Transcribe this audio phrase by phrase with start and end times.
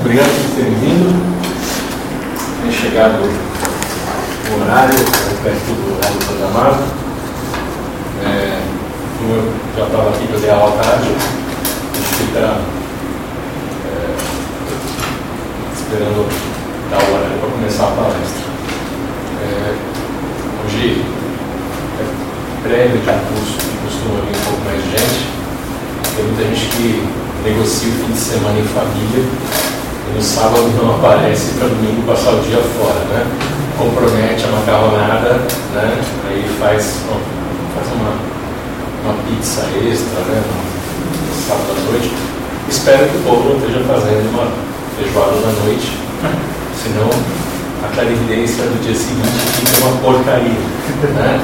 [0.00, 1.14] Obrigado por terem vindo.
[2.62, 4.94] Tem chegado o horário,
[5.42, 6.82] perto do horário programado.
[8.24, 8.60] É,
[9.18, 12.60] como eu já estava aqui, eu dei aula tarde, a gente é,
[15.74, 16.28] esperando
[16.90, 18.50] dar o horário para começar a palestra.
[19.42, 19.74] É,
[20.66, 21.04] hoje
[21.98, 25.20] é prévio de curso que costuma vir um pouco mais de gente.
[26.16, 29.69] Tem muita gente que negocia o fim de semana em família
[30.14, 33.26] no sábado não aparece para domingo passar o dia fora, né?
[33.78, 35.34] Compromete a macarronada,
[35.74, 36.00] né?
[36.28, 37.20] Aí faz, bom,
[37.74, 38.12] faz uma,
[39.04, 40.42] uma pizza extra, né?
[41.28, 42.12] No sábado à noite.
[42.68, 44.48] Espero que o povo não esteja fazendo uma
[44.96, 45.98] feijoada da noite,
[46.82, 47.10] senão
[47.84, 50.80] a clarividência do dia seguinte fica uma porcaria.
[51.14, 51.40] Né?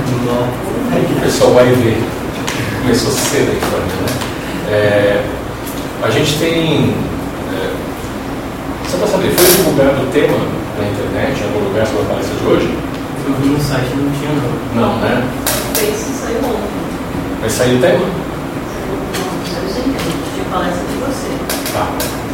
[0.93, 2.03] Aí que o pessoal vai ver.
[2.83, 4.07] Começou cedo a história, né?
[4.69, 5.25] É,
[6.03, 6.95] a gente tem.
[8.91, 10.39] Só para saber, foi divulgado o tema
[10.79, 12.79] na internet, em algum lugar sobre a palestra de hoje?
[13.27, 14.81] Eu vi no site, não tinha não.
[14.81, 15.27] Não, né?
[15.73, 16.77] Esse saiu ontem.
[17.41, 18.07] Vai sair o tema?
[19.51, 20.19] Saiu saiu sem tempo.
[20.35, 21.73] Tinha palestra de você.
[21.73, 21.89] Tá,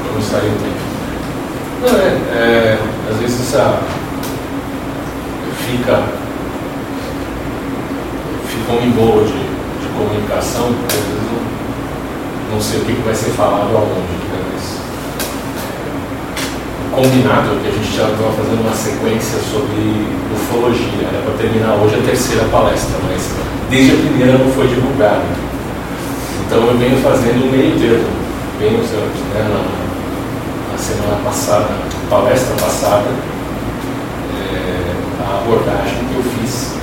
[0.08, 0.92] vamos sair o tema.
[1.82, 2.78] Não, é, é,
[3.10, 3.80] às vezes essa
[5.66, 6.02] fica,
[8.46, 13.02] fica um embolo de, de comunicação, porque às vezes não, não sei o que, que
[13.02, 14.51] vai ser falado aonde, né?
[16.92, 20.04] O combinado que a gente já estava fazendo uma sequência sobre
[20.34, 23.30] ufologia, era para terminar hoje a terceira palestra, mas
[23.70, 25.24] desde a primeira não foi divulgada.
[26.44, 28.12] Então eu venho fazendo um meio termo,
[28.58, 31.70] bem né, na, na semana passada,
[32.10, 33.08] palestra passada,
[34.36, 36.76] é, a abordagem que eu fiz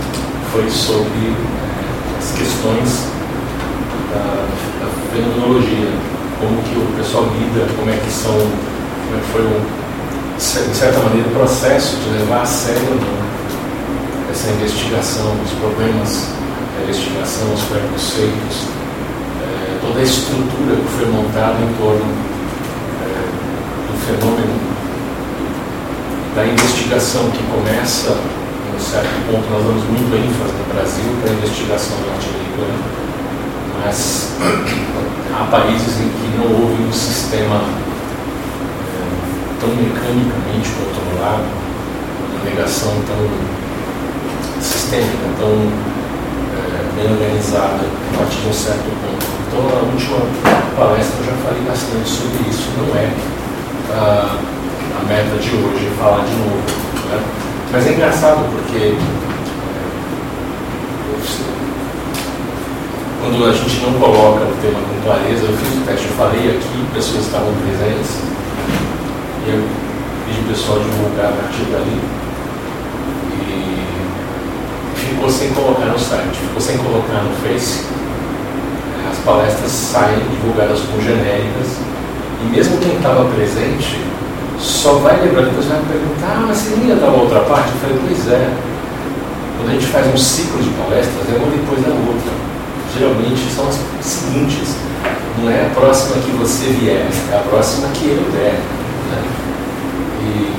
[0.51, 3.05] foi sobre é, as questões
[4.11, 4.47] da,
[4.81, 5.93] da, fenomenologia,
[6.39, 9.88] como que o pessoal lida, como é que são, como é que foi um,
[10.39, 16.27] de certa maneira o processo de levar a sério não, essa investigação, os problemas
[16.77, 18.67] da investigação, os preconceitos,
[19.43, 22.05] é, toda a estrutura que foi montada em torno
[23.03, 24.59] é, do fenômeno
[26.33, 31.31] da investigação que começa, em um certo ponto, nós damos muito ênfase no Brasil para
[31.31, 32.79] a investigação norte-americana,
[33.83, 34.37] mas
[35.35, 37.88] há países em que não houve um sistema
[39.59, 41.43] tão mecanicamente controlado,
[42.31, 43.29] uma negação tão
[44.61, 45.51] sistêmica, tão
[46.55, 49.25] é, bem organizada a partir de um certo ponto.
[49.47, 50.19] Então, na última
[50.77, 52.69] palestra eu já falei bastante sobre isso.
[52.77, 53.11] Não é.
[53.91, 54.37] Ah,
[54.99, 56.61] a meta de hoje falar de novo.
[57.09, 57.21] Né?
[57.71, 58.95] Mas é engraçado porque
[63.21, 66.57] quando a gente não coloca o tema com clareza, eu fiz o teste, eu falei
[66.57, 68.28] aqui, pessoas estavam presentes,
[69.49, 69.67] eu
[70.25, 71.99] pedi o pessoal divulgar a partir dali,
[73.33, 73.85] e
[74.95, 77.85] ficou sem colocar no site, ficou sem colocar no Face.
[79.11, 81.77] As palestras saem divulgadas como genéricas,
[82.43, 83.99] e mesmo quem estava presente
[84.59, 87.69] só vai lembrar, depois vai perguntar, ah, mas você não ia dar uma outra parte?
[87.69, 88.49] Eu falei, pois é.
[89.57, 92.31] Quando a gente faz um ciclo de palestras, é uma depois da outra.
[92.97, 94.75] Geralmente são as seguintes.
[95.37, 98.59] Não é a próxima que você vier, é a próxima que eu der.
[99.09, 99.23] Né?
[100.21, 100.53] E,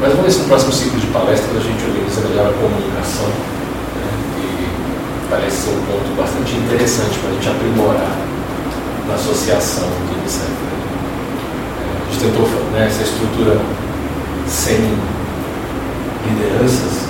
[0.00, 3.28] mas vamos ver se no próximo ciclo de palestras a gente organiza melhor a comunicação.
[3.28, 4.10] Né?
[4.38, 8.16] E parece ser um ponto bastante interessante para a gente aprimorar
[9.08, 10.64] na associação do INSEP
[12.14, 13.60] gente tentou né, essa estrutura
[14.46, 14.78] sem
[16.26, 17.04] lideranças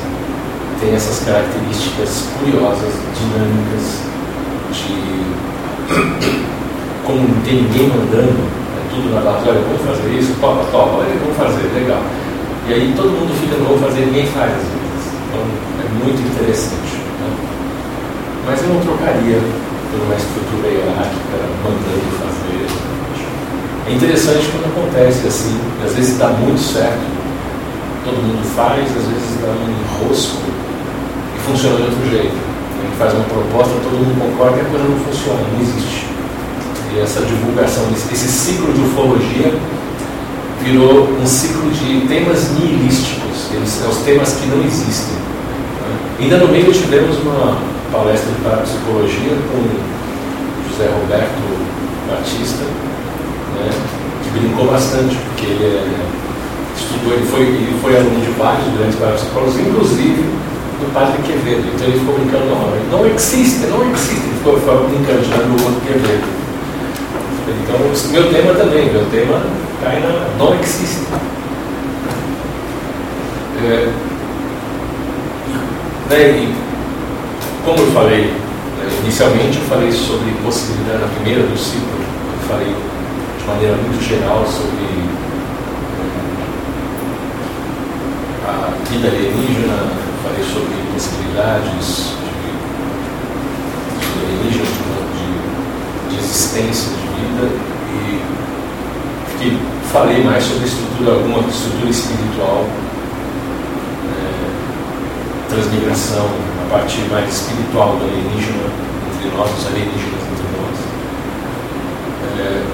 [0.81, 4.01] tem essas características curiosas, dinâmicas,
[4.73, 5.25] de
[7.07, 8.49] como não tem ninguém mandando,
[8.95, 12.03] tudo na olha, vamos fazer isso, topa, topa, olha, vamos fazer, legal.
[12.69, 15.03] E aí todo mundo fica, não vou fazer, ninguém faz às vezes.
[15.11, 15.43] Então
[15.83, 16.95] é muito interessante.
[17.19, 17.29] Né?
[18.47, 19.43] Mas eu não trocaria
[19.91, 22.67] por uma estrutura hierárquica mandando fazer.
[23.87, 27.05] É interessante quando acontece assim, às vezes dá muito certo,
[28.05, 30.41] todo mundo faz, às vezes dá um enrosco
[31.35, 32.33] e funciona de outro jeito.
[32.33, 36.14] A gente faz uma proposta, todo mundo concorda e a coisa não funciona, não existe.
[36.95, 39.53] E essa divulgação, esse ciclo de ufologia
[40.63, 45.17] virou um ciclo de temas nihilísticos, eles são os temas que não existem.
[46.21, 47.59] Ainda no meio tivemos uma
[47.93, 51.43] palestra de parapsicologia com José Roberto
[52.09, 53.71] Batista, né,
[54.23, 55.97] que brincou bastante, porque ele é,
[56.79, 60.23] estudou, ele foi, ele foi aluno de vários grandes parapsicólogos, inclusive
[60.79, 61.69] do padre Quevedo.
[61.75, 64.15] Então ele ficou brincando, não, não existe, não existe.
[64.15, 66.44] Ele ficou, ficou brincando, tirando o outro Quevedo.
[67.47, 67.79] Então,
[68.11, 69.43] meu tema também, meu tema
[69.83, 71.05] cai na não existe.
[73.63, 73.93] É,
[76.09, 76.55] né,
[77.65, 82.75] como eu falei, né, inicialmente eu falei sobre possibilidade, na primeira do ciclo, eu falei
[83.39, 84.85] de maneira muito geral sobre
[88.41, 89.93] eh, a vida alienígena,
[90.23, 92.49] falei sobre possibilidades de,
[94.01, 94.69] de alienígenas,
[95.15, 95.27] de,
[96.11, 97.51] de existência de vida
[97.91, 98.21] e
[99.93, 102.67] falei mais sobre estrutura, alguma estrutura espiritual,
[104.11, 106.27] é, transmigração
[106.67, 108.65] a partir mais espiritual do alienígena
[109.15, 110.77] entre nós, os alienígenas entre nós.
[112.39, 112.65] É,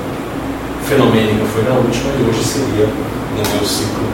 [0.88, 4.08] fenomênica foi na última e hoje seria no meu ciclo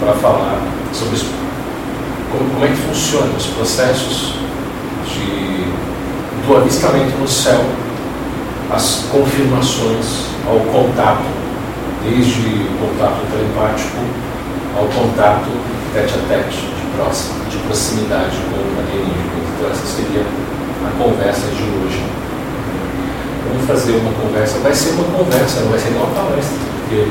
[0.00, 0.60] para falar
[0.92, 1.18] sobre
[2.30, 4.34] como, como é que funcionam os processos
[5.06, 7.64] de, do avistamento no céu,
[8.70, 11.24] as confirmações ao contato,
[12.04, 13.98] desde o contato telepático
[14.76, 15.48] ao contato
[15.92, 19.38] tete a tete, de próximo, de proximidade com o alienígena.
[19.56, 20.22] Então essa seria
[20.86, 22.04] a conversa de hoje.
[23.48, 27.08] Vamos fazer uma conversa, vai ser uma conversa, não vai ser nem uma palestra, porque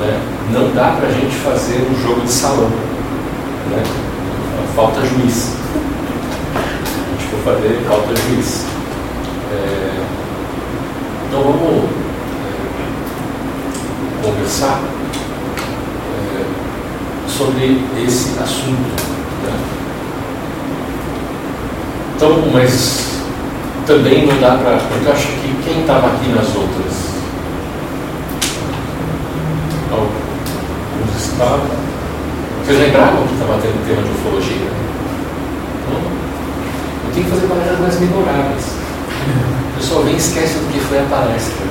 [0.00, 0.20] né,
[0.52, 2.70] não dá para a gente fazer um jogo de salão.
[3.70, 3.82] Né?
[4.76, 5.56] falta juiz.
[6.54, 8.66] A gente for fazer, falta juiz.
[9.50, 9.85] É,
[11.36, 11.90] então vamos
[14.24, 14.80] conversar
[16.32, 19.02] é, sobre esse assunto.
[19.42, 19.52] Né?
[22.16, 23.20] Então, mas
[23.86, 24.78] também não dá para.
[24.78, 27.06] Porque eu acho que quem estava aqui nas outras.
[29.92, 31.66] Alguns estavam.
[32.64, 34.70] Vocês lembravam que estava tendo tema de ufologia?
[35.90, 36.00] Não?
[36.00, 38.75] Eu tenho que fazer palestras mais memoráveis.
[39.70, 41.66] O pessoal vem e esquece do que foi a palestra.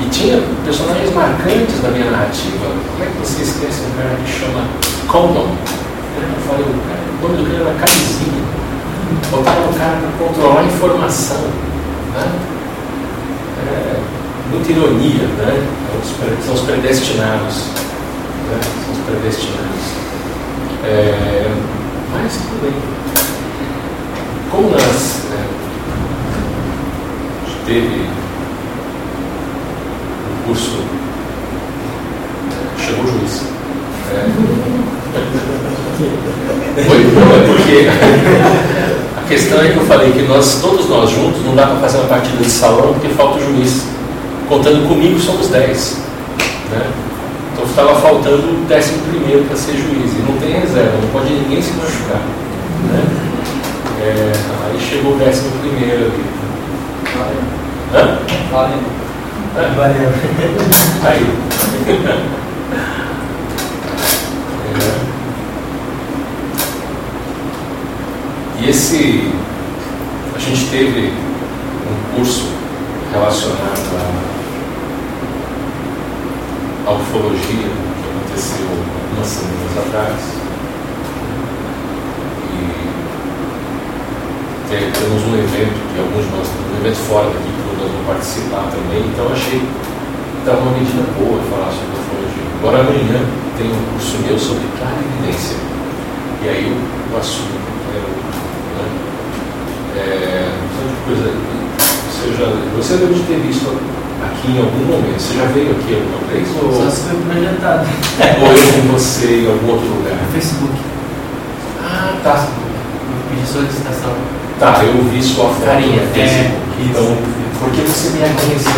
[0.00, 2.66] E tinha personagens marcantes da minha narrativa.
[2.92, 4.68] Como é que você esquece um cara que chama
[5.08, 5.54] Condon?
[6.16, 6.68] Eu falei, o
[7.22, 8.42] nome do cara era Camisinha.
[9.30, 11.40] Botaram um cara para controlar a informação.
[12.14, 12.32] Né?
[13.66, 14.00] É,
[14.50, 15.66] muita ironia, né?
[16.44, 17.56] São os predestinados.
[18.48, 18.60] Né?
[18.62, 19.84] São os predestinados.
[20.84, 21.50] É,
[22.12, 23.25] mas tudo bem.
[24.50, 25.44] Como nós né,
[27.66, 28.06] teve
[30.30, 30.78] um curso,
[32.78, 33.42] chegou o juiz.
[34.12, 34.30] É,
[36.86, 37.88] foi, é porque
[39.18, 41.98] a questão é que eu falei que nós, todos nós juntos, não dá para fazer
[41.98, 43.84] uma partida de salão porque falta o juiz
[44.48, 45.98] contando comigo somos 10.
[46.70, 46.90] Né?
[47.52, 50.12] Então estava faltando o décimo primeiro para ser juiz.
[50.12, 52.20] E não tem reserva, não pode ninguém se machucar.
[52.92, 53.25] Né?
[54.06, 54.32] É,
[54.64, 56.24] aí chegou o décimo primeiro ali.
[57.16, 57.42] Valeu.
[57.92, 58.18] Hã?
[58.52, 58.78] Valeu.
[59.74, 60.10] Valeu.
[61.02, 61.26] Aí.
[64.74, 65.02] É.
[68.60, 69.32] E esse.
[70.36, 72.52] A gente teve um curso
[73.12, 74.26] relacionado a
[76.86, 80.20] a ufologia, que aconteceu algumas semanas atrás.
[82.52, 82.56] E
[84.68, 88.66] temos um evento, que alguns de nós um evento fora daqui, que nós vamos participar
[88.74, 92.46] também, então achei que estava uma medida boa falar sobre ufologia.
[92.58, 93.22] Agora amanhã
[93.56, 95.56] tem um curso meu sobre clarividência.
[96.42, 97.58] E aí o, assunto
[97.94, 97.98] é,
[98.74, 98.86] né?
[99.96, 100.48] é,
[101.06, 101.32] coisa,
[101.78, 103.70] você, já, você deve ter visto
[104.22, 105.18] aqui em algum momento.
[105.18, 106.48] Você já veio aqui alguma vez?
[106.60, 106.72] Ou...
[106.72, 107.86] Só se foi projetado.
[108.42, 110.14] ou eu com você em algum outro lugar?
[110.14, 110.74] No Facebook.
[111.82, 112.46] Ah, tá.
[112.46, 114.45] Eu pedi solicitação.
[114.58, 116.16] Tá, eu vi sua foto Carinha, no Facebook.
[116.16, 117.04] é, então,
[117.60, 118.72] por que você me reconheceu?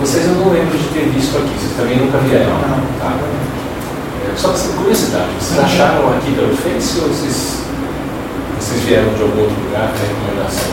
[0.00, 2.56] Vocês eu não lembro de ter visto aqui, vocês também nunca vieram.
[2.64, 2.80] Não.
[2.96, 3.12] Tá.
[3.12, 7.60] É, só essa curiosidade, vocês acharam aqui pelo Face ou vocês,
[8.56, 10.72] vocês vieram de algum outro lugar para recomendação?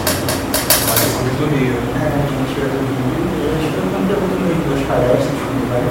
[0.88, 1.75] Parece muito do Rio.
[2.00, 5.67] É, a gente veio do Rio e a gente foi no Rio duas palestras, como
[5.67, 5.84] vai.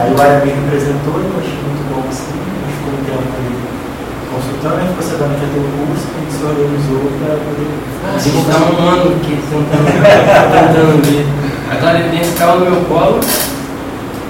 [0.00, 3.04] Aí o Ara me apresentou e eu achei muito bom assim, a gente ficou um
[3.04, 3.75] tempo ali
[4.30, 7.34] consultando, gente ficou sabendo que ia ter o curso, que a gente se organizou para
[7.36, 7.70] poder.
[8.06, 9.88] A gente tá um ano aqui tentando,
[10.52, 11.24] tentando ver.
[11.70, 13.20] A clarividência caiu no meu colo,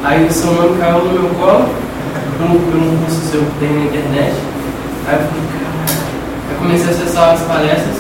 [0.05, 1.69] aí o seu nome caiu no meu colo,
[2.39, 4.35] por um, por um curso seu que tem na internet.
[5.07, 5.97] Aí eu falei, caralho.
[6.49, 7.97] Aí comecei a acessar as palestras,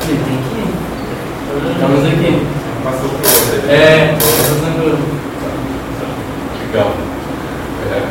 [0.00, 0.70] falei, tem que ir.
[1.72, 2.46] Estamos aqui.
[2.84, 3.56] Passou por você.
[3.68, 5.18] É, tô fazendo.
[6.68, 6.92] Legal.
[7.90, 8.02] É.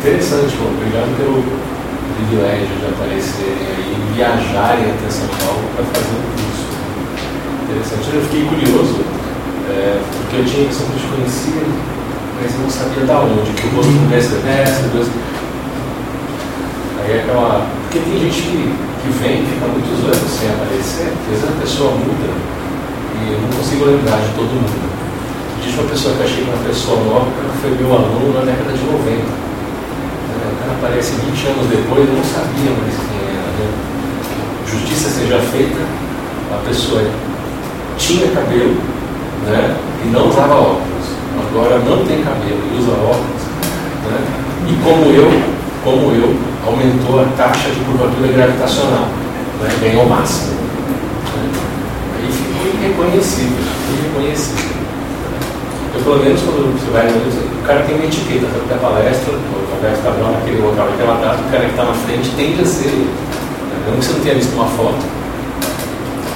[0.00, 1.44] Interessante, bom, obrigado pelo
[2.16, 6.66] privilégio de aparecerem aí, viajarem até São Paulo para fazer um curso.
[7.64, 8.14] Interessante.
[8.14, 8.22] Eu
[10.84, 11.62] a gente conhecia,
[12.36, 14.62] mas eu não sabia da onde, que o rosto começa É.
[14.62, 15.10] essa coisa.
[17.00, 17.66] Aí é aquela.
[17.84, 21.48] Porque tem gente que, que vem e fica muitos anos sem aparecer, porque às vezes
[21.48, 22.28] a pessoa muda
[23.14, 24.94] e eu não consigo lembrar de todo mundo.
[26.04, 29.08] Pessoa que eu achei uma pessoa nova, que foi meu aluno na década de 90.
[29.08, 29.22] É,
[30.52, 33.48] O cara aparece 20 anos depois, eu não sabia mais quem era.
[33.56, 33.72] Né?
[34.68, 35.80] Justiça seja feita,
[36.52, 37.00] a pessoa
[37.96, 38.76] tinha cabelo
[39.46, 39.76] né?
[40.04, 41.06] e não usava óculos.
[41.40, 43.42] Agora não tem cabelo e usa óculos.
[44.04, 44.20] Né?
[44.68, 45.32] E como eu,
[45.82, 49.08] como eu, aumentou a taxa de curvatura gravitacional.
[49.62, 49.70] Né?
[49.80, 50.50] Ganhou massa.
[50.50, 51.50] Né?
[52.18, 53.64] Aí ficou irreconhecível.
[53.90, 54.83] Irreconhecível.
[56.04, 58.44] Pelo menos, quando você vai no o cara tem uma etiqueta?
[58.68, 62.28] Da palestra, o Roberto Cabral, naquele local, naquela data, o cara que está na frente
[62.36, 63.08] tende a ser ele.
[63.08, 63.88] Né?
[63.88, 65.00] Mesmo que você não tenha visto uma foto.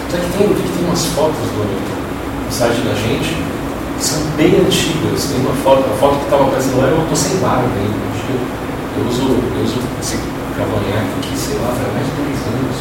[0.09, 5.29] Só que tem, tem umas fotos no site da gente que são bem antigas.
[5.29, 8.09] Tem uma foto, a foto que estava aparecendo lá, eu estou sem barba ainda.
[8.25, 10.17] Que eu uso, eu uso esse
[10.57, 12.79] cavanhaque aqui, sei lá, faz mais de 10 anos.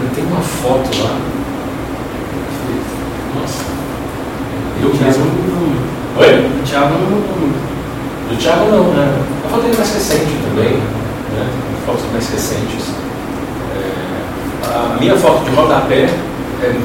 [0.00, 1.20] E tem uma foto lá.
[3.36, 3.85] Nossa.
[4.82, 5.24] Eu mesmo.
[6.18, 6.60] Oi?
[6.60, 7.20] O Thiago não.
[8.28, 9.22] Do Thiago não, né?
[9.44, 11.48] A foto dele é mais recente também, né?
[11.86, 12.90] Fotos mais recentes.
[13.74, 16.10] É, a minha foto de rodapé
[16.62, 16.80] é,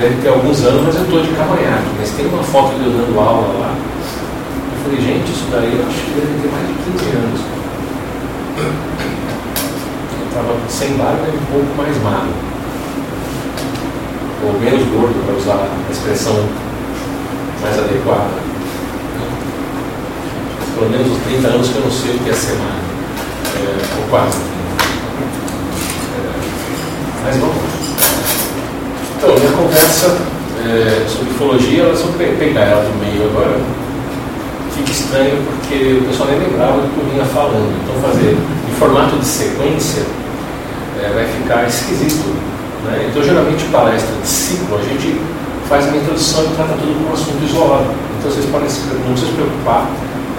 [0.00, 1.90] deve ter alguns anos, mas eu estou de cavanhaque.
[1.98, 3.74] Mas tem uma foto de eu dando aula lá.
[3.74, 7.40] Eu falei, gente, isso daí eu acho que deve ter mais de 15 anos.
[10.20, 12.54] Eu estava sem barba e um pouco mais magro.
[14.44, 16.63] Ou menos gordo, para usar a expressão
[17.64, 18.44] mais adequada
[20.78, 22.84] pelo menos uns 30 anos que eu não sei o que é ser magro.
[23.54, 24.38] É, ou quase.
[26.18, 26.20] É,
[27.24, 27.54] mas vamos.
[29.16, 30.18] Então, minha conversa
[30.66, 33.56] é, sobre ufologia, ela só pe- pegar ela do meio agora,
[34.74, 37.72] fica estranho porque o pessoal nem lembrava do que eu vinha falando.
[37.84, 38.36] Então, fazer
[38.68, 40.02] em formato de sequência
[41.02, 42.34] é, vai ficar esquisito.
[42.84, 43.06] Né?
[43.10, 45.20] Então, geralmente, palestra de ciclo, a gente
[45.74, 47.90] faz uma introdução e trata tudo como um assunto isolado.
[48.16, 48.68] Então, vocês podem
[49.08, 49.90] não se preocupar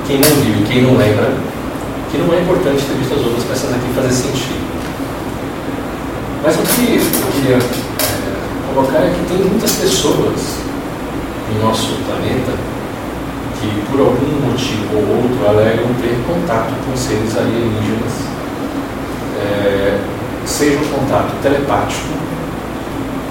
[0.07, 1.33] quem não viu e quem não lembra,
[2.09, 4.63] que não é importante ter visto as outras peças aqui fazer sentido.
[6.41, 10.39] Mas o que eu queria é, colocar é que tem muitas pessoas
[11.51, 12.55] no nosso planeta
[13.59, 18.23] que, por algum motivo ou outro, alegam ter contato com seres alienígenas,
[19.43, 19.99] é,
[20.45, 22.07] seja um contato telepático,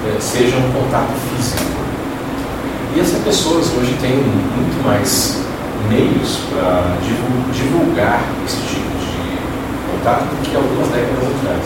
[0.05, 1.64] é, seja um contato físico.
[2.95, 5.43] E essas pessoas hoje têm muito mais
[5.89, 6.97] meios para
[7.53, 9.35] divulgar esse tipo de
[9.91, 11.63] contato do que algumas décadas atrás.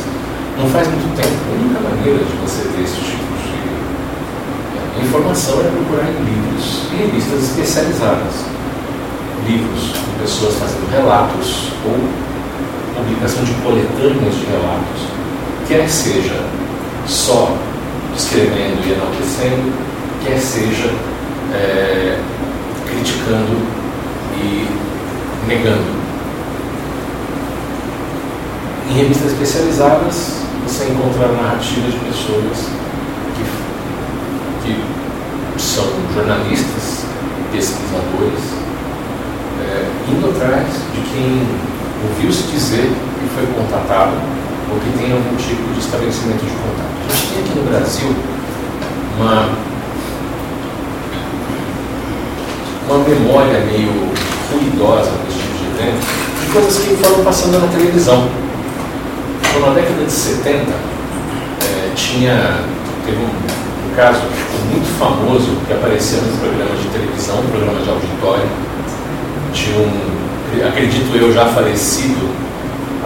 [0.57, 3.29] Não faz muito tempo, a única maneira de você ter esse tipo
[4.97, 8.49] de informação é procurar em livros e revistas especializadas.
[9.47, 12.09] Livros de pessoas fazendo relatos ou
[12.97, 15.01] publicação de coletâneas de relatos,
[15.69, 16.41] quer seja
[17.07, 17.55] só
[18.17, 19.73] escrevendo e enaltecendo,
[20.25, 20.91] quer seja
[21.53, 22.19] é,
[22.87, 23.57] criticando
[24.37, 24.69] e
[25.47, 25.99] negando.
[28.91, 32.69] Em revistas especializadas, você encontra narrativas de pessoas
[34.63, 34.75] que,
[35.55, 37.05] que são jornalistas,
[37.53, 38.45] pesquisadores,
[39.61, 41.47] é, indo atrás de quem
[42.09, 42.91] ouviu-se dizer
[43.21, 44.17] que foi contatado
[44.71, 46.89] ou que tem algum tipo de estabelecimento de contato.
[47.09, 48.15] A gente tem aqui no Brasil
[49.19, 49.49] uma
[52.89, 53.93] uma memória meio
[54.51, 56.07] ruidosa desse tipo de evento,
[56.41, 58.29] de coisas que foram passando na televisão.
[59.43, 62.61] Então, na década de 70, eh, tinha,
[63.05, 64.23] teve um, um caso
[64.73, 68.49] muito famoso, que aparecia nos programas de televisão, programas de auditório,
[69.53, 72.29] de um, acredito eu, já falecido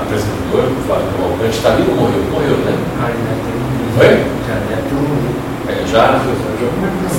[0.01, 2.23] apresentador, Flávio Cavalcante, está vivo ou morreu?
[2.33, 2.79] Morreu, né?
[3.01, 3.11] Ah.
[3.97, 4.07] Foi?
[4.07, 5.32] Já deve ter morrido.
[5.93, 6.19] Já,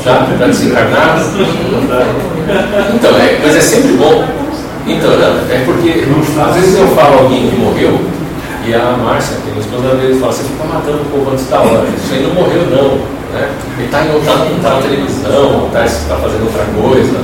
[0.03, 1.21] já, já desencarnado.
[2.95, 4.27] Então, é, mas é sempre bom.
[4.87, 6.03] Então, não, é porque
[6.41, 7.99] às vezes eu falo alguém que morreu
[8.65, 11.31] e a Márcia, que é minha esposa, às vezes fala, você fica matando o povo
[11.31, 11.85] antes da hora.
[11.95, 12.97] Isso aí não morreu, não.
[13.31, 13.49] Né?
[13.77, 17.19] Ele está tá, tá na televisão, está tá fazendo outra coisa.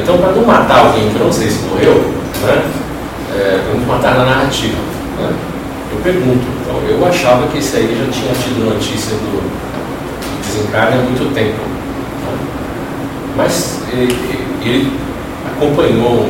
[0.00, 1.94] Então, para não matar alguém que eu não sei se morreu,
[2.42, 2.62] né?
[3.34, 4.78] É, para não matar na narrativa,
[5.18, 5.32] né?
[5.92, 6.46] eu pergunto.
[6.62, 9.42] Então, eu achava que esse aí já tinha tido notícia do,
[10.50, 11.58] desencarne há muito tempo.
[13.36, 14.12] Mas ele,
[14.62, 14.92] ele
[15.46, 16.28] acompanhou,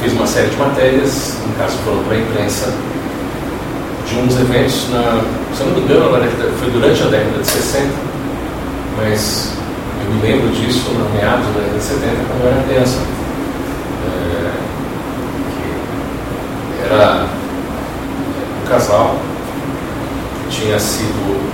[0.00, 2.72] fez uma série de matérias, no caso foram para a imprensa,
[4.08, 5.20] de uns eventos, na,
[5.54, 6.26] se eu não me engano, na
[6.58, 7.86] foi durante a década de 60,
[8.96, 9.52] mas
[10.04, 12.98] eu me lembro disso no meados da década de 70, quando eu era criança.
[16.82, 17.26] É, era
[18.64, 19.16] um casal
[20.48, 21.49] que tinha sido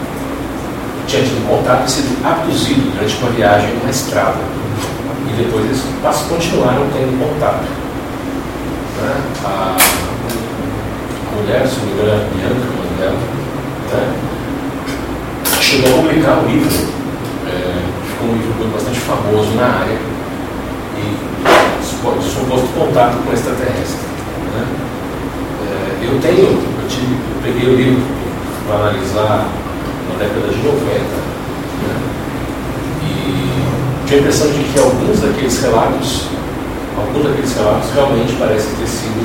[1.06, 4.38] tinha tido contato e sido abduzido durante uma viagem numa estrada.
[5.28, 5.82] E depois eles
[6.28, 7.64] continuaram tendo contato.
[9.00, 9.14] Né?
[9.44, 9.76] A
[11.36, 13.18] mulher, se não me engano, Bianca, a mãe dela,
[13.92, 14.16] né?
[15.60, 16.70] chegou a publicar um livro,
[17.46, 19.98] é, ficou um livro bastante famoso na área,
[20.96, 24.06] e suposto contato com extraterrestre.
[24.54, 24.66] Né?
[25.66, 28.02] É, eu tenho, eu, tive, eu peguei o livro
[28.66, 29.48] para analisar
[30.08, 31.94] na década de 90, né?
[33.02, 36.28] e tinha a impressão de que alguns daqueles relatos,
[36.96, 39.22] alguns daqueles relatos realmente parecem ter sido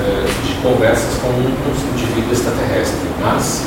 [0.00, 3.64] é, de conversas com um indivíduo extraterrestre, mas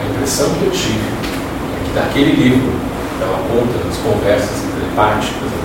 [0.00, 2.72] a impressão que eu tive é que daquele livro,
[3.20, 5.56] ela conta das conversas telepáticas,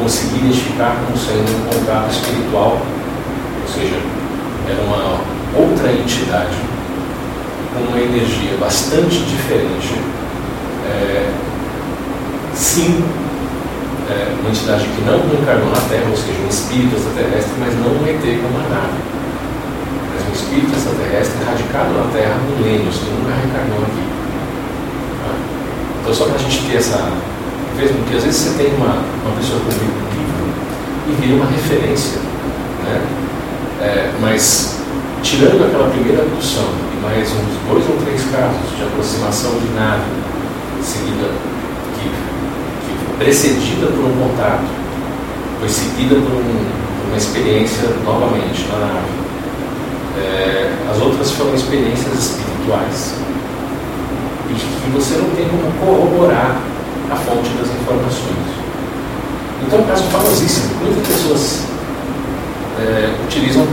[0.00, 2.80] consegui identificar como sendo um contato espiritual,
[3.62, 3.98] ou seja,
[4.68, 5.20] era uma
[5.54, 6.56] outra entidade
[7.72, 9.98] com uma energia bastante diferente.
[10.86, 11.30] É,
[12.54, 13.04] sim,
[14.08, 17.92] é, uma entidade que não encarnou na Terra, ou seja, um espírito extraterrestre, mas não
[17.92, 18.98] um ET com uma nave.
[20.12, 24.06] Mas um espírito extraterrestre radicado na Terra há milênios, que nunca reencarnou aqui.
[25.24, 25.34] Tá?
[26.00, 27.12] Então, só para a gente ter essa.
[27.76, 30.46] Mesmo que às vezes você tem uma, uma pessoa que um livro
[31.08, 32.20] e vira uma referência.
[32.84, 33.02] Né?
[33.84, 34.78] É, mas,
[35.22, 36.64] tirando aquela primeira abdução
[36.96, 40.04] e mais uns dois ou três casos de aproximação de nave,
[40.82, 41.28] seguida
[43.18, 44.64] precedida por um contato,
[45.60, 49.12] foi seguida por, um, uma experiência novamente na nave.
[50.16, 53.16] É, as outras foram experiências espirituais
[54.48, 56.58] e que você não tem como corroborar
[57.10, 58.64] a fonte das informações.
[59.66, 60.74] Então, é um caso famosíssimo.
[60.80, 61.73] Muitas pessoas
[62.78, 63.66] é, utilizam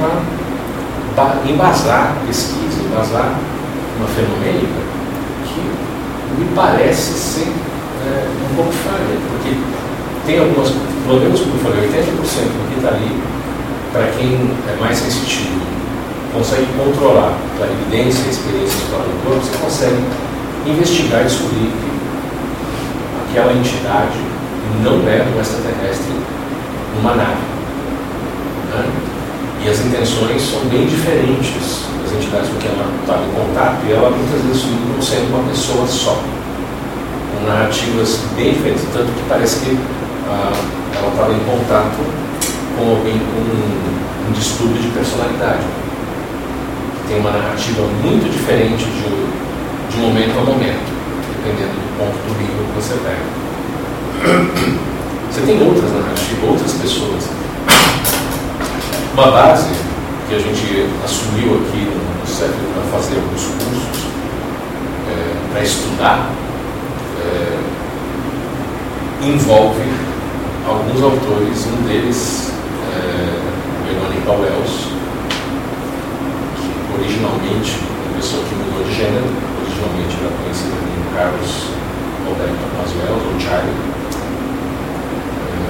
[1.16, 3.40] para embasar pesquisa, embasar
[3.98, 4.82] uma fenomênica
[5.46, 9.58] que me parece ser é, um pouco falha, porque
[10.26, 10.70] tem algumas,
[11.06, 13.22] pelo menos como eu falei, 80% do que está ali,
[13.92, 15.62] para quem é mais sensitivo,
[16.34, 20.04] consegue controlar a evidência e experiência fora do corpo, você consegue
[20.66, 24.18] investigar e descobrir que aquela entidade
[24.84, 26.14] não é um extraterrestre
[26.96, 27.61] numa nave.
[28.72, 28.86] Né?
[29.64, 33.92] E as intenções são bem diferentes das entidades com que ela estava em contato, e
[33.92, 36.20] ela muitas vezes como sendo uma pessoa só
[37.46, 39.78] narrativas bem diferentes, tanto que parece que
[40.30, 40.54] ah,
[40.96, 41.98] ela estava em contato
[42.78, 45.64] com alguém com um, um distúrbio de personalidade.
[47.08, 50.88] Tem uma narrativa muito diferente de, de momento a momento,
[51.36, 53.42] dependendo do ponto do livro que você pega.
[55.32, 57.41] Você tem outras narrativas, outras pessoas.
[59.14, 59.70] Uma base
[60.30, 64.06] que a gente assumiu aqui no CEP para fazer alguns cursos,
[65.10, 66.30] é, para estudar
[67.22, 67.60] é,
[69.24, 69.84] envolve
[70.68, 72.52] alguns autores, um deles
[72.94, 73.42] é
[73.86, 74.88] Verônica Wells,
[76.56, 76.70] que
[77.00, 79.26] originalmente, uma pessoa que mudou de gênero,
[79.62, 81.52] originalmente era conhecida como Carlos
[82.28, 83.76] Alberto Maswell, ou Charlie,
[85.48, 85.68] é,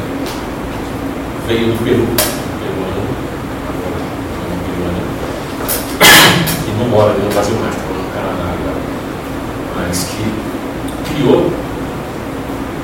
[1.47, 2.05] veio do Peru,
[2.61, 3.03] peruano,
[4.65, 5.03] peruano,
[6.67, 8.81] e não mora no Brasil mais, está no Canadá agora,
[9.77, 11.51] mas que criou,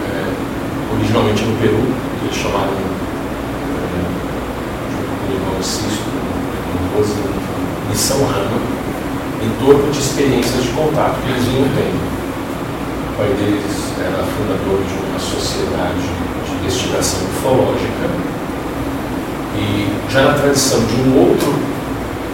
[0.06, 1.82] é, originalmente no Peru,
[2.20, 3.98] que eles chamaram, é,
[4.94, 6.10] junto com o irmão Cisco,
[6.98, 8.62] em Missão Rama,
[9.42, 12.18] em torno de experiências de contato que eles vinham tendo.
[13.14, 16.06] O pai deles era fundador de uma sociedade
[16.46, 18.10] de investigação ufológica
[19.56, 21.52] e já na tradição de um outro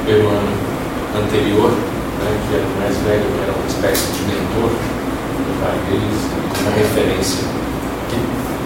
[0.05, 0.72] peruano
[1.15, 4.71] anterior, né, que era o mais velho, era uma espécie de mentor,
[5.63, 6.19] pai deles,
[6.61, 7.45] uma referência,
[8.09, 8.17] que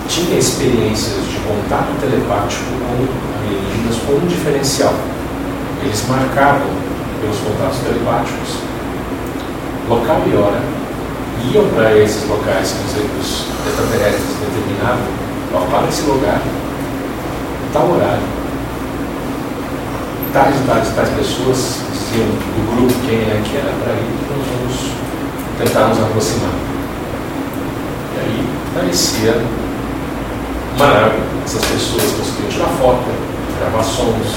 [0.10, 3.06] tinha experiências de contato telepático com
[3.40, 4.94] alienígenas com um diferencial.
[5.84, 6.68] Eles marcavam
[7.22, 8.58] pelos contatos telepáticos
[9.88, 10.62] local e hora,
[11.54, 15.06] iam para esses locais que os extraterrestres determinavam,
[15.72, 16.42] para esse lugar,
[17.72, 18.24] tal horário,
[20.34, 24.48] tais e tais, tais pessoas diziam do grupo quem é que era para ir, nós
[24.48, 24.92] vamos
[25.58, 26.52] tentar nos aproximar.
[28.16, 29.42] E aí parecia
[30.78, 31.18] nave.
[31.46, 33.06] Essas pessoas conseguiam tirar foto,
[33.60, 34.36] gravar sons,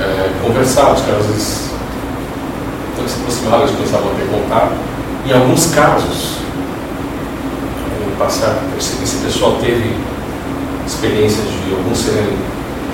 [0.00, 0.92] é, conversar.
[0.92, 1.70] Os caras às vezes
[2.92, 4.72] Então se aproximavam, eles começavam a ter contato.
[5.26, 6.38] Em alguns casos,
[8.04, 9.94] no passado, esse pessoal teve
[10.86, 12.38] experiências de alguns serem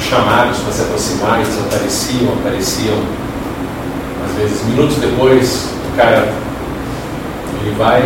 [0.00, 2.96] chamados para se aproximar e desapareciam, apareciam
[4.24, 6.32] às vezes minutos depois, o cara
[7.62, 8.00] ele vai,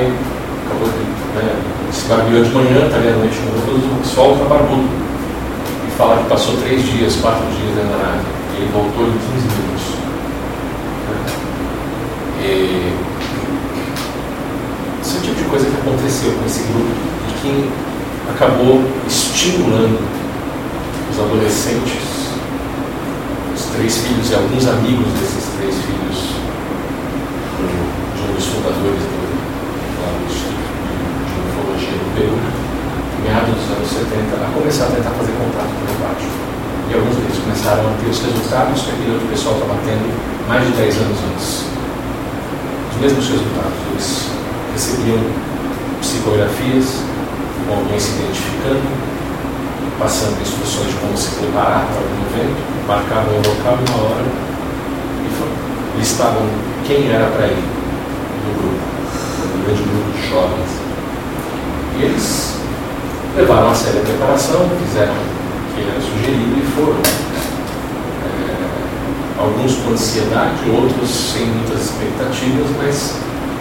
[0.66, 1.56] acabou de, né,
[1.90, 4.88] se barbeou de manhã, está ali à noite no o sol está barbudo.
[5.86, 8.24] E fala que passou três dias, quatro dias dentro da nave.
[8.52, 9.96] E ele voltou em 15 minutos.
[12.42, 12.92] E,
[15.00, 16.90] esse é o tipo de coisa que aconteceu com esse grupo
[17.28, 17.70] e que
[18.34, 20.00] acabou estimulando
[21.10, 22.30] os adolescentes,
[23.54, 26.36] os três filhos e alguns amigos desses três filhos,
[27.56, 30.68] de um dos fundadores do, do Instituto
[31.24, 32.36] de Ufologia do Peru,
[33.24, 36.36] meados dos anos 70, a começar a tentar fazer contato telepático.
[36.86, 40.06] E alguns deles começaram a ter os resultados que aquele outro pessoal estava tendo
[40.46, 41.48] mais de 10 anos antes.
[42.92, 43.80] Os mesmos resultados.
[43.96, 44.28] Eles
[44.76, 45.24] recebiam
[46.04, 47.00] psicografias,
[47.64, 48.84] com alguém se identificando,
[49.98, 54.55] passando instruções de como se preparar para algum evento, marcavam o local e uma hora
[55.26, 56.42] e listavam
[56.86, 57.56] quem era para ir
[58.44, 58.82] no grupo,
[59.56, 60.70] no grande grupo de jovens.
[61.98, 62.56] E eles
[63.36, 67.00] levaram a sério a preparação, fizeram o que era sugerido e foram.
[68.24, 73.14] É, alguns com ansiedade, outros sem muitas expectativas, mas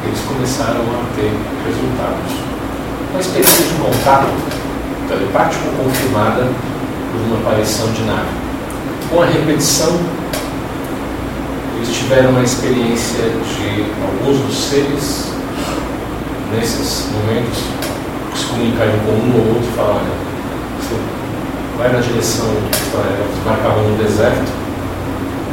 [0.05, 1.31] eles começaram a ter
[1.65, 2.55] resultados
[3.15, 4.27] uma experiência de contato
[5.07, 6.49] telepático confirmada
[7.11, 8.27] por uma aparição de nave.
[9.09, 9.97] Com a repetição,
[11.75, 15.31] eles tiveram uma experiência de alguns dos seres,
[16.55, 17.59] nesses momentos,
[18.35, 20.07] se comunicariam com um ou outro e falaram:
[20.79, 20.95] você
[21.77, 24.51] vai na direção, eles marcavam no deserto,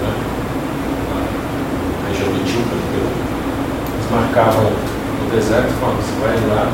[0.00, 0.12] né,
[2.02, 2.82] na região do Tímpano,
[3.94, 6.72] eles marcavam no deserto e falavam: você vai lá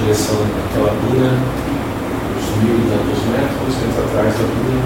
[0.00, 1.30] direção daquela duna,
[2.36, 4.80] uns mil e tantos metros, entra atrás da duna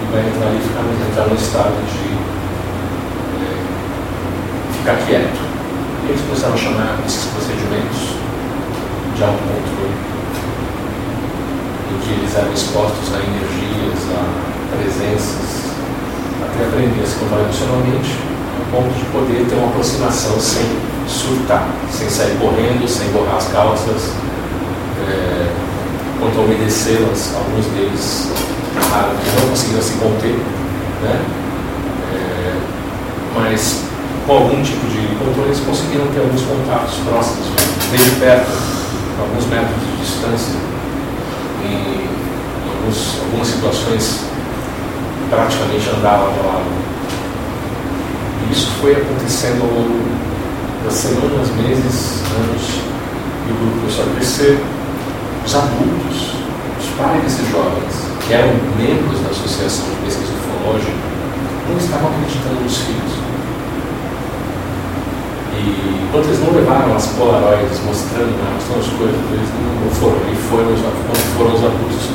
[0.00, 2.23] e vai entrar ali e entrar no estado de
[4.84, 5.40] ficar quieto.
[6.06, 8.20] Eles começaram a chamar esses procedimentos
[9.16, 9.96] de autocontrole,
[11.90, 15.72] em que eles eram expostos a energias, a presenças,
[16.44, 18.12] até aprender a se controlar emocionalmente,
[18.60, 20.66] a ponto de poder ter uma aproximação sem
[21.08, 24.12] surtar, sem sair correndo, sem borrar as calças.
[25.08, 25.50] É,
[26.20, 28.28] quanto a obedecê-las, alguns deles
[28.74, 30.38] que não conseguiram se conter,
[31.02, 31.24] né?
[32.12, 32.54] É,
[33.34, 33.83] mas
[34.26, 37.46] com algum tipo de controle eles conseguiram ter alguns contatos próximos,
[37.90, 38.50] bem de perto,
[39.20, 40.58] alguns metros de distância,
[41.64, 42.08] em
[42.68, 44.24] alguns, algumas situações
[45.28, 46.70] praticamente andavam ao lado.
[48.48, 50.04] E isso foi acontecendo ao longo
[50.84, 52.80] das semanas, meses, anos,
[53.46, 54.60] e o grupo começou a crescer.
[55.44, 56.36] Os adultos,
[56.80, 57.92] os pais desses jovens,
[58.26, 60.92] que eram membros da Associação de Pesquisa Ufológica,
[61.68, 63.23] não estavam acreditando nos filhos.
[65.54, 70.36] E enquanto eles não levaram as polaroids mostrando, né, as coisas, eles não foram, e
[70.50, 70.74] foram
[71.38, 72.10] foram os adultos,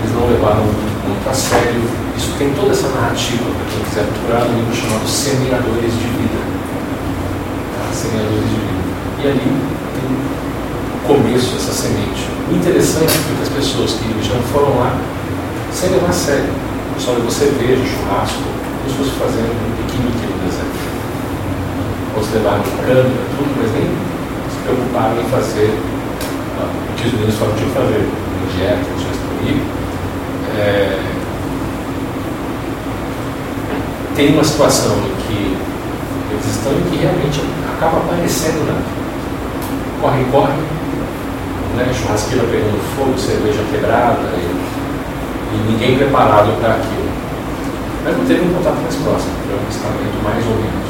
[0.00, 1.82] eles não levaram muito a sério.
[2.16, 6.58] Isso tem toda essa narrativa, para quem quiser procurar, no livro chamado Semeadores de Vida
[7.98, 8.78] semeadores de vida.
[9.18, 9.50] E ali
[9.94, 12.28] tem o começo dessa semente.
[12.50, 14.96] O interessante é que as pessoas que já foram lá,
[15.72, 16.48] sem levar a sério,
[16.98, 20.77] só você veja churrasco, como se fosse fazendo um pequeno aqui no deserto.
[22.18, 23.84] Levaram câmera, tudo, mas nem
[24.50, 25.70] se preocuparam em fazer
[26.58, 29.64] o que os meninos falam que fazer, uma dieta, uma comigo.
[30.58, 30.98] É,
[34.16, 35.56] tem uma situação em que
[36.32, 37.40] eles estão em que realmente
[37.72, 38.98] acaba aparecendo na
[40.02, 40.58] corre, corre,
[41.76, 41.92] né?
[41.94, 47.08] churrasqueira pegando fogo, cerveja quebrada e, e ninguém preparado para aquilo.
[48.04, 50.87] Mas não teve um contato mais próximo, foi um estamento mais ou menos.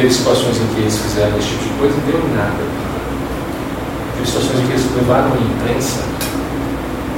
[0.00, 2.64] Teve situações em que eles fizeram esse tipo de coisa e deu nada.
[4.14, 6.00] Teve situações em que eles levaram a imprensa,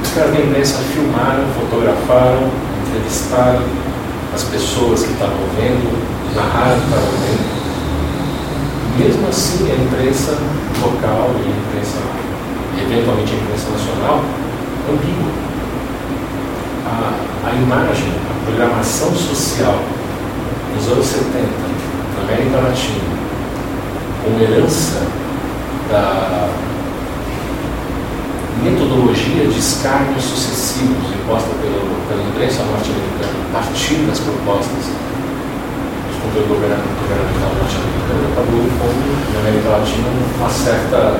[0.03, 2.51] os caras da imprensa filmaram, fotografaram,
[2.85, 3.63] entrevistaram
[4.35, 5.95] as pessoas que estavam vendo,
[6.35, 7.53] narraram que estavam vendo
[8.99, 10.37] mesmo assim, a imprensa
[10.81, 11.99] local e a imprensa,
[12.83, 14.25] eventualmente a imprensa nacional,
[14.91, 15.31] ambígua.
[16.85, 19.79] A, a imagem, a programação social
[20.75, 21.82] nos anos 70, na
[22.23, 23.03] América Latina,
[24.23, 25.01] como herança
[25.89, 26.49] da
[28.63, 34.85] metodologia de escárnios sucessivos imposta pela, pela imprensa norte-americana, a partir das propostas
[36.07, 40.07] dos controle governamental norte-americano acabou pondo na América Latina
[40.39, 41.19] uma certa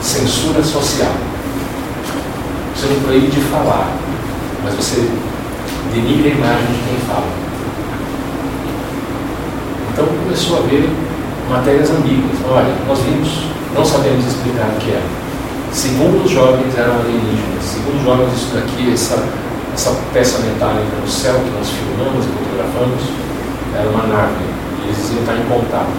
[0.00, 1.12] censura social.
[2.74, 3.90] Você não proíbe de falar,
[4.62, 5.08] mas você
[5.92, 7.45] denigre a imagem de quem fala.
[9.96, 10.90] Então começou a haver
[11.48, 12.36] matérias ambíguas.
[12.44, 15.00] Olha, nós vimos, não sabemos explicar o que é.
[15.72, 17.64] Segundo os jovens eram alienígenas.
[17.64, 19.24] Segundo os jovens, isso daqui, essa,
[19.72, 23.02] essa peça metálica no céu que nós filmamos e fotografamos,
[23.72, 24.44] era uma nave.
[24.84, 25.96] E eles iam estar em contato.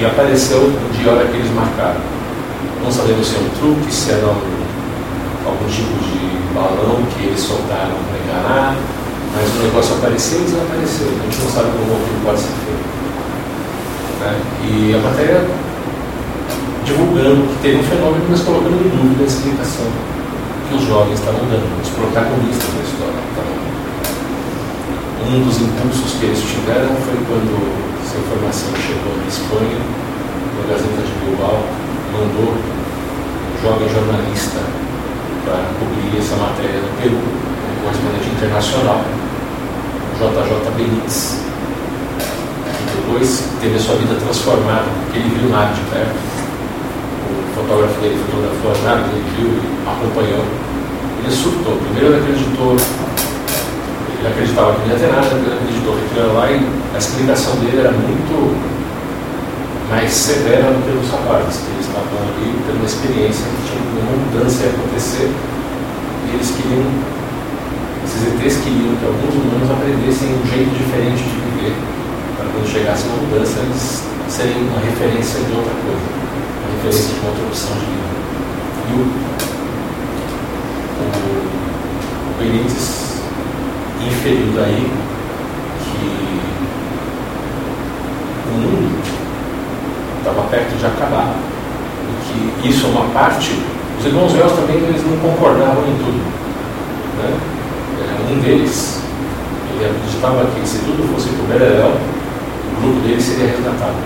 [0.00, 2.00] E apareceu no dia hora que eles marcaram.
[2.82, 4.40] Não sabemos se é um truque, se era um,
[5.44, 8.74] algum tipo de balão que eles soltaram para enganar,
[9.36, 11.08] mas o negócio apareceu e desapareceu.
[11.12, 12.88] A gente não sabe como aquilo pode ser feito.
[14.20, 14.32] Né?
[14.64, 15.44] E a matéria
[16.86, 19.90] divulgando que teve um fenômeno, mas colocando em dúvida a explicação
[20.70, 23.20] que os jovens estavam dando, os protagonistas da história.
[25.26, 27.52] Um dos impulsos que eles tiveram foi quando
[28.00, 31.66] essa informação chegou na Espanha, na Gazeta de Bilbao,
[32.14, 34.62] mandou um jovem jornalista
[35.44, 39.02] para cobrir essa matéria no Peru, um correspondente internacional,
[40.18, 41.40] JJ Benítez.
[42.80, 46.16] E depois teve a sua vida transformada, porque ele viu nada de perto.
[47.26, 50.44] O fotógrafo dele fotografou as naves, ele viu e acompanhou.
[51.22, 51.76] Ele surtou.
[51.76, 52.76] Primeiro ele acreditou
[54.26, 57.54] ele acreditava que não ia ter nada, ele acreditou que era lá e a explicação
[57.56, 58.56] dele era muito
[59.88, 63.82] mais severa do que os rapazes, que eles estavam ali tendo uma experiência que tinha
[64.02, 66.82] uma mudança ia acontecer e eles queriam,
[68.16, 71.76] esses ETs queriam que alguns humanos aprendessem um jeito diferente de viver,
[72.36, 76.00] para quando chegasse uma mudança eles serem uma referência de outra coisa,
[76.64, 78.08] uma referência de uma outra opção de vida.
[78.88, 79.02] E o,
[81.02, 81.08] o,
[82.30, 83.20] o Benítez
[84.00, 84.90] inferiu daí
[85.84, 86.40] que
[88.48, 88.98] o mundo
[90.18, 91.34] estava perto de acabar.
[92.36, 93.60] E que isso é uma parte.
[93.98, 96.22] Os irmãos Wells também eles não concordavam em tudo.
[97.18, 97.55] Né?
[98.28, 99.00] Um deles,
[99.70, 103.96] ele acreditava que se tudo fosse para o Beleléu, o grupo dele seria resgatado.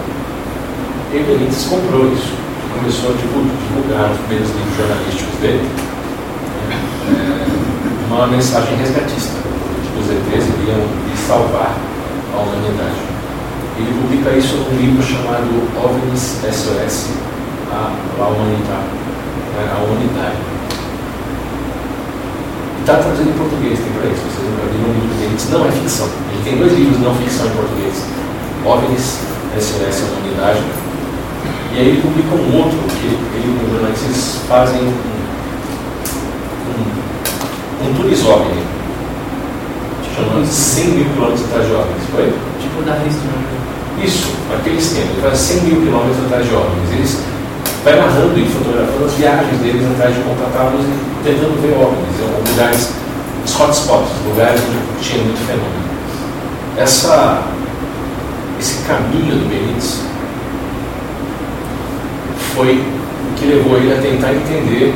[1.13, 2.33] E Benítez comprou isso.
[2.75, 5.69] Começou a divulgar os primeiros livros jornalísticos dele.
[7.09, 9.41] É, uma mensagem resgatista
[10.01, 10.81] os ETs iriam
[11.27, 11.75] salvar
[12.35, 13.01] a humanidade.
[13.79, 17.09] Ele publica isso num livro chamado OVNIs SOS,
[17.71, 18.91] a, a humanidade.
[19.55, 20.37] Né, a humanidade.
[22.81, 24.23] Está traduzido em português, tem para isso.
[24.27, 26.09] Vocês nunca viram um livro dele, não é ficção.
[26.33, 27.95] Ele tem dois livros não ficção em português.
[28.65, 29.19] OVNIs
[29.59, 30.63] SOS, a humanidade.
[31.73, 34.93] E aí ele publica um outro, que ele e os jornalistas fazem um,
[36.71, 38.71] um, um turisóvni
[40.21, 42.35] chama 100 mil quilômetros atrás de OVNIs, foi?
[42.61, 44.05] Tipo da History.
[44.05, 45.07] Isso, aquele esquema.
[45.13, 46.93] Ele faz 100 mil quilômetros atrás de OVNIs.
[46.93, 47.19] Eles
[47.85, 52.21] vai narrando e fotografando as viagens deles atrás de contratá-los e tentando ver OVNIs.
[52.21, 52.93] Em lugares,
[53.45, 55.91] os hotspots, lugares onde tinha muito fenômeno.
[56.77, 57.43] Essa,
[58.59, 60.01] esse caminho do Benítez
[62.55, 64.95] foi o que levou ele a tentar entender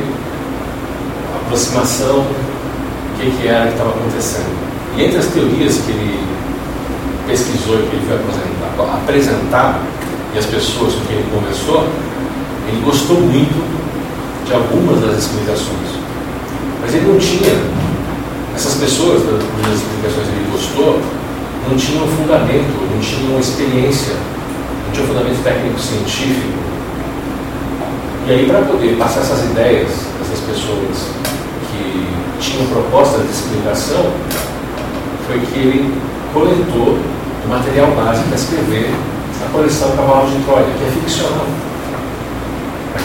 [1.33, 4.65] a aproximação, o que, que era que estava acontecendo.
[4.95, 6.23] E entre as teorias que ele
[7.27, 9.81] pesquisou e que ele foi apresentar, apresentar
[10.33, 11.87] e as pessoas com quem ele conversou,
[12.67, 13.63] ele gostou muito
[14.45, 15.99] de algumas das explicações.
[16.81, 17.53] Mas ele não tinha,
[18.55, 20.99] essas pessoas das explicações que ele gostou,
[21.67, 24.13] não tinham fundamento, não tinham experiência,
[24.85, 26.65] não tinham fundamento técnico-científico.
[28.27, 31.09] E aí, para poder passar essas ideias, essas pessoas
[31.71, 32.07] que
[32.39, 34.11] tinham propostas de explicação,
[35.27, 35.93] foi que ele
[36.33, 36.97] coletou
[37.45, 38.93] o material básico para escrever
[39.43, 41.45] a coleção Cavalo de Troia, que é ficcional.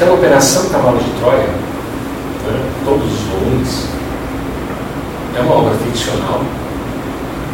[0.00, 3.84] Aquela operação Cavalo de Troia, né, todos os volumes,
[5.36, 6.40] é uma obra ficcional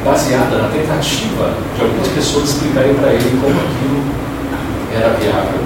[0.04, 4.00] baseada na tentativa de algumas pessoas explicarem para ele como aquilo
[4.94, 5.59] era viável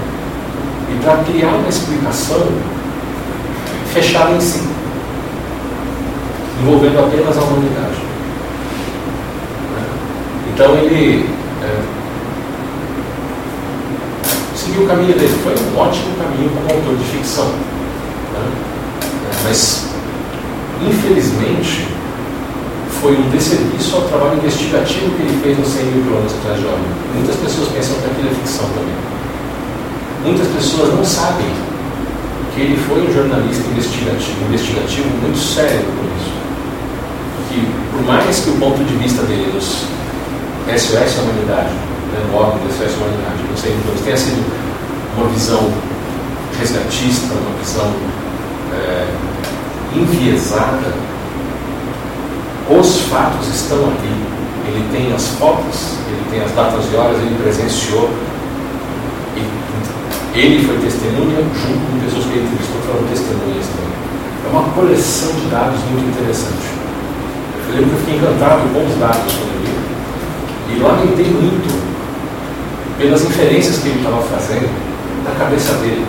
[0.90, 2.48] e para criar uma explicação
[3.92, 4.66] fechada em si,
[6.62, 8.00] envolvendo apenas a humanidade.
[10.54, 11.28] Então ele
[11.62, 11.99] é,
[14.84, 15.34] o caminho dele.
[15.42, 17.46] Foi um ótimo caminho como autor de ficção.
[17.46, 18.42] Né?
[19.30, 19.86] É, mas,
[20.82, 21.88] infelizmente,
[23.00, 26.66] foi um desserviço ao trabalho investigativo que ele fez no 100 mil quilômetros atrás de
[26.66, 26.90] homem.
[27.14, 28.94] Muitas pessoas pensam que aquilo é ficção também.
[30.24, 31.48] Muitas pessoas não sabem
[32.54, 36.32] que ele foi um jornalista investigativo, investigativo muito sério por isso.
[37.48, 39.86] Que, por mais que o ponto de vista dele nos
[40.68, 41.72] SOS humanidade
[42.12, 44.44] né, no órgão da espécie humanidade, não sei, tenha sido
[45.16, 45.72] uma visão
[46.58, 47.92] resgatista, uma visão
[48.72, 49.06] é,
[49.94, 50.92] enviesada,
[52.68, 54.40] os fatos estão aqui.
[54.68, 58.08] Ele tem as fotos, ele tem as datas e horas, ele presenciou.
[59.36, 63.90] E ele foi testemunha, junto com pessoas que ele entrevistou foram testemunhas também.
[64.46, 66.70] É uma coleção de dados muito interessante.
[67.68, 70.76] Eu lembro que eu fiquei encantado com os dados quando eu.
[70.76, 71.80] E lamentei muito
[72.98, 74.89] pelas inferências que ele estava fazendo
[75.24, 76.06] na cabeça dele.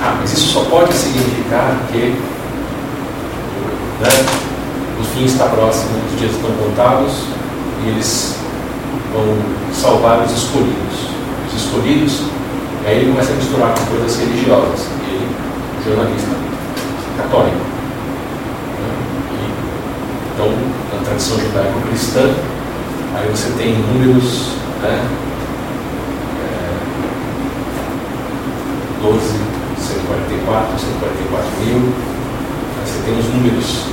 [0.00, 2.16] Ah, mas isso só pode significar que
[4.00, 4.08] né,
[5.00, 7.12] o fim está próximo, os dias estão contados
[7.84, 8.36] e eles
[9.12, 9.36] vão
[9.72, 11.08] salvar os escolhidos.
[11.48, 12.22] Os escolhidos,
[12.84, 14.86] aí ele começa a misturar com coisas religiosas.
[15.06, 15.28] Ele,
[15.84, 16.30] jornalista
[17.16, 17.56] católico.
[17.56, 18.94] Né,
[19.32, 20.48] e, então,
[20.92, 22.30] na tradição judaico-cristã,
[23.14, 25.04] aí você tem números, né,
[29.02, 31.92] 12, 144, 144 mil.
[32.86, 33.86] Você tem os números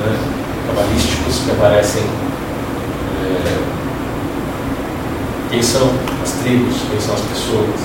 [0.00, 0.18] né,
[0.66, 2.02] cabalísticos que aparecem.
[3.22, 3.58] É,
[5.48, 5.88] quem são
[6.24, 7.80] as tribos, quem são as pessoas.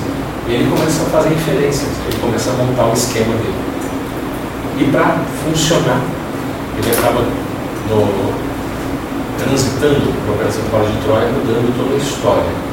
[0.47, 3.69] E ele começa a fazer inferências, ele começa a montar o esquema dele.
[4.79, 6.01] E para funcionar,
[6.75, 8.33] ele acaba no,
[9.37, 12.69] transitando para a Operação Paulo de Troia, mudando toda a história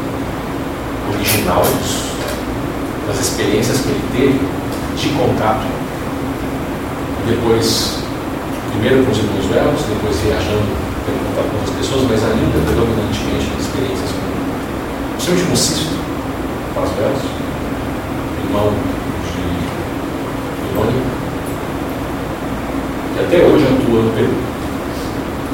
[1.15, 2.16] original dos
[3.07, 4.41] das experiências que ele teve
[4.97, 5.67] de contato.
[7.27, 7.99] Depois,
[8.73, 10.67] primeiro com os irmãos velos, depois viajando
[11.05, 14.27] pelo contato com outras pessoas, mas ainda predominantemente nas experiências com,
[15.15, 15.97] principalmente com Cisto,
[16.75, 17.23] Paz Velos,
[18.45, 18.73] irmão
[19.27, 19.43] de
[20.73, 21.07] Irônica,
[23.15, 24.35] que até hoje atua no Peru,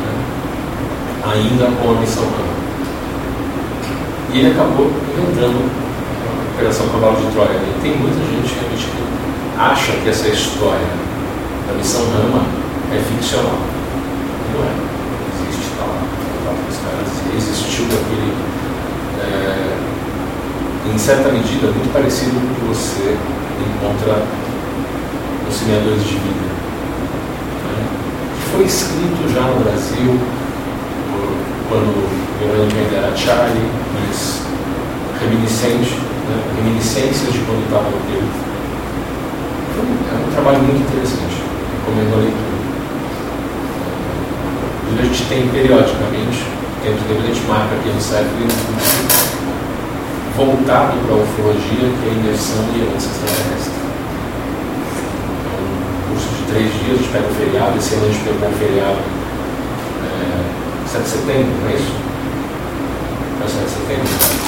[0.01, 0.13] né?
[1.33, 2.25] ainda com a missão.
[4.33, 5.92] E ele acabou inventando
[6.63, 7.59] Operação Cavalo de Troia.
[7.59, 10.87] E tem muita gente realmente que acha que essa história
[11.67, 12.47] da missão Rama
[12.95, 13.59] é ficcional.
[14.55, 14.71] Não é.
[15.43, 15.99] Existe, está lá.
[16.87, 18.33] Caras existiu aquele.
[19.19, 19.77] É,
[20.95, 23.17] em certa medida, muito parecido com o que você
[23.59, 24.23] encontra
[25.45, 26.47] nos semeadores de vida.
[27.67, 27.87] Né?
[28.53, 30.21] Foi escrito já no Brasil,
[31.69, 34.43] quando o Leonardo era Charlie, mas
[35.21, 36.12] reminiscente
[36.57, 38.29] reminiscências de quando estava no Peru.
[39.73, 41.43] Então, é um trabalho muito interessante,
[41.81, 42.53] recomendo a leitura.
[44.93, 46.45] a gente tem periodicamente,
[46.83, 48.29] tempo de tempo a gente marca aqui no site
[50.37, 53.73] voltado para a ufologia, que é a imersão e herança extraterrestre.
[55.45, 58.25] É um curso de três dias, a gente pega o feriado, esse ano a gente
[58.25, 58.99] pegou um feriado
[60.03, 61.93] é, 7 de setembro, não é isso?
[63.41, 64.42] É 7 de setembro.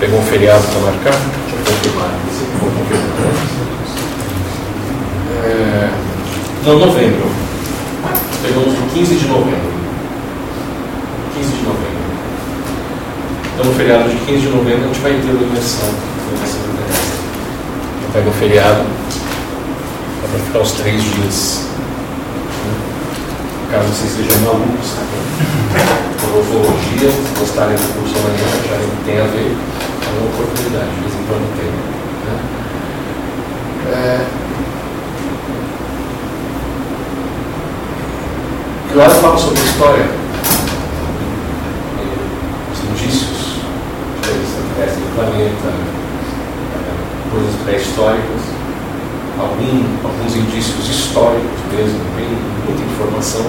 [0.00, 1.12] Pegou um feriado para marcar?
[1.12, 2.08] Deixa eu confirmar.
[2.58, 3.60] Vou confirmar.
[5.44, 5.90] É...
[6.64, 7.26] Não, novembro.
[8.40, 9.72] Pegamos no 15 de novembro.
[11.36, 12.00] 15 de novembro.
[13.52, 15.94] Então, no feriado de 15 de novembro, a gente vai ter a imersão.
[18.14, 18.84] Pega o feriado.
[20.22, 21.66] Dá para ficar os três dias.
[23.70, 24.94] Caso vocês sejam malucos,
[26.20, 29.79] por ufologia, se gostarem do curso amanhã, já tem a ver
[30.18, 31.70] uma oportunidade, de vez em quando tem.
[32.26, 32.36] Né?
[33.92, 34.26] É...
[38.90, 40.10] E eu falo sobre história,
[42.72, 43.60] os indícios
[44.20, 45.70] que acontecem no planeta,
[46.74, 46.90] é,
[47.30, 48.42] coisas pré-históricas,
[49.38, 52.28] algum, alguns indícios históricos mesmo, tem
[52.66, 53.46] muita informação,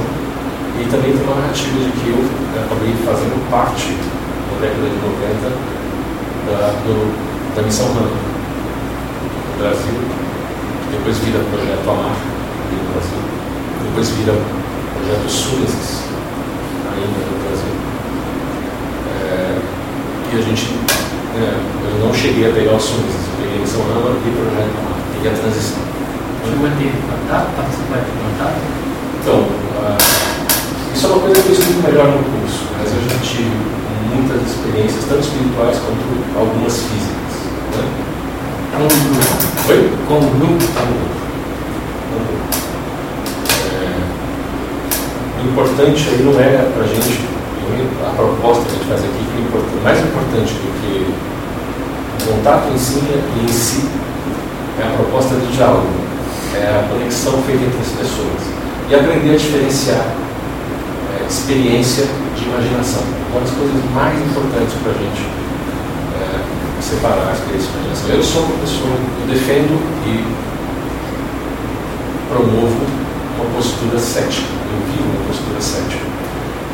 [0.80, 2.21] e também tem uma narrativa de que eu
[2.62, 3.97] acabei fazendo parte,
[4.54, 5.81] na década de 90,
[6.45, 9.93] da, do, da missão RAM no Brasil,
[10.91, 13.21] depois vira projeto Amar no Brasil,
[13.84, 14.34] depois vira
[14.96, 16.04] projeto Súnesis
[16.92, 17.75] ainda no Brasil.
[19.21, 19.60] É,
[20.33, 20.75] e a gente,
[21.35, 21.60] é,
[21.92, 25.00] eu não cheguei a pegar o Súnesis, eu peguei a missão RAM e projeto Amar,
[25.13, 25.92] peguei a transição.
[26.42, 28.62] A ter contato, participar de contato?
[29.21, 29.98] Então, uh,
[30.94, 33.81] isso é uma coisa que eu explico melhor no curso, mas já tive
[34.13, 36.03] muitas experiências, tanto espirituais quanto
[36.37, 37.33] algumas físicas.
[37.75, 37.83] Né?
[38.75, 39.35] Com o grupo.
[39.69, 39.79] Oi?
[40.07, 40.63] Com o grupo.
[43.71, 47.25] É, o importante aí não é para a gente,
[48.05, 50.93] a proposta que a gente faz aqui, que é mais importante do que
[52.23, 53.01] o contato em si,
[53.41, 53.87] em si
[54.79, 55.87] é a proposta de diálogo,
[56.55, 58.41] é a conexão feita entre as pessoas
[58.89, 60.05] e aprender a diferenciar
[61.19, 62.05] é, experiência
[62.42, 63.04] de imaginação.
[63.29, 65.21] Uma das coisas mais importantes para a gente
[66.17, 68.10] é, separar a experiência de imaginação.
[68.10, 69.77] Eu sou uma pessoa, eu defendo
[70.10, 70.25] e
[72.27, 72.81] promovo
[73.37, 74.50] uma postura cética.
[74.50, 76.06] Eu vivo uma postura cética.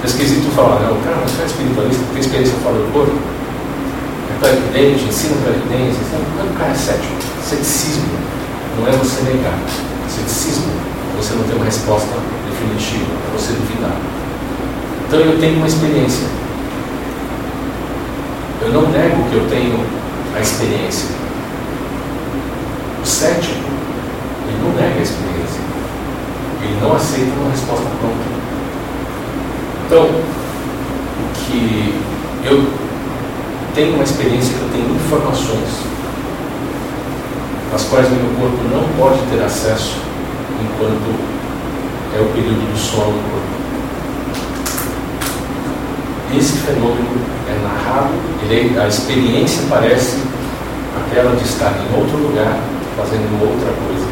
[0.04, 3.18] É esquisito falar, não, cara, mas você é espiritualista, tem experiência fora do corpo?
[3.18, 7.14] É clarividente, ensina clarividência, não, o cara é cético.
[7.44, 8.06] Ceticismo
[8.78, 9.58] não é você negar.
[10.08, 12.14] Ceticismo é você não ter uma resposta
[12.46, 14.17] definitiva, é você duvidar.
[15.08, 16.28] Então eu tenho uma experiência.
[18.62, 19.86] Eu não nego que eu tenho
[20.36, 21.10] a experiência.
[23.02, 23.56] O cético,
[24.48, 25.62] ele não nega a experiência.
[26.62, 28.38] Ele não aceita uma resposta pronta.
[29.86, 31.96] Então, o que
[32.44, 32.68] eu
[33.74, 35.88] tenho uma experiência que eu tenho informações
[37.74, 39.98] as quais meu corpo não pode ter acesso
[40.62, 41.20] enquanto
[42.16, 43.57] é o período do sono do corpo.
[46.36, 48.12] Esse fenômeno é narrado,
[48.44, 50.18] ele, é, a experiência parece
[51.00, 52.60] aquela de estar em outro lugar,
[52.98, 54.06] fazendo outra coisa,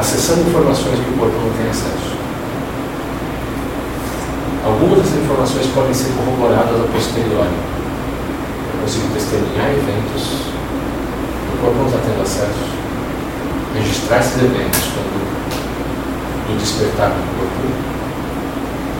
[0.00, 2.16] acessando informações que o corpo não tem acesso.
[4.64, 7.58] Algumas dessas informações podem ser corroboradas a posteriori.
[8.72, 10.56] Eu consigo testemunhar eventos
[11.52, 12.68] o corpo não está tendo acesso,
[13.74, 15.16] registrar esses eventos quando
[16.48, 17.68] do despertar do corpo,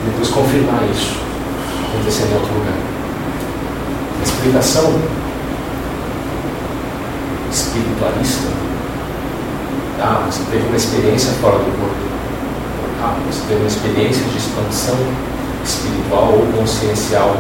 [0.04, 1.25] depois confirmar isso
[1.96, 2.74] acontecendo em outro lugar.
[4.20, 5.00] A explicação
[7.50, 8.48] espiritualista,
[10.00, 11.96] ah, você teve uma experiência fora do corpo,
[13.02, 14.96] ah, você teve uma experiência de expansão
[15.64, 17.36] espiritual ou consciencial.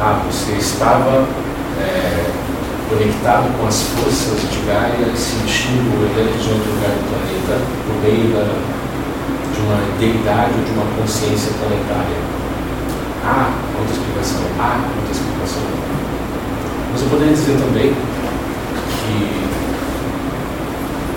[0.00, 1.26] Ah, você estava
[1.80, 2.30] é,
[2.88, 8.32] conectado com as forças de Gaia, sentindo eventos de outro lugar do planeta por meio
[8.34, 8.44] da,
[9.54, 12.43] de uma deidade ou de uma consciência planetária.
[13.26, 13.48] Há
[13.78, 15.62] outra explicação, há outra explicação.
[16.92, 17.94] Mas eu poderia dizer também
[19.00, 19.16] que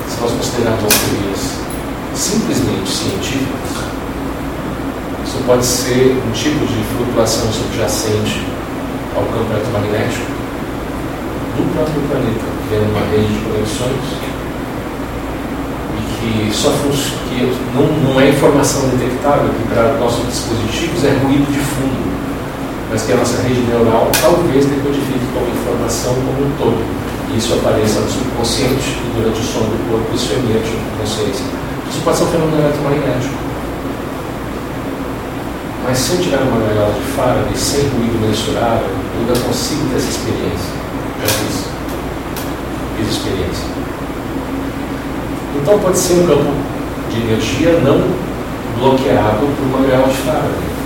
[0.09, 1.41] se nós considerarmos as teorias
[2.15, 3.83] simplesmente científicas,
[5.25, 8.47] isso pode ser um tipo de flutuação subjacente
[9.15, 10.31] ao campo eletromagnético
[11.57, 14.26] do próprio planeta, vendo uma rede de conexões
[16.27, 21.59] que só que não, não é informação detectável, que para nossos dispositivos é ruído de
[21.59, 22.11] fundo,
[22.91, 26.83] mas que a nossa rede neural talvez decodifique como informação como um todo.
[27.33, 31.45] E isso apareça no subconsciente e durante o sono do corpo isso emite consciência.
[31.89, 33.35] Isso pode ser um fenômeno eletromagnético.
[35.83, 39.95] Mas se eu tiver uma gaiola de Faraday sem ruído mensurável, eu ainda consigo ter
[39.95, 40.71] essa experiência.
[41.21, 41.63] Já fiz.
[42.97, 43.96] Fiz experiência.
[45.55, 46.51] Então pode ser um campo
[47.11, 48.01] de energia não
[48.77, 50.77] bloqueado por uma gaiola de Faraday.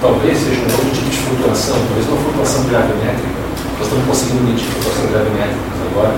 [0.00, 3.40] Talvez seja um outro tipo de flutuação, talvez uma flutuação gravimétrica.
[3.78, 6.14] Nós estamos conseguindo medir flutuações gravimétricas agora,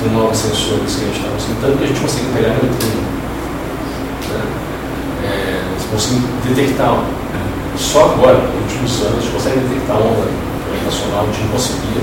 [0.00, 3.02] com novos sensores que a gente está conseguindo, que a gente consegue pegar neutrino.
[4.32, 4.62] Né?
[5.92, 7.04] conseguimos detectar,
[7.76, 10.24] só agora, nos últimos anos, a gente consegue detectar onda
[10.68, 12.02] gravitacional, a gente não conseguia.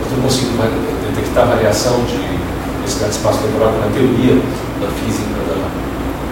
[0.00, 0.60] Nós não conseguimos
[1.08, 2.47] detectar variação de
[2.88, 4.40] densidade espaço-temporal na teoria
[4.80, 5.60] da física, da,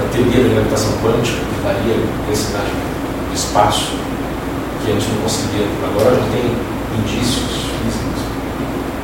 [0.01, 3.93] da teoria da gravitação quântica, que varia a densidade do espaço,
[4.81, 5.69] que a gente não conseguia.
[5.85, 6.49] Agora já tem
[6.97, 8.21] indícios físicos.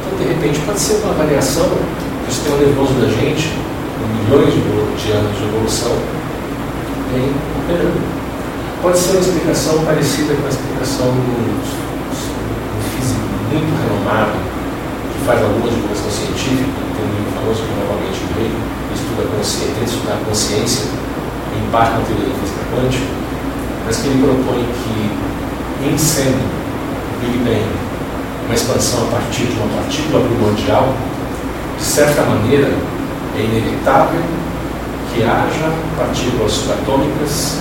[0.01, 3.53] Então, de repente, pode ser uma variação do sistema nervoso da gente,
[4.01, 5.93] com milhões de anos de evolução,
[7.13, 7.29] vem
[7.61, 8.01] operando.
[8.81, 11.93] Pode ser uma explicação parecida com a explicação do,
[12.97, 13.21] físico
[13.53, 14.33] muito renomado,
[15.27, 18.59] faz alguma divulgação científica, tem um livro famoso que novamente veio,
[18.95, 20.85] estuda consciência, estudar consciência,
[21.55, 23.07] em parte na teoria da física quântica,
[23.87, 27.93] mas que ele propõe que, em sendo o Big Bang
[28.47, 30.95] uma expansão a partir de uma partícula primordial,
[31.79, 32.71] de certa maneira,
[33.37, 34.21] é inevitável
[35.13, 37.59] que haja partículas subatômicas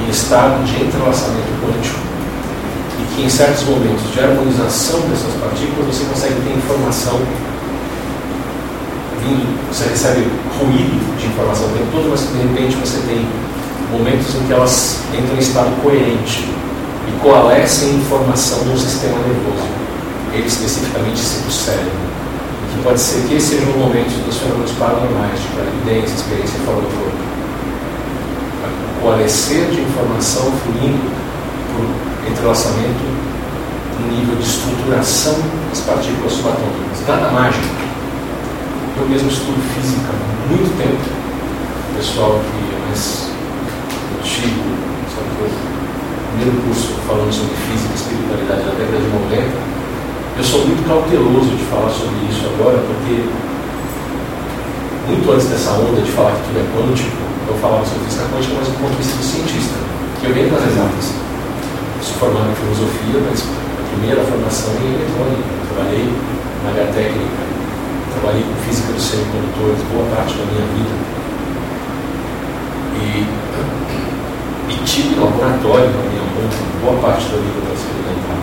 [0.00, 2.09] em estado de entrelaçamento quântico
[3.20, 7.20] que em certos momentos de harmonização dessas partículas você consegue ter informação
[9.20, 10.26] vindo, você recebe
[10.58, 13.26] ruído de informação o tempo todo, mas de repente você tem
[13.92, 16.48] momentos em que elas entram em estado coerente
[17.08, 19.68] e coalescem informação no sistema nervoso,
[20.32, 22.10] ele especificamente do cérebro
[22.72, 26.80] que pode ser que esse seja o momento dos fenômenos paranormais, de clarividência, experiência fora
[26.80, 27.18] do corpo.
[28.96, 31.10] O coalescer de informação fluindo
[31.74, 33.04] por entrelaçamento
[34.00, 35.36] no nível de estruturação
[35.68, 37.06] das partículas subatômicas.
[37.06, 37.64] Nada mágico.
[38.98, 41.00] Eu mesmo estudo física há muito tempo.
[41.00, 43.30] O pessoal que é mais
[44.18, 44.64] antigo,
[45.14, 45.28] sabe,
[46.36, 49.70] primeiro curso falando sobre física e espiritualidade da década de 90,
[50.38, 53.28] eu sou muito cauteloso de falar sobre isso agora, porque
[55.08, 57.16] muito antes dessa onda de falar que tudo é quântico,
[57.48, 59.76] eu falava sobre física quântica, mas do ponto de vista do cientista,
[60.20, 61.29] que eu venho das exatas.
[62.02, 65.44] Sou formado em filosofia, mas a primeira formação em eletrônica.
[65.68, 66.08] Trabalhei
[66.64, 67.42] na área técnica,
[68.12, 70.94] trabalhei com física dos semicondutores boa parte da minha vida.
[73.00, 73.50] E
[74.70, 76.46] e tive laboratório na minha mão,
[76.80, 78.38] boa parte da vida para experimentar,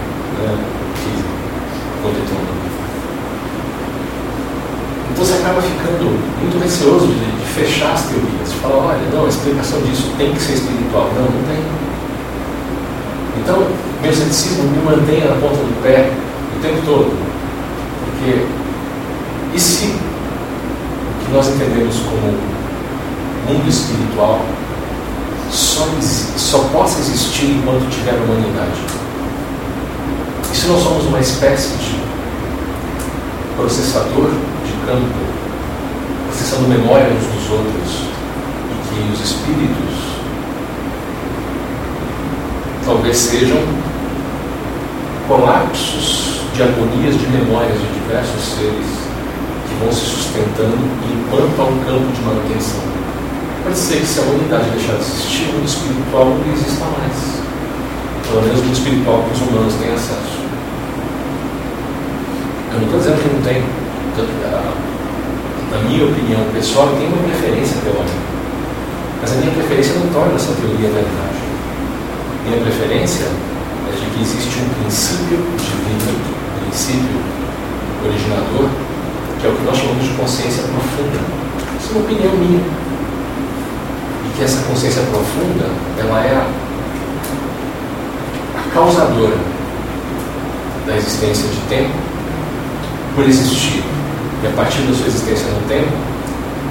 [0.99, 1.29] física,
[2.03, 2.67] eletrônica.
[5.11, 6.03] Então você acaba ficando
[6.41, 10.33] muito receoso de, de, fechar as teorias, de falar, olha, não, a explicação disso tem
[10.33, 11.09] que ser espiritual.
[11.15, 11.86] Não, não tem.
[13.41, 13.67] Então,
[14.01, 16.11] meu ceticismo me mantém na ponta do pé
[16.55, 17.11] o tempo todo.
[18.05, 18.45] Porque
[19.53, 22.33] e se o que nós entendemos como
[23.47, 24.41] mundo espiritual
[25.49, 25.87] só,
[26.37, 28.79] só possa existir enquanto tiver humanidade.
[30.51, 31.99] E se nós somos uma espécie de
[33.55, 34.29] processador
[34.65, 35.07] de campo,
[36.27, 38.03] processando memória uns dos outros,
[38.69, 40.16] e que os espíritos
[42.87, 43.57] talvez sejam
[45.27, 48.87] colapsos de harmonias de memórias de diversos seres
[49.67, 52.79] que vão se sustentando enquanto há um campo de manutenção.
[53.65, 57.17] Pode ser que se a humanidade deixar de existir, o mundo espiritual não exista mais.
[58.25, 60.37] Pelo menos o mundo espiritual que os humanos têm acesso.
[62.71, 63.63] Eu não estou dizendo que não tem.
[65.71, 68.15] Na minha opinião pessoal, tem uma preferência teórica.
[69.21, 71.26] Mas a minha preferência não torna essa teoria verdade.
[72.47, 76.11] Minha preferência é de que existe um princípio divino,
[76.55, 77.19] um princípio
[78.05, 78.69] originador,
[79.39, 81.19] que é o que nós chamamos de consciência profunda.
[81.79, 82.87] Isso é uma opinião minha
[84.37, 85.65] que essa consciência profunda
[85.97, 86.35] ela é
[88.55, 89.37] a causadora
[90.85, 91.95] da existência de tempo
[93.15, 93.83] por existir.
[94.43, 95.91] E a partir da sua existência no tempo,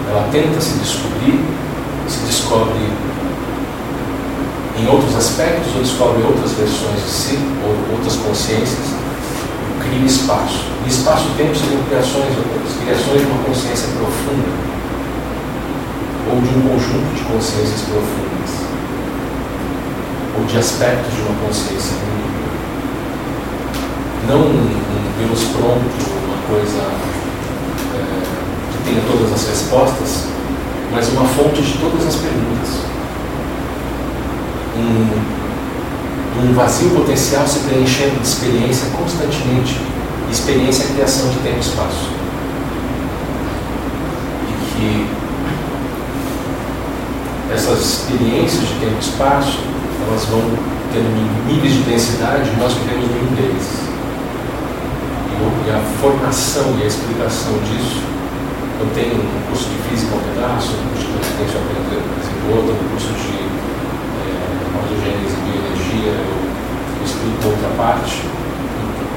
[0.09, 1.45] ela tenta se descobrir,
[2.09, 2.89] se descobre
[4.79, 8.95] em outros aspectos ou descobre outras versões de si, ou outras consciências,
[9.81, 10.65] cria espaço.
[10.85, 12.33] E espaço-tempo seriam criações,
[12.85, 14.77] criações de uma consciência profunda
[16.31, 18.53] ou de um conjunto de consciências profundas,
[20.37, 22.47] ou de aspectos de uma consciência única.
[24.29, 24.87] Não um
[25.19, 25.87] Deus pronto,
[26.27, 26.83] uma coisa
[27.95, 28.23] é,
[28.73, 30.25] que tenha todas as respostas,
[30.93, 32.96] mas uma fonte de todas as perguntas.
[34.77, 35.37] Um,
[36.43, 39.81] um vazio potencial se preenchendo de experiência constantemente.
[40.31, 42.11] Experiência é criação de tempo e espaço.
[44.49, 45.07] E que
[47.53, 49.59] essas experiências de tempo e espaço,
[50.07, 50.43] elas vão
[50.93, 51.09] tendo
[51.47, 53.87] níveis de densidade, nós vivemos nenhum deles.
[55.67, 58.03] E a formação e a explicação disso,
[58.81, 61.87] eu tenho um curso de física ao pedaço, um curso de resistência ao pedaço,
[62.51, 63.47] outro, um curso de
[64.95, 68.23] é, e bioenergia, eu explico outra parte.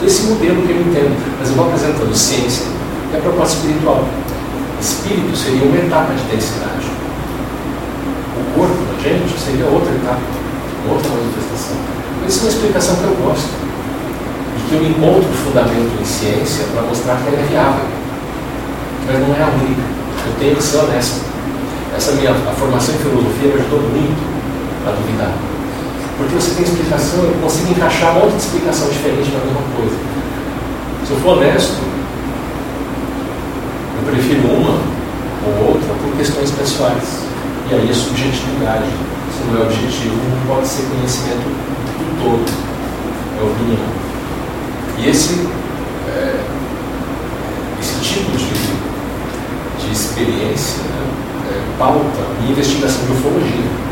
[0.02, 2.66] Desse modelo que eu entendo, mas eu vou apresentando ciência
[3.12, 4.06] e a proposta espiritual.
[4.80, 7.00] Espírito seria uma etapa de densidade
[8.60, 10.22] corpo da gente, seria outra etapa,
[10.90, 11.78] outra manifestação.
[12.28, 13.50] Essa é uma explicação que eu gosto
[14.58, 17.86] e que eu encontro fundamento em ciência para mostrar que ela é viável,
[19.08, 19.82] mas não é a única.
[20.28, 21.22] Eu tenho que ser honesto.
[21.96, 24.22] Essa minha formação em filosofia me ajudou muito
[24.86, 25.49] a duvidar.
[26.20, 29.96] Porque você tem explicação, eu consigo encaixar um monte de explicação diferente na mesma coisa.
[31.08, 31.78] Se eu for honesto,
[33.96, 34.82] eu prefiro uma
[35.48, 37.24] ou outra por questões pessoais.
[37.72, 38.90] E aí a subjetividade,
[39.32, 42.52] se não é objetivo, não pode ser conhecimento do todo,
[43.40, 43.88] é opinião.
[44.98, 45.48] E esse,
[46.10, 46.36] é,
[47.80, 51.08] esse tipo de, de experiência né,
[51.50, 53.89] é, pauta minha investigação de ufologia.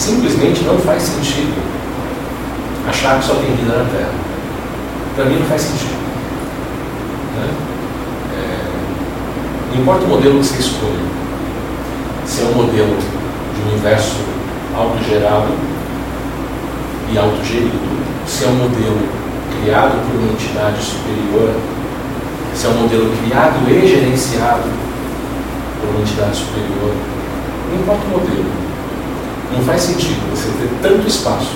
[0.00, 1.62] Simplesmente não faz sentido
[2.88, 4.14] achar que só tem vida na Terra.
[5.14, 6.00] Para mim não faz sentido.
[7.36, 7.50] Né?
[8.32, 11.04] É, não importa o modelo que você escolha,
[12.24, 14.16] se é um modelo de universo
[14.74, 15.52] autogerado
[17.12, 17.78] e autogerido,
[18.26, 19.06] se é um modelo
[19.60, 21.54] criado por uma entidade superior,
[22.54, 24.64] se é um modelo criado e gerenciado
[25.78, 26.94] por uma entidade superior,
[27.68, 28.69] não importa o modelo.
[29.52, 31.52] Não faz sentido você ter tanto espaço,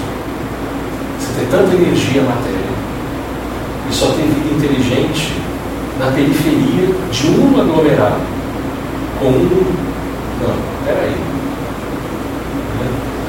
[1.19, 2.75] você ter tanta energia matéria
[3.91, 5.33] e só ter vida inteligente
[5.99, 8.21] na periferia de um aglomerado
[9.21, 9.85] com um
[10.41, 11.17] não, peraí.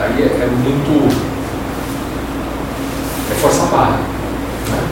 [0.02, 1.16] aí é, é muito.
[3.32, 4.00] é força a barra.
[4.70, 4.84] Né?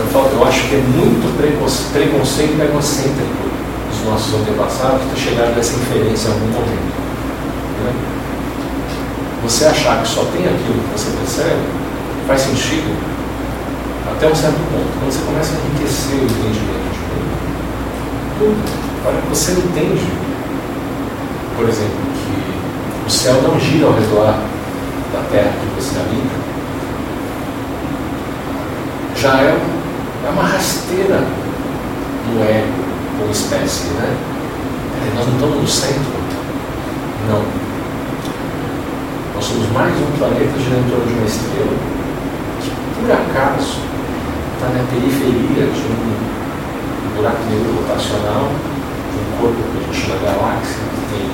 [0.00, 3.42] Eu, falo, eu acho que é muito preconce- preconceito egocêntrico
[3.90, 6.92] dos nossos antepassados ter chegado nessa inferência em algum momento.
[7.84, 8.11] né?
[9.42, 11.60] Você achar que só tem aquilo que você percebe
[12.26, 12.96] faz sentido
[14.10, 14.86] até um certo ponto.
[14.98, 17.02] Quando você começa a enriquecer o entendimento de
[18.38, 18.62] tudo,
[19.04, 20.06] olha, você entende,
[21.56, 24.34] por exemplo, que o céu não gira ao redor
[25.12, 26.42] da terra que você habita,
[29.16, 29.56] já é,
[30.26, 31.20] é uma rasteira
[32.32, 32.82] no ego
[33.18, 34.16] como espécie, né?
[35.16, 36.12] Nós não estamos no centro.
[37.28, 37.71] Não.
[39.42, 41.74] Nós somos mais um planeta girando torno de uma estrela
[42.62, 43.82] que, por acaso,
[44.54, 45.98] está na periferia de um
[47.16, 48.52] buraco negro rotacional,
[49.10, 51.26] de um corpo que a gente chama galáxia, que tem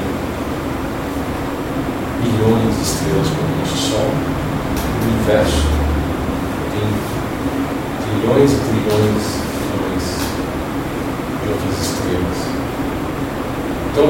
[2.24, 4.08] bilhões de estrelas como o nosso Sol.
[4.08, 5.68] O universo
[6.72, 6.88] tem
[8.08, 10.04] trilhões e trilhões e trilhões
[11.44, 12.40] de outras estrelas.
[13.92, 14.08] Então,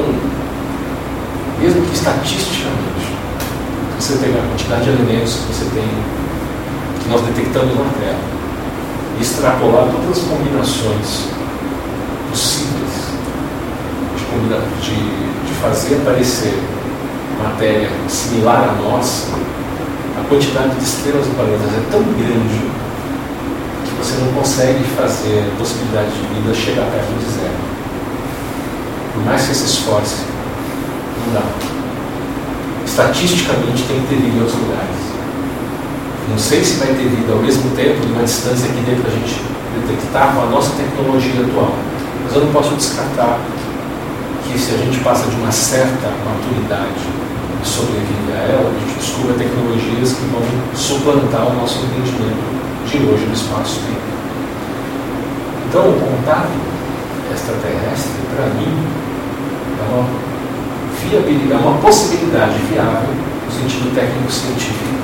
[1.59, 3.18] mesmo que estatisticamente,
[3.99, 5.89] você pegar a quantidade de elementos que você tem,
[7.03, 8.19] que nós detectamos na Terra,
[9.17, 11.27] e extrapolar todas as combinações
[12.29, 12.93] possíveis
[14.17, 16.57] de, combina- de- de fazer aparecer
[17.43, 19.27] matéria similar à nossa,
[20.19, 22.69] a quantidade de estrelas do planeta é tão grande
[23.85, 27.59] que você não consegue fazer a possibilidade de vida chegar perto de zero.
[29.13, 30.15] Por mais que se esforce,
[31.27, 31.78] não dá.
[32.99, 34.99] Estatisticamente tem que ter em outros lugares.
[36.27, 39.15] Não sei se vai ter vida ao mesmo tempo, numa distância que dê para a
[39.15, 39.39] gente
[39.71, 41.75] detectar com a nossa tecnologia atual.
[42.25, 43.39] Mas eu não posso descartar
[44.43, 47.07] que se a gente passa de uma certa maturidade
[47.63, 50.43] e sobrevive a ela, a gente descubra tecnologias que vão
[50.75, 52.43] suplantar o nosso entendimento
[52.85, 54.11] de hoje no espaço-tempo.
[55.69, 56.51] Então, o contato
[57.31, 58.75] extraterrestre, para mim,
[59.79, 60.28] é uma
[61.03, 63.09] viabilidade, uma possibilidade viável
[63.45, 64.99] no sentido técnico-científico.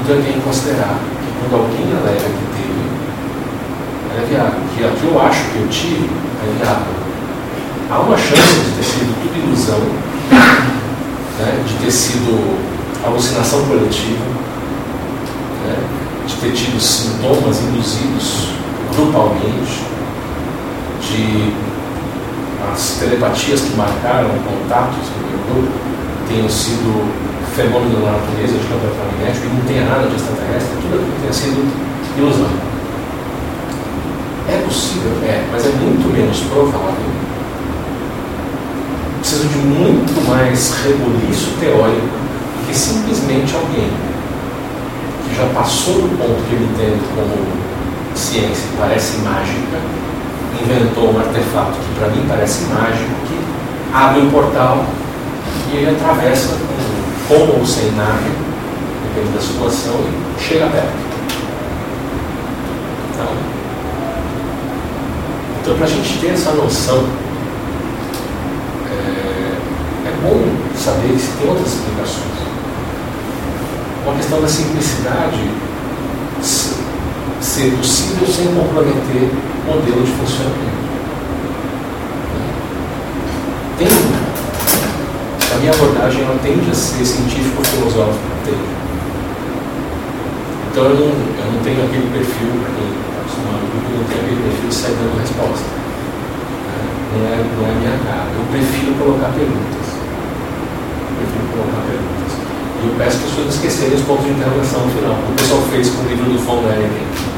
[0.00, 2.82] Então eu tenho que considerar que quando alguém alega que teve,
[4.10, 4.60] ela é viável.
[4.76, 6.10] Que a que eu acho que eu tive
[6.42, 6.94] é viável.
[7.90, 9.80] Há uma chance de ter sido tudo ilusão,
[11.38, 12.58] né, de ter sido
[13.04, 14.24] alucinação coletiva,
[15.64, 15.76] né,
[16.26, 18.48] de ter tido sintomas induzidos
[18.94, 19.84] grupalmente,
[21.00, 21.52] de
[22.72, 25.68] as telepatias que marcaram contatos no meu
[26.28, 27.06] tenham sido
[27.54, 31.32] fenômeno da natureza de campo eletromagnético e não tenha nada de extraterrestre, tudo aquilo tenha
[31.32, 31.72] sido
[32.18, 32.50] ilusão.
[34.48, 35.12] É possível?
[35.24, 37.10] É, mas é muito menos provável.
[39.20, 43.90] Precisa de muito mais rebuliço teórico do que simplesmente alguém
[45.26, 47.34] que já passou do ponto que ele entende como
[48.14, 49.80] ciência parece mágica,
[50.62, 53.38] inventou um artefato que para mim parece mágico, que
[53.92, 54.84] abre um portal
[55.72, 56.56] e ele atravessa
[57.28, 58.30] com, ou sem nave,
[59.08, 61.06] depende da situação, e chega perto.
[63.12, 63.28] Então,
[65.60, 67.04] então para a gente ter essa noção,
[68.90, 70.42] é, é bom
[70.76, 72.36] saber se tem outras explicações.
[74.04, 75.65] Uma questão da simplicidade
[77.56, 80.76] ser possível sem comprometer o modelo de funcionamento.
[83.78, 88.28] Tem, a minha abordagem ela tende a ser científico-filosófica.
[90.68, 94.20] Então eu não, eu não tenho aquele perfil, para quem está acostumado comigo, não tenho
[94.20, 95.64] aquele perfil de sair dando resposta.
[95.64, 96.84] né?
[97.08, 98.28] Não é, não é a minha cara.
[98.36, 99.86] Eu prefiro colocar perguntas.
[99.96, 102.32] Eu prefiro colocar perguntas.
[102.36, 105.16] E eu peço para as pessoas esquecerem os pontos de interrogação no final.
[105.24, 107.35] O pessoal fez com o livro do Von Däniken.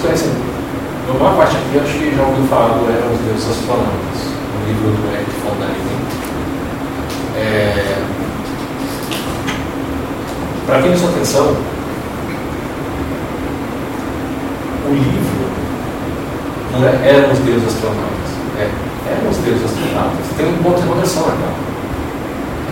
[0.00, 0.30] Conhecem?
[1.10, 4.20] A maior parte aqui acho que já ouviu falar do Eram os Deuses Astronautas,
[4.56, 6.00] o livro do Eric von Däniken.
[7.36, 8.02] É...
[10.66, 11.56] Para quem prestou atenção,
[14.86, 15.50] o livro
[16.72, 18.70] não é Eram os Deuses Astronautas, é
[19.10, 20.26] Eram os Deuses Astronautas.
[20.36, 21.70] Tem um ponto de interrogação na capa.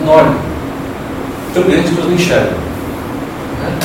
[0.01, 0.35] Enorme.
[1.53, 2.55] Tão grande que eu não enxergo.
[3.61, 3.79] Né?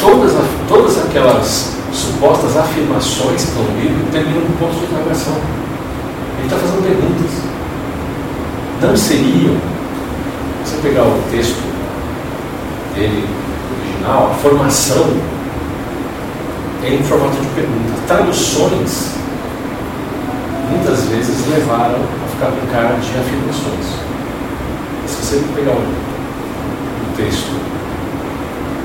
[0.00, 0.32] Todas,
[0.68, 5.34] todas aquelas supostas afirmações no livro terminam com pontos de interrogação.
[6.38, 7.30] Ele está fazendo perguntas.
[8.80, 9.56] Não seriam,
[10.64, 11.60] se você pegar o texto
[12.94, 13.26] dele
[13.80, 15.16] original, a formação
[16.84, 17.92] é em formato de pergunta.
[18.06, 19.14] Traduções
[20.70, 23.86] muitas vezes levaram a ficar com cara de afirmações.
[25.06, 27.50] Se você pegar o texto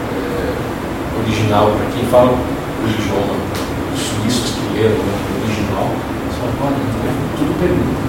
[0.09, 2.35] é, original, para quem fala
[2.83, 3.35] o idioma,
[3.93, 5.87] os suíços que leram o original,
[6.27, 8.03] você fala, olha, é tudo pergunta.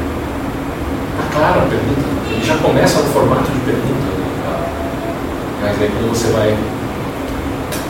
[1.15, 2.07] Está clara a pergunta.
[2.31, 4.07] Ele já começa no formato de pergunta.
[4.11, 4.25] Né?
[5.63, 6.57] Mas aí quando você vai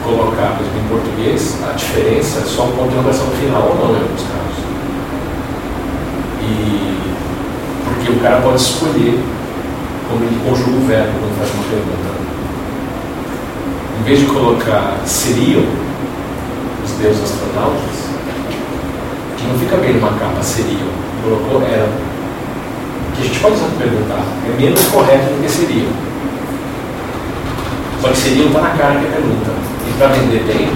[0.05, 3.75] colocar, por exemplo, em português, a diferença é só um ponto de interrogação final ou
[3.77, 4.65] não, em alguns casos.
[6.43, 6.95] E
[7.85, 9.19] porque o cara pode escolher
[10.11, 12.15] como ele conjuga o verbo quando faz uma pergunta.
[13.99, 15.65] Em vez de colocar seriam
[17.05, 17.81] os deuses astronautas,
[19.37, 20.89] que não fica bem numa capa seriam,
[21.23, 21.89] colocou eram.
[23.15, 25.93] Que a gente pode perguntar, é menos correto do que seriam.
[28.01, 29.51] Só que seriam está na cara que pergunta.
[29.87, 30.71] E para vender bem,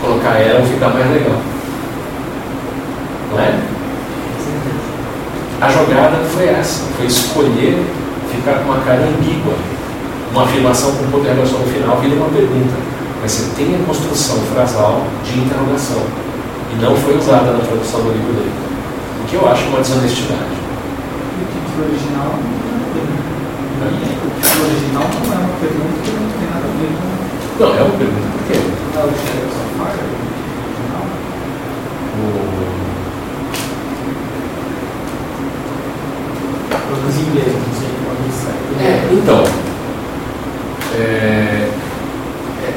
[0.00, 1.40] colocar eram fica mais legal.
[3.32, 3.58] Não é?
[5.60, 7.84] A jogada foi essa, foi escolher
[8.30, 9.54] ficar com uma cara ambígua.
[10.32, 12.99] Uma afirmação com de interrogação no final vira uma pergunta.
[13.20, 16.02] Mas você tem a construção frasal de interrogação.
[16.72, 18.52] E não foi usada na tradução do livro dele.
[19.22, 20.56] O que eu acho uma desonestidade.
[21.36, 22.34] O título original
[23.78, 26.92] não é O título original não é uma pergunta que não tem nada a ver
[26.96, 27.08] com.
[27.60, 28.28] Não, é uma pergunta.
[28.32, 28.56] Por quê?
[28.94, 30.00] Não é o Shadows of Fire?
[30.80, 31.04] Original?
[32.16, 32.24] O...
[37.08, 38.58] Os ingleses, não sei quando sai.
[38.80, 39.44] É, então,
[40.94, 41.69] é,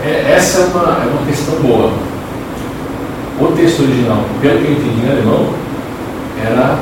[0.05, 1.93] é, essa é uma, é uma questão boa.
[3.39, 5.53] O texto original, pelo que eu entendi em alemão,
[6.45, 6.77] era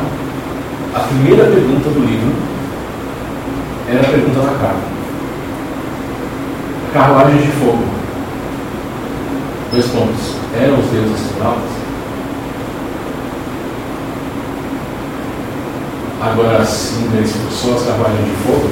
[0.95, 2.33] a primeira pergunta do livro,
[3.87, 4.91] era a pergunta da carta.
[6.93, 7.83] Carruagem de fogo.
[9.71, 10.35] Dois pontos.
[10.59, 11.81] Eram os deuses astronautas?
[16.21, 18.69] Agora sim, se só as carruagens de fogo,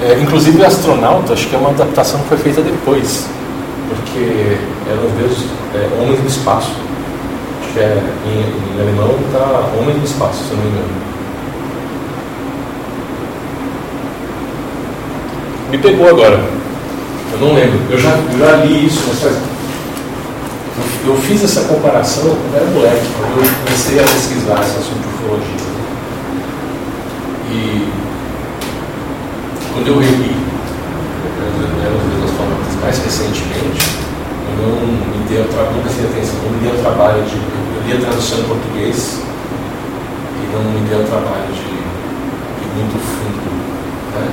[0.00, 3.26] É, inclusive, astronauta, acho que é uma adaptação que foi feita depois,
[3.88, 4.56] porque
[4.88, 5.44] eram deuses
[5.74, 6.72] é, homens do espaço.
[7.60, 11.08] Acho que é, em, em alemão está homem do espaço, se não me engano.
[15.70, 16.42] Me pegou agora.
[17.32, 17.78] Eu não lembro.
[17.90, 19.36] Eu já, eu já li isso, mas faz.
[21.06, 25.08] Eu fiz essa comparação quando era moleque, quando eu comecei a pesquisar esse assunto de
[25.08, 25.77] ufologia.
[27.50, 27.88] E
[29.72, 30.36] quando eu reli
[31.82, 33.98] eram os livros astronautas mais recentemente,
[34.58, 37.36] eu não me dei trabalho, nunca fiz atenção, não me dei trabalho de.
[37.36, 39.22] Eu li a tradução em português
[40.42, 43.48] e não me dei o trabalho de ir muito fundo.
[44.14, 44.28] Né?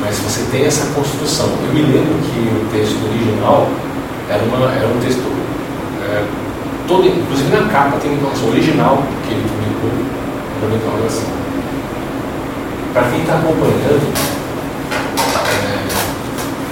[0.00, 1.48] Mas você tem essa construção.
[1.66, 3.68] Eu me lembro que o texto original
[4.30, 5.22] era, uma, era um texto.
[6.02, 6.24] É,
[6.86, 9.90] todo, inclusive na capa tem informação original que ele publicou,
[10.62, 11.35] era uma interrogação.
[12.96, 14.08] Para quem está acompanhando,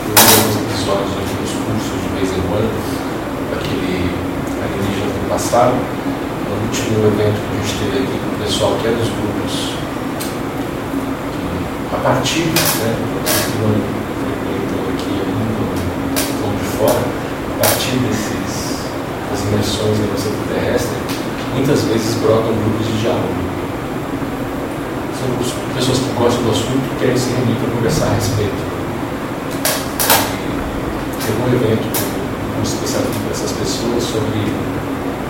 [0.09, 2.73] alguns episódios aqui nos cursos de vez em quando,
[3.53, 4.09] aquele
[4.57, 8.87] alienígena do passado, no último evento que a gente teve aqui com o pessoal que
[8.89, 9.77] é dos grupos
[11.93, 12.97] a partir, né,
[13.61, 13.77] não
[14.25, 15.77] frequentam aqui ainda,
[16.25, 18.81] estão de fora, a partir desses,
[19.29, 20.97] das imersões no centro terrestre,
[21.53, 23.29] muitas vezes brotam grupos de diálogo.
[25.21, 28.63] São grupos, pessoas que gostam do assunto querem se reunir para conversar a respeito.
[31.19, 34.55] Teve um evento com um especialista para essas pessoas sobre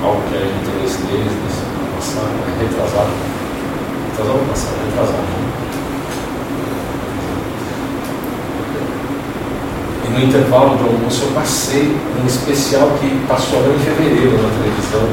[0.05, 3.13] algo que era de interesse deles, nesse ano passado, né, retrasado.
[4.11, 4.77] Retrasado ou passado?
[4.85, 5.25] Retrasado.
[5.25, 5.45] Né?
[10.05, 14.51] E no intervalo do almoço eu passei um especial que passou agora em fevereiro na
[14.61, 15.09] televisão.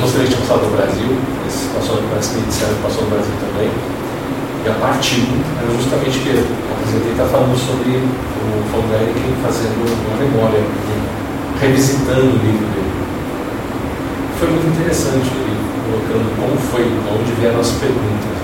[0.00, 1.12] Que tinha passado no Brasil,
[1.46, 1.68] esse
[2.08, 3.68] parece que disseram que passou no Brasil também.
[4.64, 8.88] E a parte 1 era justamente que eu apresentei, está falando sobre o Von
[9.44, 10.64] fazendo uma memória,
[11.60, 12.92] revisitando o livro dele.
[14.40, 18.40] Foi muito interessante ele colocando como foi, onde vieram as perguntas.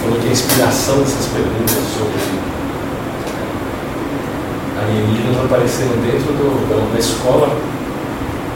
[0.00, 2.53] falou que a inspiração dessas perguntas sobre
[4.84, 7.48] alienígenas apareceram dentro do, da, da escola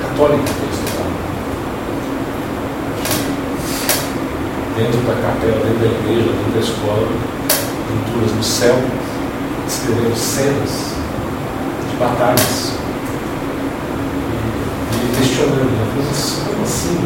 [0.02, 1.08] católica que ele estudava.
[4.76, 7.08] Dentro da capela, dentro da igreja, dentro da escola,
[7.88, 8.76] pinturas no céu,
[9.66, 10.94] descrevendo cenas
[11.90, 12.72] de batalhas.
[14.92, 15.92] E ele questionando, né?
[15.96, 16.98] mas como assim?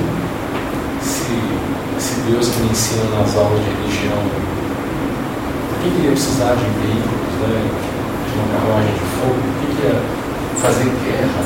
[1.00, 1.62] Se
[2.02, 4.18] se Deus que me ensina nas aulas de religião,
[5.68, 7.91] por que, que ia precisar de veículos, né,
[8.34, 9.36] uma carruagem de fogo?
[9.36, 10.22] Por que, que ia
[10.62, 11.42] fazer guerra.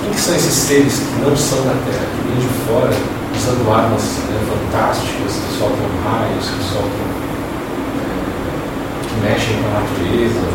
[0.00, 2.96] Quem que são esses seres que não são da Terra, que vêm de fora,
[3.36, 7.04] usando armas né, fantásticas, que soltam raios, que soltam.
[8.00, 10.48] É, que mexem com a natureza,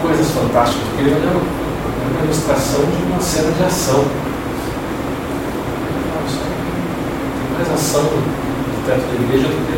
[0.00, 4.04] coisas fantásticas, porque ele é uma ilustração de uma cena de ação.
[7.34, 9.74] Tem mais ação no teto da igreja do que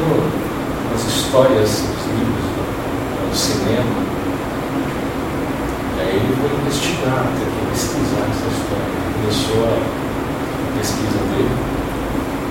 [0.92, 2.46] nas histórias, nos livros,
[3.28, 4.12] no cinema.
[5.96, 8.96] E aí ele foi investigar, tentou pesquisar essa história.
[9.20, 11.52] Começou a pesquisa dele.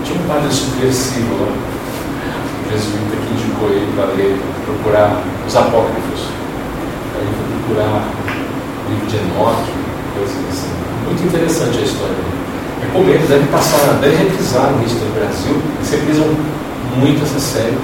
[0.06, 6.30] Tinha um padre subversivo lá, um jesuíta que indicou ele para ler, procurar os apócrifos.
[7.18, 8.06] Aí foi procurar
[8.90, 9.72] livro de Enoque,
[10.14, 10.70] coisas assim.
[11.06, 12.42] Muito interessante a história dele.
[12.82, 15.56] Recomendo, deve passar, deve reprisar no History do Brasil.
[15.78, 16.28] Eles reprisam
[16.98, 17.78] muito essa série.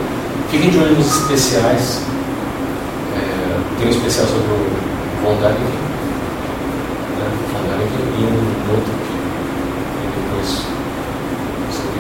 [0.49, 2.01] Fiquem de olho nos especiais.
[3.15, 4.88] É, tem um especial sobre o
[5.23, 5.35] Von
[7.17, 7.29] né?
[7.51, 10.49] Von Däniken e um outro que depois
[11.72, 11.99] sobre,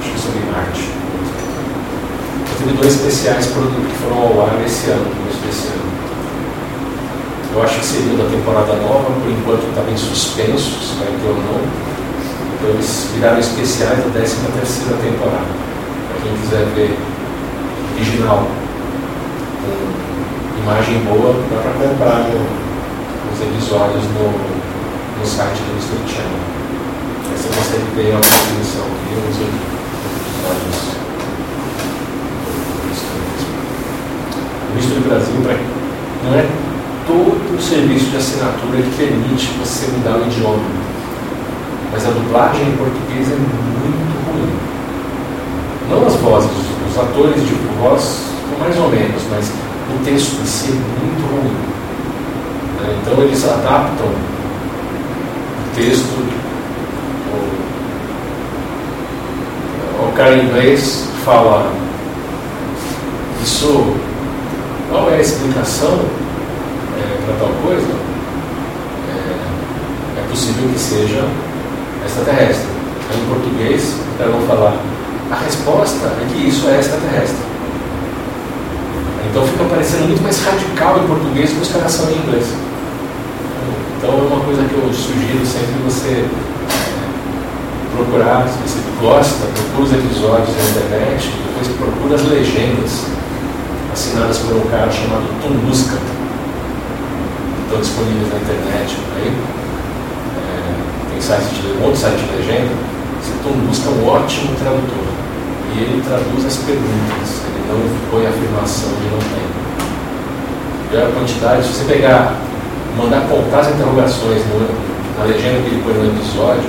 [0.00, 0.90] acho que sobre Marte.
[2.50, 5.82] Eu tive dois especiais que foram ao ar esse ano, no especial.
[7.54, 11.28] Eu acho que seria da temporada nova, por enquanto estava em suspenso, se vai ter
[11.28, 11.60] ou não.
[12.56, 15.52] Então eles viraram especiais da 13 terceira temporada.
[16.08, 16.96] Para quem quiser ver
[17.94, 18.48] original,
[19.62, 22.30] com imagem boa, dá para comprar
[23.32, 24.61] os episódios no,
[25.22, 26.42] no site do History Channel.
[27.30, 30.82] Aí você consegue ver a definição aqui nos episódios.
[34.66, 35.34] O History Brasil
[36.24, 36.46] não é
[37.06, 40.64] todo o serviço de assinatura que permite você mudar o idioma.
[41.92, 44.50] Mas a dublagem em português é muito ruim.
[45.88, 46.50] Não as vozes,
[46.90, 48.24] os atores de voz,
[48.58, 49.52] mais ou menos, mas
[49.88, 51.54] o texto em si é muito ruim.
[52.80, 52.98] Né?
[53.00, 54.31] Então eles adaptam
[55.74, 56.18] texto.
[59.98, 61.72] O, o cara em inglês fala
[63.42, 63.96] isso
[64.90, 66.00] qual é a explicação
[66.98, 67.92] é, para tal coisa?
[69.08, 71.26] É, é, possível que seja
[72.04, 72.66] extraterrestre.
[73.14, 74.76] Em português, o cara vai falar
[75.30, 77.38] a resposta é que isso é extraterrestre.
[79.30, 82.46] Então fica parecendo muito mais radical em português que os caras em inglês.
[84.02, 86.26] Então é uma coisa que eu sugiro sempre você
[87.94, 93.06] procurar, se você gosta, procura os episódios na internet, depois procura as legendas
[93.92, 96.02] assinadas por um cara chamado Tom Muscat.
[97.62, 99.32] Estão disponíveis na internet aí.
[100.34, 102.74] É, tem site de, um outro site de legenda.
[103.22, 105.06] Esse Tom Muscat é um ótimo tradutor.
[105.76, 109.46] E ele traduz as perguntas não põe afirmação de não tem.
[110.92, 112.34] E a quantidade, se você pegar,
[112.96, 114.42] mandar contar as interrogações
[115.18, 116.64] na legenda que ele põe no episódio,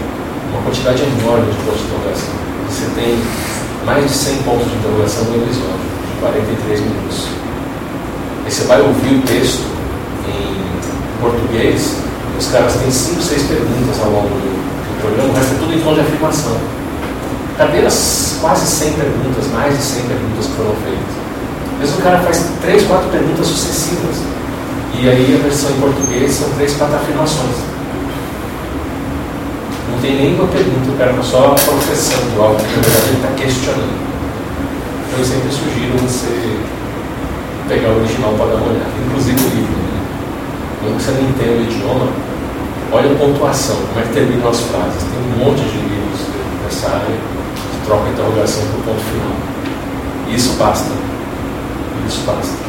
[0.51, 2.33] uma quantidade enorme de pontos de interrogação.
[2.69, 3.19] Você tem
[3.85, 7.27] mais de 100 pontos de interrogação no episódio, de 43 minutos.
[8.45, 9.63] Aí você vai ouvir o texto
[10.27, 11.97] em português,
[12.37, 15.73] os caras têm 5, 6 perguntas ao longo do, do programa, o resto é tudo
[15.73, 16.57] em tom de afirmação.
[17.57, 21.13] Cadê as quase 100 perguntas, mais de 100 perguntas que foram feitas?
[21.73, 24.17] Às vezes o cara faz 3, 4 perguntas sucessivas.
[24.93, 27.55] E aí a versão em português são 3, 4 afirmações.
[29.91, 34.13] Não tem nenhuma pergunta, o cara só professando algo que na verdade ele está questionando.
[35.07, 36.57] Então eu sempre sugiro você
[37.67, 39.75] pegar o original para dar uma olhada, inclusive o livro.
[39.75, 40.01] Né?
[40.81, 42.07] Quando você não entende o idioma,
[42.91, 45.03] olha a pontuação, como é que terminam as frases.
[45.03, 46.21] Tem um monte de livros
[46.63, 47.33] nessa área
[47.85, 50.35] troca a interrogação para o ponto final.
[50.35, 50.91] Isso basta.
[52.07, 52.62] Isso basta.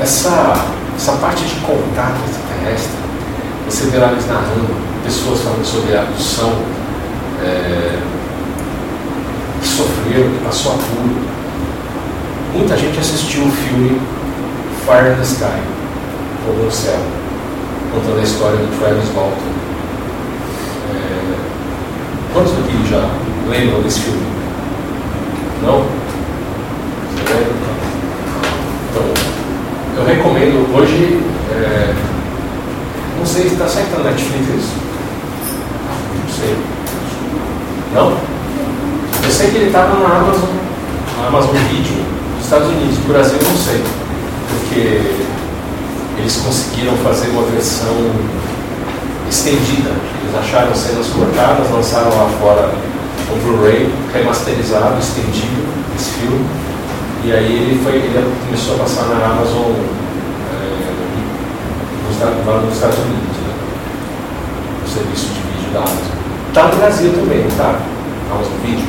[0.00, 2.92] Essa, essa parte de contato extraterrestre,
[3.68, 6.52] você verá eles narrando, pessoas falando sobre a abdução,
[7.42, 7.98] é,
[9.60, 11.34] que sofreram, que passou apuro.
[12.54, 14.00] Muita gente assistiu o filme
[14.84, 15.62] Fire in the Sky,
[16.44, 16.98] Fogo no Céu,
[17.92, 19.64] contando a história do Travis Walton
[22.34, 23.08] Quantos aqui já
[23.48, 24.26] lembram desse filme?
[25.62, 25.86] Não?
[27.34, 27.52] Você lembra?
[28.90, 29.02] Então,
[29.96, 31.20] eu recomendo hoje.
[31.50, 31.94] É,
[33.18, 34.74] não sei se está certo na Netflix isso.
[36.22, 36.56] Não sei.
[37.92, 38.16] Não?
[39.24, 40.50] Eu sei que ele estava na Amazon,
[41.18, 42.04] na Amazon Video
[42.36, 42.98] dos Estados Unidos.
[42.98, 43.82] No Brasil não sei.
[44.50, 45.00] Porque
[46.18, 48.12] eles conseguiram fazer uma versão
[49.28, 49.90] estendida.
[50.22, 52.70] Eles acharam cenas cortadas, lançaram lá fora
[53.32, 55.64] o Blu-ray remasterizado, estendido,
[55.96, 56.63] esse filme.
[57.24, 59.72] E aí ele, foi, ele começou a passar na Amazon
[62.20, 63.54] é, lá nos Estados Unidos, né?
[64.84, 66.20] o serviço de vídeo da Amazon.
[66.48, 67.80] Está no Brasil também, tá?
[68.30, 68.86] Amazon Vídeo.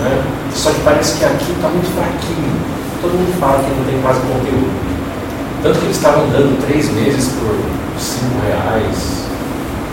[0.00, 0.22] Né?
[0.54, 2.52] Só que parece que aqui está muito fraquinho.
[3.00, 4.68] Todo mundo fala que não tem quase conteúdo.
[5.62, 7.56] Tanto que eles estavam dando três meses por
[7.98, 9.24] cinco reais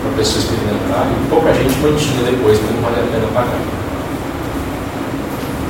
[0.03, 3.80] para a pessoa experimentar e pouca gente mantinha depois, porque não vale a pena pagar.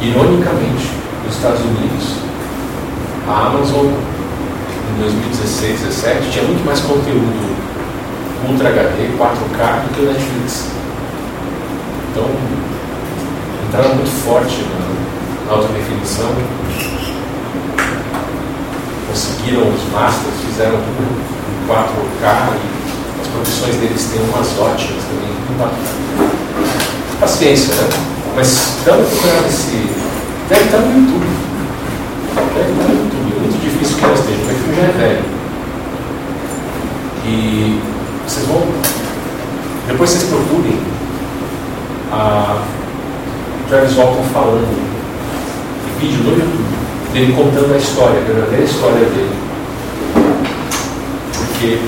[0.02, 0.90] Ironicamente,
[1.24, 2.16] nos Estados Unidos,
[3.28, 7.56] a Amazon em 2016, 2017 tinha muito mais conteúdo
[8.50, 10.72] Ultra HD, 4K do que o Netflix.
[12.10, 12.26] Então,
[13.68, 14.66] entraram muito forte
[15.48, 16.32] na alta definição,
[19.08, 25.30] conseguiram os masters, fizeram tudo em 4K e as produções deles têm umas ótimas também,
[25.48, 26.02] muito
[27.20, 28.21] Paciência, né?
[28.36, 29.90] Mas dando procurar esse.
[30.50, 31.26] Deve estar no YouTube.
[32.56, 33.36] Deve estar no YouTube.
[33.36, 35.26] É muito difícil que ela esteja, porque o filme já é velho.
[37.26, 37.80] E
[38.28, 38.68] vocês vão.
[39.88, 40.80] Depois vocês procurem
[42.12, 42.62] a
[43.68, 44.92] Travis Walton falando
[46.02, 46.66] vídeo no YouTube,
[47.14, 49.36] dele contando a história, a verdadeira história dele.
[51.38, 51.80] Porque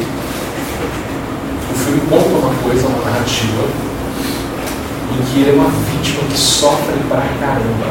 [1.72, 3.64] o filme conta uma coisa, uma narrativa,
[5.14, 7.86] em que ele é uma vítima que sofre pra caramba.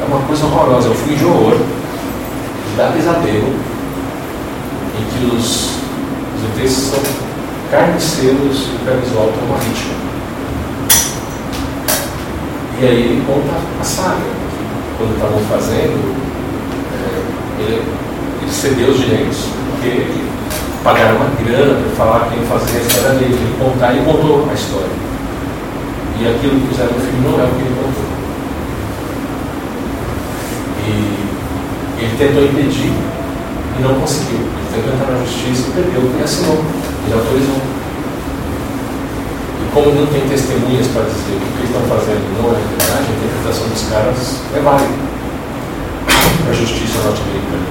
[0.00, 3.54] É uma coisa horrorosa, é um filme de horror, que dá pesadelo,
[4.98, 5.70] em que os,
[6.36, 7.00] os ETs são
[7.70, 9.94] carniceiros e o Walton é uma vítima.
[12.80, 14.34] E aí ele conta a saga.
[14.98, 16.14] Quando estavam fazendo,
[16.92, 17.82] é, ele,
[18.42, 20.06] ele cedeu os direitos, porque
[20.84, 24.54] pagaram uma grana para falar quem fazia a história dele, ele contar e contou a
[24.54, 25.03] história.
[26.20, 28.08] E aquilo que fizeram no filme não é o que ele contou.
[30.86, 32.92] E ele tentou impedir
[33.78, 34.38] e não conseguiu.
[34.38, 36.64] Ele tentou entrar na justiça e perdeu, e assinou,
[37.06, 37.60] ele autorizou
[39.74, 43.10] como não tem testemunhas para dizer que o que eles estão fazendo não é verdade,
[43.10, 45.14] a interpretação dos caras é válida
[46.48, 47.64] a justiça norte-americana.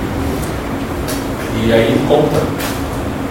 [1.63, 2.41] E aí conta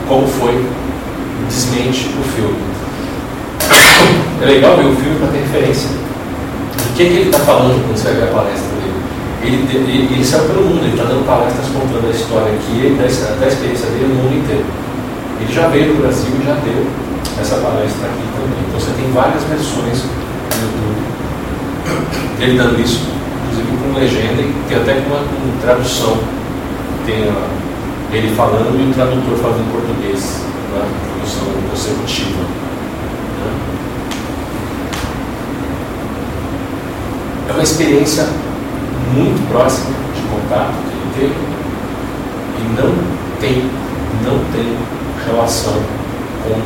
[0.08, 2.71] como foi o desmente do filme.
[4.43, 5.88] É legal ver o filme para ter referência.
[5.88, 8.93] O que, é que ele está falando quando você vai ver a palestra dele?
[9.43, 13.07] Ele, ele, ele saiu pelo mundo, ele está dando palestras contando a história aqui, da,
[13.38, 14.66] da experiência dele no mundo inteiro.
[15.40, 16.86] Ele já veio do Brasil e já deu
[17.40, 18.62] essa palestra aqui também.
[18.66, 21.03] Então você tem várias versões no YouTube
[22.38, 23.07] dele dando isso,
[23.47, 25.22] inclusive com legenda e tem até com uma
[25.62, 26.18] tradução.
[27.07, 27.47] Tem a,
[28.12, 30.43] ele falando e o tradutor falando em português,
[30.74, 30.84] né?
[31.14, 32.43] tradução consecutiva.
[32.43, 33.72] Né?
[37.49, 38.24] É uma experiência
[39.14, 41.34] muito próxima de contato que ele teve
[42.58, 42.92] e não
[43.40, 43.70] tem,
[44.24, 44.76] não tem
[45.24, 45.74] relação
[46.42, 46.58] com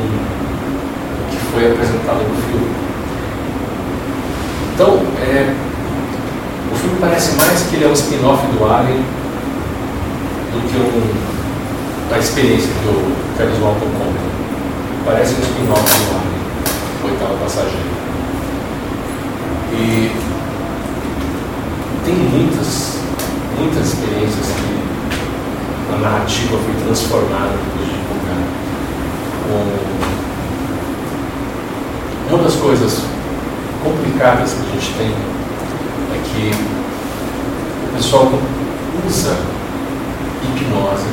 [1.53, 2.67] foi apresentado no filme.
[4.73, 5.55] Então, é,
[6.71, 9.03] o filme parece mais que ele é um spin-off do Alien
[10.51, 14.19] do que um, a experiência que o Travis Walton conta.
[15.05, 17.97] Parece um spin-off do Alien, o oitavo passageiro.
[19.73, 20.26] E
[22.07, 22.99] tem muitas,
[23.59, 28.43] muitas experiências que a narrativa foi transformada depois de divulgar.
[32.29, 33.01] Com uma das coisas
[33.83, 36.51] complicadas que a gente tem é que
[37.83, 38.31] o pessoal
[39.05, 39.35] usa
[40.43, 41.09] hipnose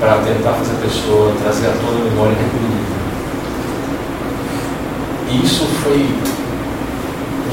[0.00, 2.94] para tentar fazer a pessoa trazer à tona a memória reprimida.
[5.30, 6.08] E isso foi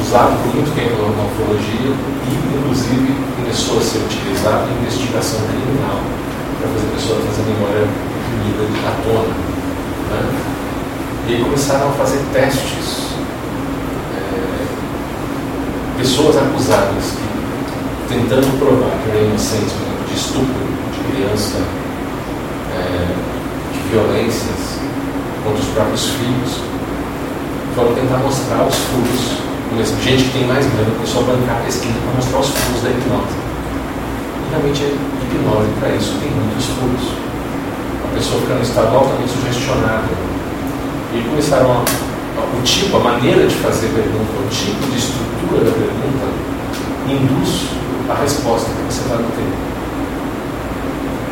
[0.01, 6.01] usado por muito tempo na ufologia e, inclusive, começou a ser utilizado em investigação criminal
[6.59, 9.33] para fazer a pessoa trazer memória reprimida à tona.
[10.09, 10.51] Né?
[11.27, 13.13] E aí começaram a fazer testes.
[14.17, 14.67] É,
[15.97, 21.59] pessoas acusadas que, tentando provar que por exemplo, de estupro de criança,
[22.73, 23.07] é,
[23.73, 24.79] de violências
[25.43, 26.61] contra os próprios filhos,
[27.75, 29.50] foram tentar mostrar os furos.
[29.71, 32.89] Gente que tem mais grana começou a bancar a pesquisa para mostrar os furos da
[32.89, 33.35] hipnose.
[34.35, 37.15] E realmente, a hipnose, para isso, tem muitos furos.
[38.03, 40.11] A pessoa fica no estado altamente sugestionada
[41.15, 45.71] e começaram a, o tipo, a maneira de fazer pergunta, o tipo de estrutura da
[45.71, 46.27] pergunta
[47.07, 47.67] induz
[48.09, 49.53] a resposta que você vai ter.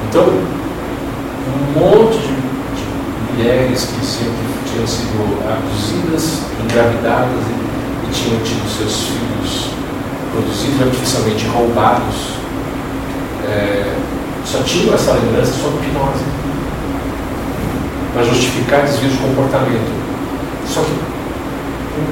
[0.08, 2.36] Então, um monte de,
[2.80, 7.68] de mulheres que sempre tinham sido abduzidas, engravidadas e,
[8.12, 9.70] tinham tido seus filhos
[10.32, 12.39] produzidos artificialmente roubados
[13.49, 13.95] é,
[14.45, 16.24] só tinham essa lembrança sob hipnose
[18.14, 19.91] para justificar desvio de comportamento.
[20.68, 20.93] Só que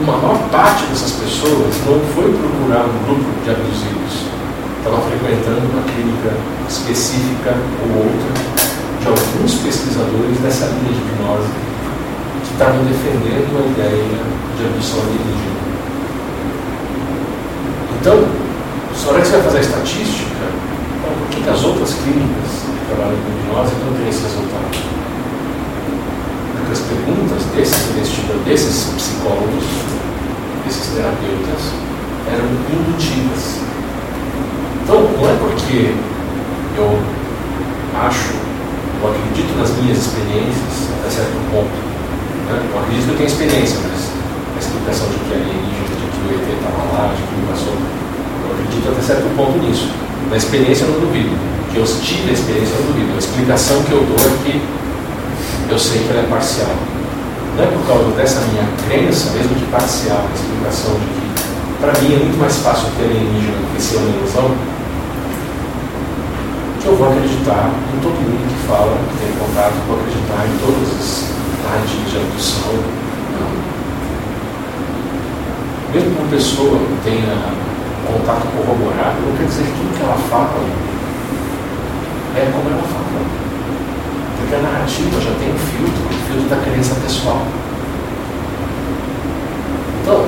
[0.02, 4.26] uma maior parte dessas pessoas não foi procurar um grupo de abusivos,
[4.78, 6.34] estava frequentando uma clínica
[6.68, 8.58] específica ou outra
[9.02, 11.50] de alguns pesquisadores dessa linha de hipnose
[12.44, 14.04] que estavam defendendo a ideia
[14.58, 15.57] de abdução alienígena.
[18.08, 20.46] Então, na hora que você vai fazer a estatística,
[21.04, 24.72] por que, as outras clínicas que trabalham com hipnose não têm esse resultado?
[26.56, 29.66] Porque as perguntas desses investigadores, desses psicólogos,
[30.64, 31.62] desses terapeutas,
[32.32, 33.60] eram indutivas.
[34.84, 35.92] Então, não é porque
[36.80, 36.88] eu
[38.08, 38.32] acho,
[39.04, 41.76] eu acredito nas minhas experiências até certo ponto.
[42.48, 42.72] Né?
[42.72, 44.17] Eu acredito que eu tenho experiência, mas
[44.88, 48.52] explicação de que alienígena, de que o ET estava lá, de que ele passou, eu
[48.56, 49.92] acredito até certo ponto nisso.
[50.30, 51.36] Na experiência eu não duvido.
[51.72, 53.12] Que eu tive a experiência eu não duvido.
[53.16, 54.62] A explicação que eu dou é que
[55.70, 56.72] eu sei que ela é parcial.
[57.56, 61.26] Não é por causa dessa minha crença, mesmo de parcial, a explicação de que,
[61.82, 64.56] para mim, é muito mais fácil ter alienígena do que ser uma ilusão,
[66.80, 70.56] que eu vou acreditar em todo mundo que fala, que tem contato, vou acreditar em
[70.64, 71.28] todas as
[71.66, 73.07] narrativas de abdução.
[75.94, 77.34] Mesmo que uma pessoa tenha
[78.06, 80.60] contato corroborado, não quer dizer que tudo que ela fala
[82.36, 83.08] é como ela fala.
[84.38, 87.42] Porque a narrativa já tem um filtro, o um filtro da crença pessoal.
[90.02, 90.26] Então,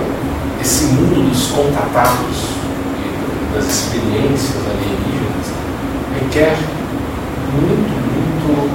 [0.61, 2.59] esse mundo dos contatados
[3.53, 5.53] das experiências alienígenas
[6.13, 6.57] requer
[7.53, 8.69] muito, muito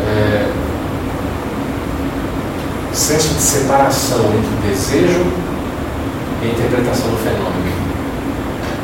[0.00, 0.50] é,
[2.92, 5.51] senso de separação entre o desejo
[6.42, 7.72] e a interpretação do fenômeno.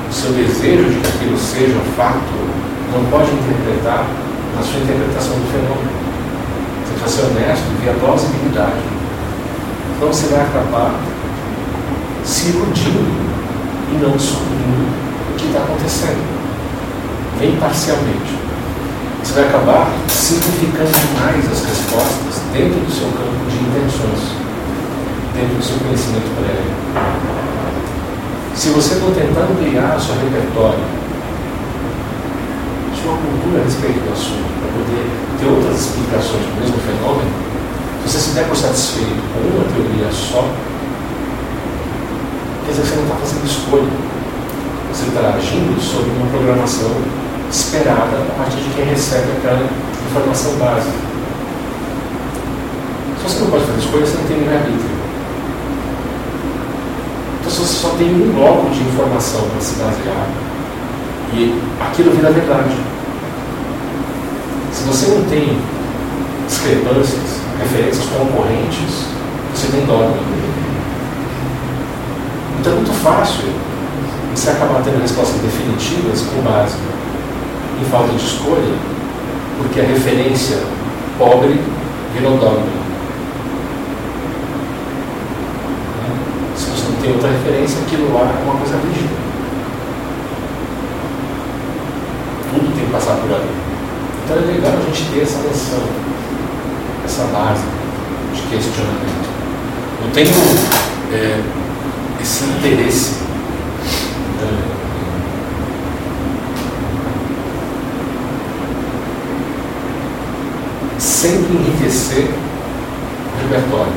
[0.08, 2.38] O seu desejo de que aquilo seja fato
[2.92, 4.06] não pode interpretar
[4.56, 5.90] na sua interpretação do fenômeno.
[6.86, 8.82] Você precisa ser honesto e ver a plausibilidade.
[9.96, 10.94] Então você vai acabar
[12.24, 13.04] se iludindo
[13.90, 14.86] e não descobrindo
[15.32, 16.22] o que está acontecendo,
[17.40, 18.38] nem parcialmente.
[19.22, 24.36] Você vai acabar simplificando demais as respostas dentro do seu campo de intenções,
[25.34, 27.37] dentro do seu conhecimento prévio.
[28.58, 30.82] Se você não tentar ampliar o seu repertório,
[33.00, 35.06] sua cultura a respeito do assunto, para poder
[35.38, 37.30] ter outras explicações do mesmo fenômeno,
[38.02, 40.42] se você se der por satisfeito com uma teoria só,
[42.66, 43.94] quer dizer que você não está fazendo escolha.
[44.90, 46.90] Você está agindo sobre uma programação
[47.48, 49.70] esperada a partir de quem recebe aquela
[50.10, 50.98] informação básica.
[53.18, 54.97] Se você não pode fazer escolha, você não tem livre-arbítrio.
[57.48, 60.28] Você só tem um bloco de informação para se basear,
[61.32, 62.76] e aquilo vira verdade.
[64.70, 65.58] Se você não tem
[66.46, 69.06] discrepâncias, referências concorrentes,
[69.54, 70.18] você tem dogma.
[72.60, 73.46] Então é muito fácil
[74.34, 76.76] você acabar tendo respostas definitivas com base
[77.80, 78.74] em falta de escolha,
[79.56, 80.58] porque a referência
[81.18, 81.58] pobre
[82.14, 82.77] virou dogma.
[87.08, 89.14] Outra referência, aquilo lá é uma coisa rígida.
[92.50, 93.48] Tudo tem que passar por ali.
[94.24, 95.88] Então é legal a gente ter essa noção,
[97.02, 97.64] essa base
[98.34, 99.28] de questionamento.
[100.04, 100.28] Eu tenho
[101.12, 101.40] é,
[102.20, 103.14] esse interesse
[104.40, 104.62] né,
[110.98, 112.28] sempre enriquecer
[113.34, 113.92] o repertório.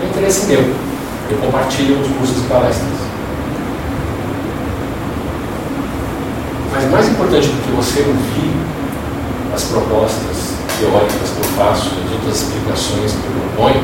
[0.00, 0.85] É interesse meu.
[1.28, 2.92] Eu compartilho os cursos e palestras.
[6.72, 8.52] Mas mais importante do que você ouvir
[9.54, 13.82] as propostas teóricas que eu faço, as outras explicações que eu proponho,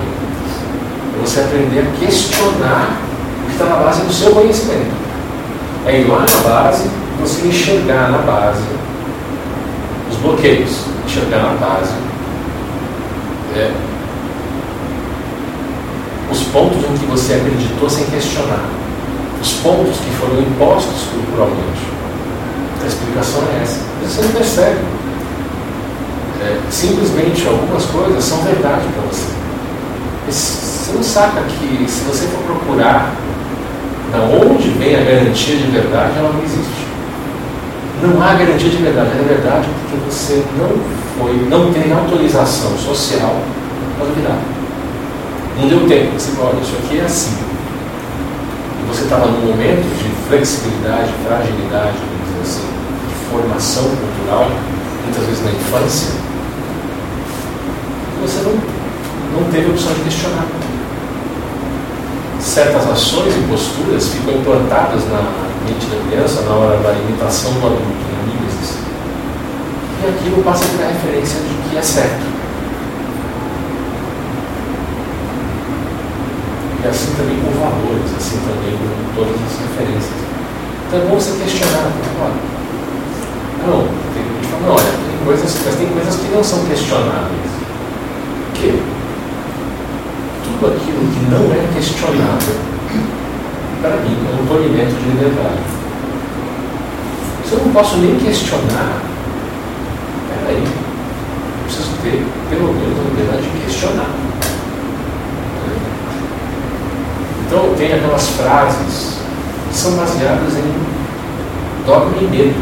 [1.15, 3.01] é você aprender a questionar
[3.43, 4.93] o que está na base do seu conhecimento.
[5.87, 6.89] É ir lá na base,
[7.21, 8.63] você enxergar na base
[10.11, 11.93] os bloqueios, enxergar na base
[13.57, 13.73] é,
[16.33, 18.65] os pontos em que você acreditou sem questionar,
[19.41, 21.83] os pontos que foram impostos culturalmente.
[22.83, 23.81] A explicação é essa.
[24.03, 24.79] Você não percebe.
[26.41, 29.29] É, simplesmente algumas coisas são verdade para você.
[30.27, 33.13] Você não saca que se você for procurar
[34.11, 36.87] da onde vem a garantia de verdade, ela não existe.
[38.03, 39.11] Não há garantia de verdade.
[39.11, 40.71] É verdade porque você não
[41.19, 43.37] foi, não tem autorização social
[43.97, 44.39] para duvidar.
[45.59, 46.13] Não deu tempo.
[46.19, 47.37] Você fala, isso aqui é assim.
[48.81, 52.67] e você estava num momento de flexibilidade, fragilidade, vamos dizer assim,
[53.09, 54.51] de formação cultural,
[55.05, 56.09] muitas vezes na infância,
[58.23, 58.53] você não,
[59.41, 60.47] não teve a opção de questionar.
[62.41, 65.23] Certas ações e posturas ficam implantadas na
[65.67, 68.77] mente da criança na hora da imitação do adulto, em mimesis,
[70.03, 72.42] e aquilo passa a ter a referência de que é certo.
[76.83, 80.19] E assim também com valores, assim também com todas as referências.
[80.89, 81.87] Então é bom você questionar,
[82.21, 82.35] olha,
[83.65, 87.53] não, tem gente fala, não, olha, tem coisas, mas tem coisas que não são questionáveis.
[88.49, 88.75] O quê?
[90.43, 92.57] Tudo aquilo que não é questionável,
[93.81, 95.63] para mim, é um polimento de liberdade.
[97.47, 99.03] Se eu não posso nem questionar,
[100.29, 100.67] peraí,
[101.65, 104.32] preciso ter pelo menos a liberdade de questionar.
[107.53, 109.19] Então tem aquelas frases
[109.69, 112.55] que são baseadas em dogma e medo.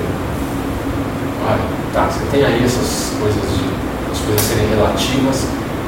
[1.48, 1.60] Olha,
[1.94, 3.70] tá, você tem aí essas coisas de
[4.10, 5.46] as coisas serem relativas,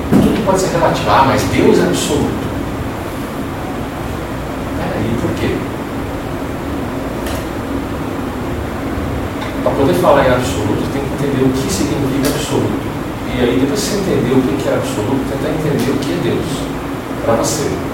[0.08, 1.10] tudo pode ser relativo.
[1.10, 2.46] Ah, mas Deus é absoluto.
[4.78, 5.56] Peraí, por quê?
[9.64, 12.86] Para poder falar em absoluto, tem que entender o que significa absoluto.
[13.34, 16.20] E aí, depois que você entender o que é absoluto, tentar entender o que é
[16.22, 16.46] Deus
[17.24, 17.91] para você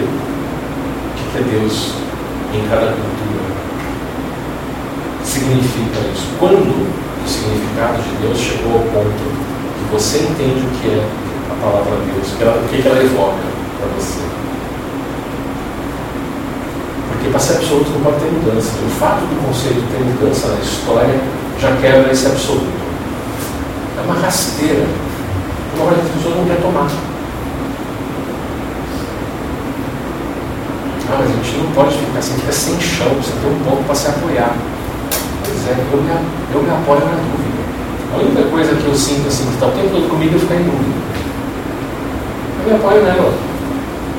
[0.00, 1.94] que, que é Deus
[2.52, 3.44] em cada cultura.
[5.24, 6.28] Significa isso.
[6.38, 6.70] Quando
[7.24, 11.04] o significado de Deus chegou ao ponto que você entende o que é
[11.50, 13.44] a palavra Deus, o que ela, o evoca
[13.78, 14.20] para você.
[17.08, 18.70] Porque para ser absoluto não pode ter mudança.
[18.84, 21.20] O fato do conceito ter mudança na história
[21.60, 22.66] já quebra esse absoluto.
[23.98, 24.86] É uma rasteira.
[25.76, 27.13] Uma hora que a pessoa não quer tomar.
[31.16, 33.94] Mas a gente não pode ficar assim, fica sem chão, você tem um ponto para
[33.94, 34.56] se apoiar.
[35.44, 37.62] Pois é, eu me, eu me apoio na dúvida.
[38.12, 40.56] A única coisa que eu sinto assim, que está o tempo todo comigo é ficar
[40.56, 40.96] em dúvida.
[42.58, 43.32] Eu me apoio nela.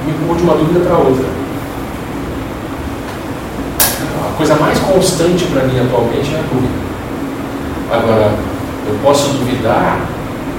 [0.06, 1.26] Me pulo de uma dúvida para outra.
[4.16, 6.80] A coisa mais constante para mim atualmente é a dúvida.
[7.92, 8.32] Agora,
[8.88, 10.00] eu posso duvidar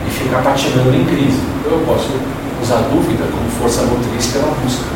[0.06, 1.40] e ficar patinando em crise.
[1.64, 2.10] Eu posso
[2.62, 4.95] usar a dúvida como força motriz pela busca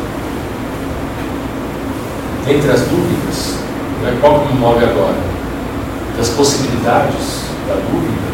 [2.51, 3.55] entre as dúvidas,
[4.01, 5.15] né, qual que me move agora?
[6.17, 8.31] Das possibilidades da dúvida,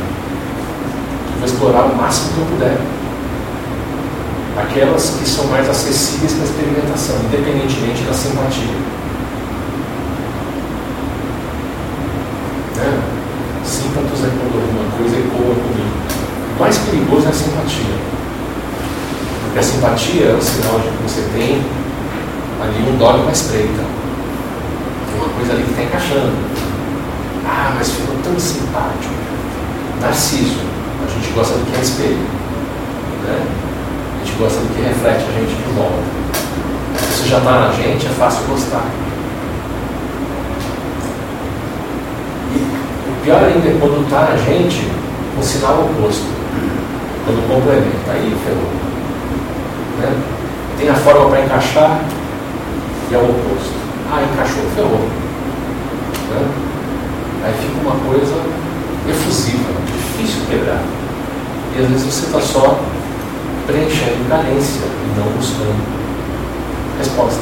[1.33, 2.77] eu vou explorar o máximo que eu puder.
[4.57, 8.73] Aquelas que são mais acessíveis para a experimentação, independentemente da simpatia.
[12.75, 13.01] Né?
[13.63, 15.97] Símpatos é quando alguma coisa ecoa comigo.
[16.55, 17.95] O mais perigoso é a simpatia.
[19.43, 21.63] Porque a simpatia é o sinal de que você tem
[22.59, 23.97] ali um dogma espreita
[25.17, 26.33] uma coisa ali que está encaixando.
[27.45, 29.13] Ah, mas ficou tão simpático.
[30.01, 30.59] Narciso.
[31.05, 32.17] A gente gosta do que é espelho.
[33.23, 33.45] Né?
[34.15, 36.03] A gente gosta do que reflete a gente de volta.
[37.13, 38.85] Se já está na gente, é fácil gostar.
[42.53, 44.87] E o pior ainda é quando está na gente
[45.37, 46.25] um sinal oposto.
[47.25, 48.11] Quando complementa.
[48.11, 48.71] Aí ferrou.
[49.99, 50.23] Né?
[50.79, 52.01] Tem a forma para encaixar
[53.11, 53.73] e é o oposto.
[54.11, 55.26] Ah, encaixou, ferrou.
[56.29, 56.67] Né?
[57.43, 58.35] Aí fica uma coisa
[59.09, 60.83] efusiva, difícil quebrar.
[61.75, 62.79] E às vezes você está só
[63.65, 65.81] preenchendo carência e não buscando
[66.97, 67.41] resposta.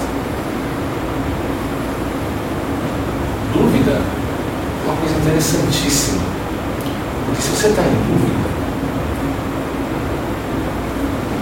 [3.54, 6.22] Dúvida é uma coisa interessantíssima.
[7.26, 8.50] Porque se você está em dúvida,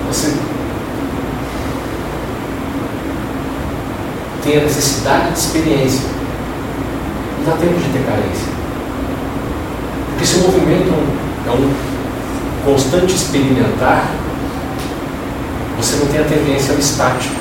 [0.07, 0.34] você
[4.44, 6.12] tem a necessidade de experiência.
[7.45, 8.48] Não dá tempo de ter carência.
[10.11, 10.94] Porque se o movimento
[11.45, 11.74] é um
[12.64, 14.10] constante experimentar,
[15.76, 17.36] você não tem a tendência ao estático.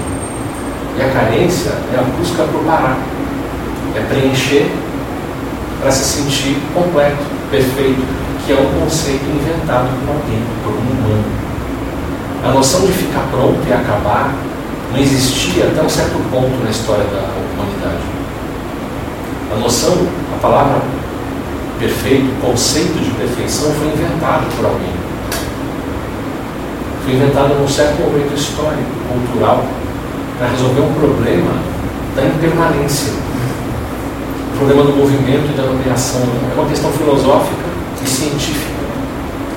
[0.99, 2.99] E a carência é a busca por parar.
[3.95, 4.73] É preencher
[5.81, 8.03] para se sentir completo, perfeito,
[8.45, 11.24] que é um conceito inventado por alguém, por um humano.
[12.45, 14.35] A noção de ficar pronto e acabar
[14.91, 18.22] não existia até um certo ponto na história da humanidade.
[19.53, 19.95] A noção,
[20.35, 20.81] a palavra
[21.79, 24.95] perfeito, o conceito de perfeição foi inventado por alguém.
[27.05, 29.65] Foi inventado num certo momento histórico, cultural,
[30.39, 31.53] para resolver um problema
[32.16, 33.12] da impermanência.
[34.55, 36.23] O problema do movimento e da nomeação.
[36.23, 37.66] É uma questão filosófica
[38.03, 38.73] e científica.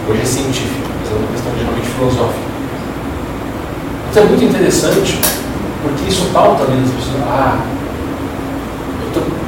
[0.09, 2.45] Hoje é científica, mas é uma questão geralmente filosófica.
[4.11, 5.19] Então é muito interessante
[5.81, 7.23] Porque isso pauta a vida das pessoas.
[7.27, 7.59] Ah,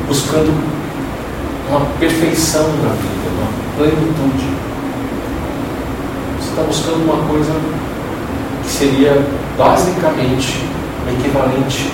[0.07, 0.53] buscando
[1.69, 4.47] uma perfeição na vida, uma plenitude.
[6.39, 7.51] Você está buscando uma coisa
[8.63, 9.21] que seria
[9.57, 10.63] basicamente
[11.05, 11.91] o equivalente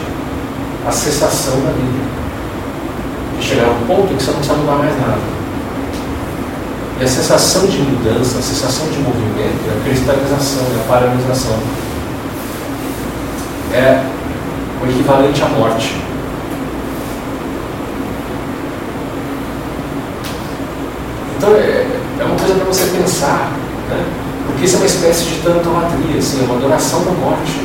[0.88, 2.14] à cessação da vida.
[3.40, 5.44] E chegar a um ponto em que você não precisa mudar mais nada.
[6.99, 11.60] E a sensação de mudança, a sensação de movimento, é a cristalização, é a paralisação.
[13.73, 14.03] É
[14.84, 16.12] o equivalente à morte.
[21.44, 21.86] Então é,
[22.22, 23.52] é uma coisa para você pensar,
[23.90, 24.06] né?
[24.48, 27.60] porque isso é uma espécie de tantolatria, assim, é uma adoração da morte.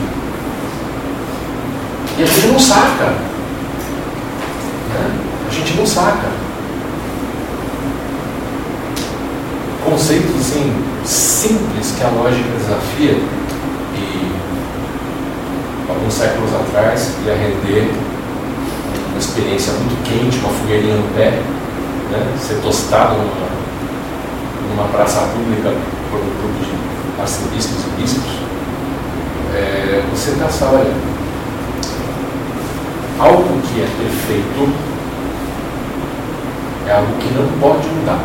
[2.18, 3.04] E a gente não saca.
[4.88, 5.20] Né?
[5.48, 6.26] A gente não saca.
[9.84, 10.74] Conceitos assim,
[11.04, 13.16] simples que a lógica desafia
[13.94, 14.32] e
[15.88, 17.92] alguns séculos atrás ia render
[19.10, 21.40] uma experiência muito quente, uma fogueirinha no pé,
[22.10, 22.36] né?
[22.40, 23.47] ser tostado numa,
[24.78, 25.74] numa praça pública
[26.08, 28.30] por um grupo de arcebispos e bispos.
[29.52, 30.94] É, você pensar, olha,
[33.18, 34.72] algo que é perfeito
[36.86, 38.24] é algo que não pode mudar.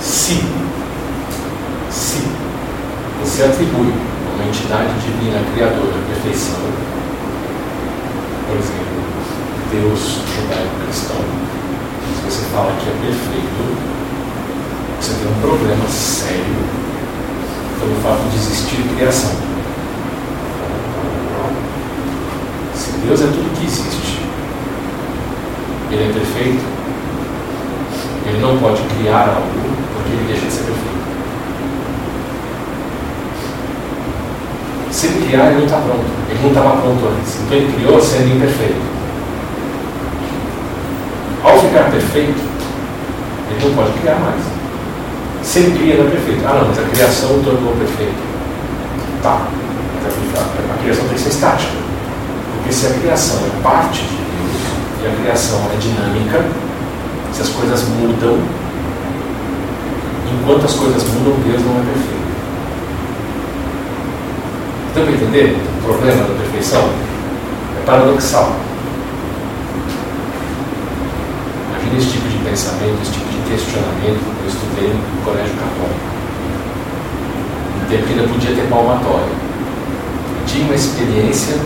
[0.00, 0.42] Se,
[1.90, 2.22] se
[3.22, 6.56] você atribui a uma entidade divina criadora a perfeição,
[8.48, 8.86] por exemplo,
[9.70, 11.16] Deus judaico-cristão,
[12.14, 13.76] se você fala que é perfeito,
[15.00, 16.56] você tem um problema sério
[17.80, 19.32] pelo fato de existir criação.
[22.74, 24.20] Se Deus é tudo que existe,
[25.90, 26.64] Ele é perfeito,
[28.26, 30.86] Ele não pode criar algo porque Ele deixa de ser perfeito.
[34.92, 36.04] Se Ele criar, Ele não está pronto.
[36.30, 37.36] Ele não estava pronto antes.
[37.40, 38.95] Então Ele criou sendo imperfeito.
[41.76, 42.40] Ficar perfeito,
[43.50, 44.40] Ele não pode criar mais.
[45.42, 46.42] Se ele cria, não é perfeito.
[46.46, 48.16] Ah, não, mas a criação tornou perfeito.
[49.22, 49.46] Tá.
[50.02, 50.14] Mas
[50.72, 51.72] a, criação tem que ser estática.
[52.54, 56.46] Porque se a criação é parte de Deus e a criação é dinâmica,
[57.34, 58.38] se as coisas mudam,
[60.32, 62.26] enquanto as coisas mudam, Deus não é perfeito.
[64.94, 66.88] Deu para entender o problema da perfeição?
[67.78, 68.66] É paradoxal.
[71.86, 76.16] Imagina esse tipo de pensamento, esse tipo de questionamento eu estudei no colégio católico.
[77.86, 79.28] Que ainda podia ter palmatório.
[79.28, 81.58] Eu tinha uma experiência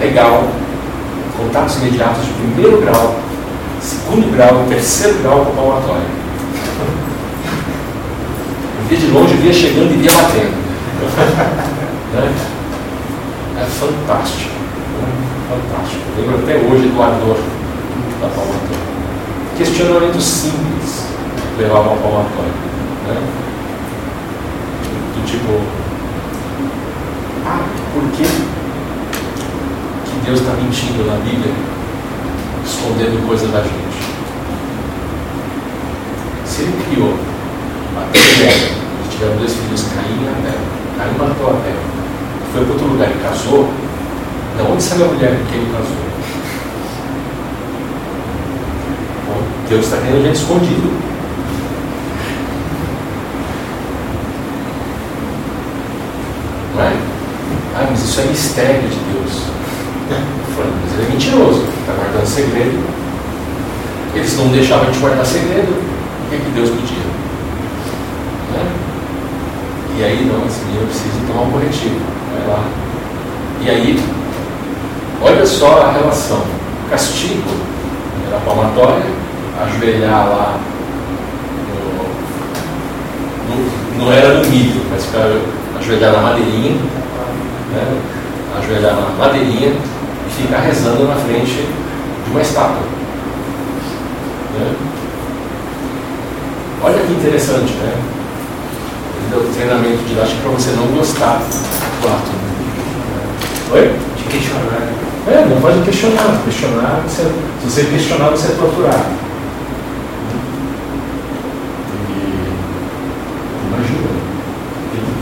[0.00, 0.48] legal,
[1.36, 3.20] contatos imediatos de primeiro grau,
[3.80, 6.02] segundo grau e terceiro grau com palmatório.
[8.78, 10.58] Eu via de longe, via chegando e via batendo.
[12.14, 12.34] né?
[13.60, 14.50] É fantástico.
[14.50, 15.08] Né?
[15.48, 16.02] Fantástico.
[16.16, 17.36] Eu lembro até hoje do ardor
[18.20, 18.97] da palmatória
[19.58, 21.04] questionamento simples
[21.58, 22.52] levava ao palmatório.
[23.08, 23.20] Né?
[25.16, 25.60] Do tipo,
[27.44, 31.52] ah, por que, que Deus está mentindo na Bíblia,
[32.64, 33.98] escondendo coisa da gente?
[36.46, 37.18] Se ele criou
[37.96, 38.76] a terra,
[39.10, 40.60] tiveram dois filhos, Caim e Abel,
[40.96, 41.80] Caim matou Abel,
[42.52, 43.68] foi para outro lugar e casou,
[44.56, 46.07] de onde saiu a mulher com quem ele casou?
[49.68, 50.92] Deus está tendo gente escondido.
[56.74, 56.92] Não é?
[57.76, 59.42] Ah, mas isso é mistério de Deus.
[60.08, 62.82] Mas ele é mentiroso, está guardando segredo.
[64.14, 67.04] Eles não deixavam a gente guardar segredo, o que, é que Deus podia?
[68.52, 68.72] Né?
[69.98, 72.00] E aí, não, esse menino precisa tomar um corretivo.
[72.32, 72.64] Vai lá.
[73.60, 74.02] E aí,
[75.20, 76.42] olha só a relação.
[76.90, 77.50] Castigo
[78.28, 79.04] era palmatória,
[79.62, 80.60] ajoelhar lá,
[83.48, 85.30] no, no, não era no milho, mas ficar
[85.78, 86.76] ajoelhar na madeirinha,
[87.72, 88.00] né?
[88.58, 91.66] ajoelhar na madeirinha e ficar rezando na frente
[92.24, 92.82] de uma estátua.
[94.54, 94.74] Né?
[96.82, 97.92] Olha que interessante, né?
[99.16, 101.42] Ele deu treinamento didático para você não gostar
[102.00, 102.30] do ato.
[102.30, 102.48] Né?
[103.72, 103.94] Oi?
[104.16, 104.88] De questionar.
[105.26, 106.40] É, não pode questionar.
[106.44, 109.17] Questionar, você, se você questionar, você é torturado.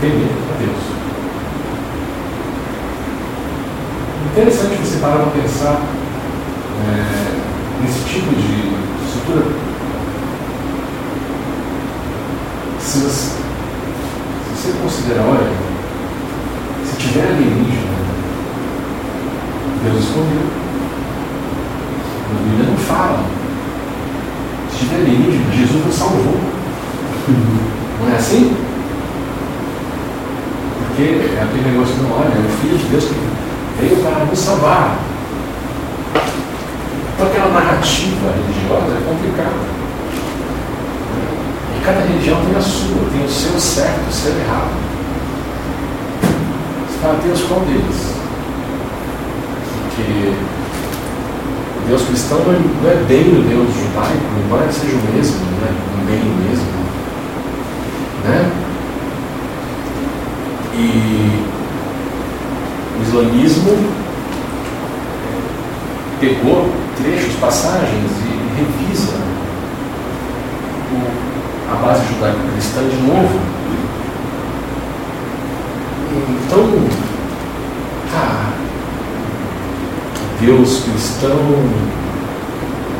[0.07, 0.77] Temer a Deus.
[4.31, 5.81] Interessante você parar para pensar
[6.87, 9.45] é, nesse tipo de estrutura.
[12.79, 13.31] Se você,
[14.55, 15.51] se você disseram, olha,
[16.85, 17.97] se tiver alienígena,
[19.83, 20.67] Deus escondeu.
[22.29, 23.25] A Bíblia não fala.
[24.71, 26.39] Se tiver alienígena, Jesus nos salvou.
[27.99, 28.66] Não é assim?
[30.97, 33.13] Porque é aquele negócio, não, olha, é o Filho de Deus que
[33.79, 34.97] veio para nos salvar.
[37.13, 39.77] Então aquela narrativa religiosa é complicada.
[41.77, 44.71] E cada religião tem a sua, tem o seu certo, o seu errado.
[46.99, 48.15] Fala, Deus, qual deles?
[49.83, 50.33] Porque
[51.77, 55.45] o Deus cristão não é, não é bem o Deus judaico, embora seja o mesmo,
[55.61, 55.75] né?
[56.07, 56.65] bem o mesmo.
[58.23, 58.66] Né?
[60.77, 61.43] E
[62.99, 63.77] o islamismo
[66.19, 69.13] pegou trechos, passagens e revisa
[71.71, 73.39] a base judaico-cristã de novo.
[76.45, 76.87] Então,
[78.15, 78.53] ah,
[80.39, 81.37] Deus cristão,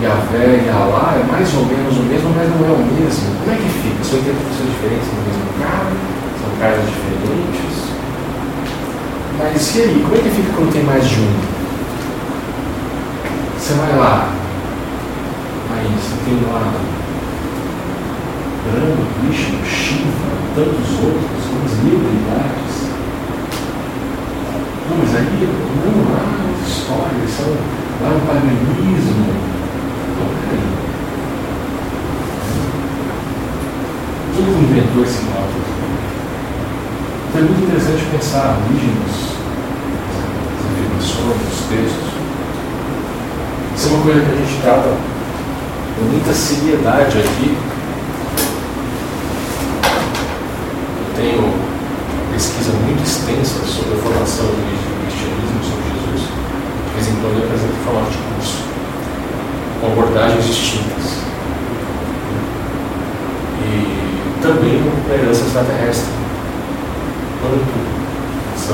[0.01, 3.35] Yahvé e Alá é mais ou menos o mesmo, mas não é o mesmo.
[3.39, 4.03] Como é que fica?
[4.03, 5.91] São interpretações diferentes no mesmo cara?
[6.41, 7.66] São caras diferentes?
[9.39, 11.57] Mas e aí, como é que fica quando tem mais de um?
[13.57, 14.33] Você vai lá,
[15.75, 16.73] aí você tem lá
[18.63, 22.75] Brahma, Vishnu, Shiva, tantos outros, umas mil unidades.
[24.89, 25.49] Não, mas aí
[25.85, 27.53] não há história, são
[28.01, 29.27] lá um paganismo.
[30.17, 30.67] Não, peraí.
[34.35, 35.57] Quem inventou esse modo?
[37.37, 39.13] É muito interessante pensar a origem das
[40.65, 42.09] afirmações, dos textos.
[43.75, 47.55] Isso é uma coisa que a gente trata com muita seriedade aqui.
[50.97, 51.53] Eu tenho
[52.33, 54.57] pesquisa muito extensa sobre a formação do
[55.05, 56.25] cristianismo, sobre Jesus.
[56.25, 58.65] De vez em quando eu apresento formato de curso,
[59.79, 61.21] com abordagens distintas.
[63.61, 66.16] E também com herança extraterrestre.
[67.47, 67.63] Quanto
[68.57, 68.73] essa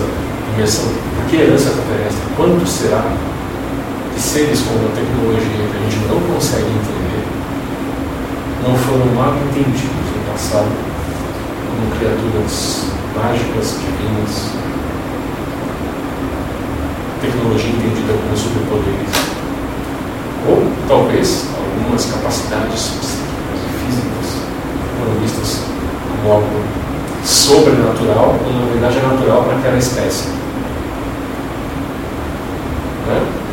[0.56, 0.86] imersão,
[1.16, 2.24] por que herança extraterrestre?
[2.36, 3.06] Quanto será
[4.16, 7.22] de seres com uma tecnologia que a gente não consegue entender
[8.64, 10.72] não foram mal entendidos no passado
[11.70, 14.50] como criaturas mágicas, divinas,
[17.22, 19.14] tecnologia entendida como superpoderes,
[20.50, 24.28] ou talvez algumas capacidades psíquicas e físicas
[24.98, 25.62] foram vistas
[26.10, 26.83] como algo
[27.24, 30.28] sobrenatural, quando na verdade é natural para aquela espécie.
[33.08, 33.44] Né?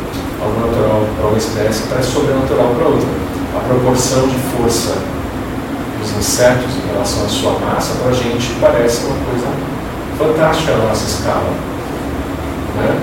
[0.41, 3.07] algo natural para uma espécie parece sobrenatural para outra.
[3.55, 4.97] A proporção de força
[5.99, 9.47] dos insetos em relação à sua massa, para a gente, parece uma coisa
[10.17, 11.51] fantástica na nossa escala.
[12.75, 13.01] Né?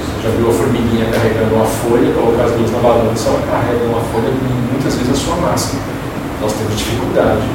[0.00, 3.84] Você já viu a formiguinha carregando uma folha, coloca as duas na balança, ela carrega
[3.84, 4.30] uma folha
[4.72, 5.76] muitas vezes a sua massa.
[6.40, 7.46] Nós temos dificuldade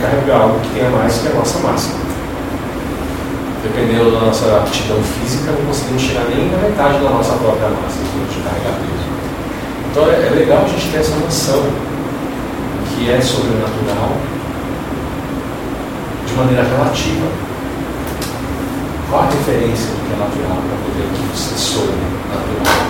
[0.00, 2.08] carregar algo que tenha mais que a nossa massa
[3.62, 7.98] dependendo da nossa aptidão física, não conseguimos chegar nem na metade da nossa própria massa
[7.98, 9.08] de carregar peso.
[9.90, 11.62] Então é, é legal a gente ter essa noção
[12.88, 14.16] que é sobrenatural
[16.26, 17.26] de maneira relativa.
[19.10, 22.88] Qual a referência do que é natural para poder ser sobrenatural?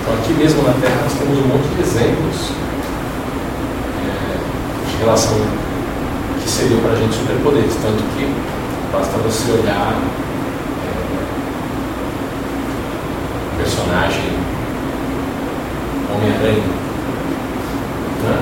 [0.00, 2.50] Então aqui mesmo na Terra nós temos um monte de exemplos
[5.02, 5.34] relação
[6.42, 7.74] que seriam para a gente superpoderes.
[7.82, 8.32] Tanto que
[8.92, 10.00] basta você olhar
[10.86, 10.92] é,
[13.58, 14.38] personagem
[16.14, 16.62] Homem-Aranha.
[18.22, 18.36] Né?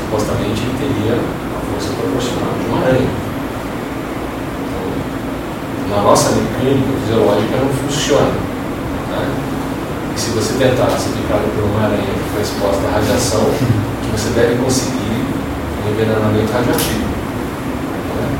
[0.00, 3.10] Supostamente ele teria a força proporcional de uma aranha.
[4.66, 8.32] Então, na nossa mecânica fisiológica não funciona.
[9.10, 9.22] Né?
[10.16, 13.44] E se você tentar ser picado por uma aranha que foi exposta à radiação,
[14.02, 15.03] que você deve conseguir
[15.90, 17.04] envenenamento radioativo.
[18.16, 18.38] Né?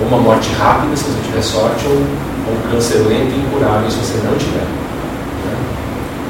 [0.00, 3.98] Ou uma morte rápida se você tiver sorte, ou um câncer lento e incurável se
[3.98, 4.64] você não tiver.
[4.64, 5.56] Né?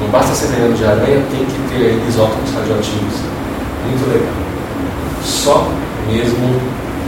[0.01, 3.21] Não basta ser veneno de aranha, tem que ter isótopos radioativos.
[3.85, 4.33] Muito legal.
[5.23, 5.67] Só
[6.07, 6.59] mesmo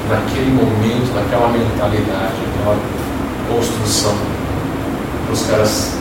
[0.09, 2.77] naquele momento, naquela mentalidade, naquela
[3.49, 4.15] construção,
[5.31, 5.97] os caras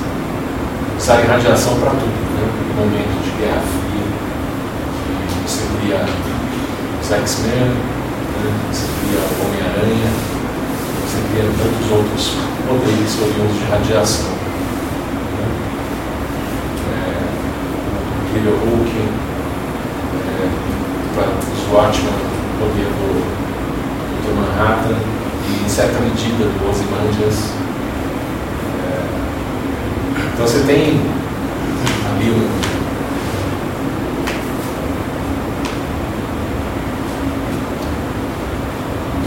[0.99, 2.49] usarem radiação para tudo, né?
[2.77, 3.86] momento de guerra
[5.87, 6.05] cria
[7.01, 8.51] os X-Men, né?
[8.73, 10.11] você cria o Homem-Aranha,
[11.07, 12.35] você cria tantos outros
[12.67, 14.31] poderes oriundos de radiação.
[15.31, 15.47] Né?
[16.91, 17.23] É,
[18.35, 18.93] o Hulk,
[20.27, 20.51] é,
[21.55, 22.13] os Watchmen
[22.59, 23.11] poder do,
[24.25, 24.99] do Manhattan
[25.49, 27.53] e, em certa medida, do Ozymandias.
[28.83, 29.07] É,
[30.35, 31.01] então você tem
[32.11, 32.76] ali um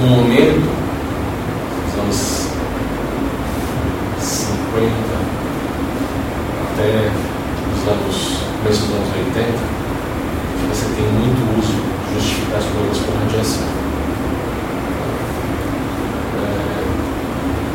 [0.02, 0.66] um momento,
[1.86, 2.48] nos anos
[4.18, 4.94] 50
[6.72, 7.12] até
[7.74, 9.44] os anos, começo dos anos 80,
[10.56, 11.74] que você tem muito uso
[12.08, 13.68] de justificar as coisas com radiação.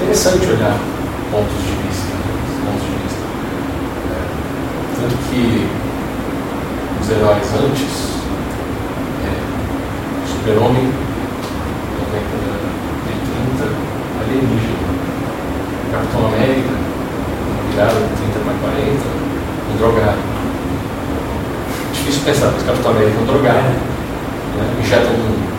[0.01, 0.79] É interessante olhar
[1.31, 2.09] pontos de vista,
[2.65, 3.25] pontos de vista.
[4.09, 4.17] É,
[4.99, 5.69] tanto que
[7.03, 7.93] os heróis antes,
[9.25, 9.29] é,
[10.27, 11.05] super-homem
[12.15, 12.55] década
[13.07, 13.67] de 30,
[14.23, 14.95] alienígena.
[15.91, 16.75] Capitão América,
[17.71, 19.03] virada de 30 para 40,
[19.71, 20.19] um drogado.
[21.93, 23.75] Difícil pensar, mas Capitão América é um drogado.
[24.55, 24.81] Né?
[24.81, 25.13] Injetam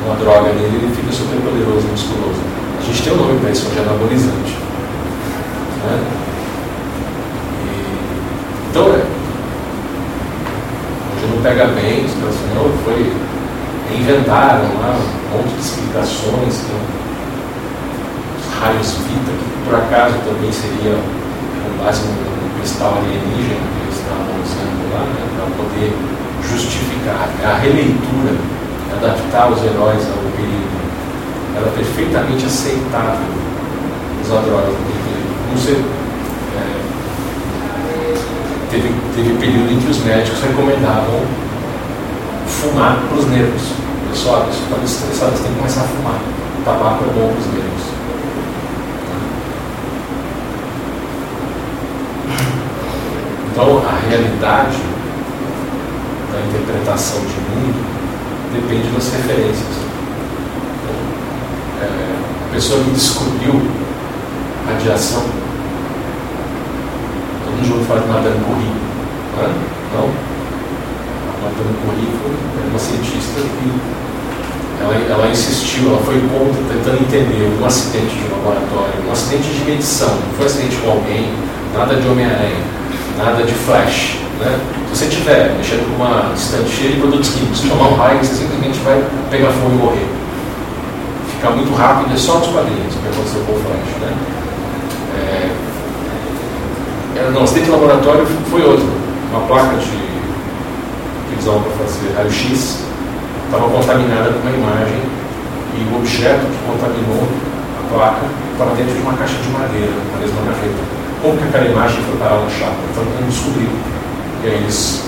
[0.05, 2.39] uma droga nele e ele fica super poderoso, musculoso.
[2.79, 4.55] A gente tem um nome para isso, hoje é anabolizante.
[5.83, 6.03] Né?
[7.63, 9.03] E, então, é.
[11.15, 13.11] Hoje não pega bem, os caras não, foi
[13.93, 16.75] inventaram lá um monte de explicações, tem
[18.59, 24.33] raios Vita, que por acaso também seria com base no cristal alienígena que eles estavam
[24.43, 25.93] usando lá, né, para poder
[26.49, 28.35] justificar a releitura,
[28.97, 30.85] adaptar os heróis ao período.
[31.57, 33.27] Era perfeitamente aceitável
[34.23, 35.35] usar drogas naquele período.
[35.45, 35.73] Como você,
[36.57, 36.65] é,
[38.71, 41.21] teve, teve período em que os médicos recomendavam
[42.47, 43.61] fumar para os nervos.
[44.11, 46.19] Pessoal, quando estressados tem que começar a fumar.
[46.59, 47.85] O tabaco é bom para os nervos.
[53.51, 54.77] Então, a realidade
[56.31, 56.39] da
[56.95, 57.85] interpretação de mundo
[58.53, 59.75] depende das referências.
[61.81, 62.15] É,
[62.49, 63.61] a pessoa que descobriu
[64.65, 65.23] radiação,
[67.43, 68.71] todo mundo já ouviu falar de Madame Curie,
[69.35, 69.47] não é?
[69.93, 70.25] Não?
[71.43, 77.65] matando currículo, era uma cientista que ela, ela insistiu, ela foi contra, tentando entender um
[77.65, 81.33] acidente de laboratório, um acidente de medição, não foi um acidente com alguém,
[81.73, 82.63] nada de Homem-Aranha,
[83.17, 84.24] nada de flash.
[84.39, 84.59] Né?
[84.91, 88.35] Se você estiver mexendo com uma estante cheia de produtos químicos, tomar um raio, você
[88.35, 90.07] simplesmente vai pegar fogo e morrer.
[91.35, 94.01] Ficar muito rápido é só dos quadrinhos que aconteceu com o flash.
[94.01, 94.13] Né?
[97.15, 98.85] É, não, acidente de laboratório foi outro.
[99.31, 100.05] Uma placa de
[101.35, 102.79] visão para fazer raio-x,
[103.45, 104.99] estava contaminada com uma imagem
[105.75, 107.27] e o objeto que contaminou
[107.79, 110.81] a placa estava dentro de uma caixa de madeira, na mesma gaveta.
[111.21, 112.77] Como que aquela imagem foi parar na chapa?
[112.91, 113.69] Então não descobriu.
[114.47, 115.03] Eles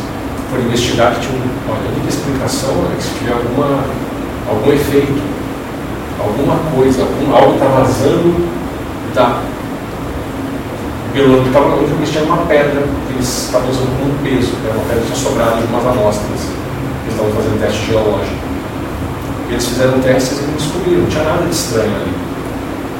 [0.49, 3.84] foram investigar que tinha uma única explicação, né, que se alguma,
[4.49, 5.22] algum efeito,
[6.19, 8.47] alguma coisa, algum, algo está vazando
[9.14, 9.41] da
[11.14, 14.85] pelo que estava mexendo uma pedra que eles estavam usando como peso, que era uma
[14.85, 16.41] pedra que tinha sobrado de umas amostras.
[17.01, 18.38] Eles estavam fazendo teste geológico.
[19.49, 22.14] E eles fizeram testes e não descobriram, não tinha nada de estranho ali.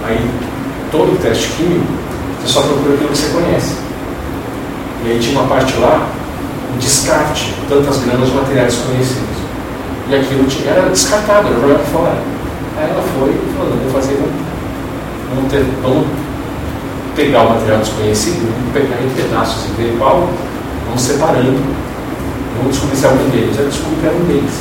[0.06, 0.30] Aí,
[0.92, 1.86] todo teste químico,
[2.42, 3.76] você só procura aquilo que você conhece.
[5.06, 6.10] E aí tinha uma parte lá,
[6.78, 9.38] descarte, tantas gramas de materiais conhecidos.
[10.10, 12.18] E aquilo era descartado, era jogado fora.
[12.78, 14.20] Aí ela foi e falou, vou fazer,
[15.34, 16.08] vamos, ter, vamos
[17.16, 20.30] pegar o material desconhecido, vamos pegar em pedaços e ver qual,
[20.86, 21.60] vamos separando,
[22.58, 23.58] vamos descobrir se é algum deles.
[23.58, 24.54] Eu descobri que era um deles.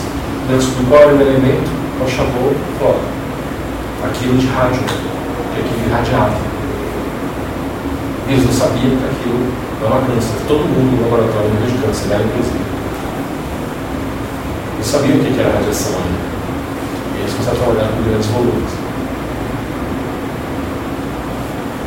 [0.48, 3.16] Eu descobri qual era o elemento, qual chamou, fora.
[4.04, 6.36] Aquilo de rádio, que aquilo irradiava.
[8.28, 10.36] Eles não sabiam que aquilo dava câncer.
[10.48, 12.64] Todo mundo no laboratório de câncer, ela inclusive.
[14.76, 16.26] Não sabiam o que era radiação ainda.
[17.14, 18.72] E eles começaram a trabalhar com grandes volumes.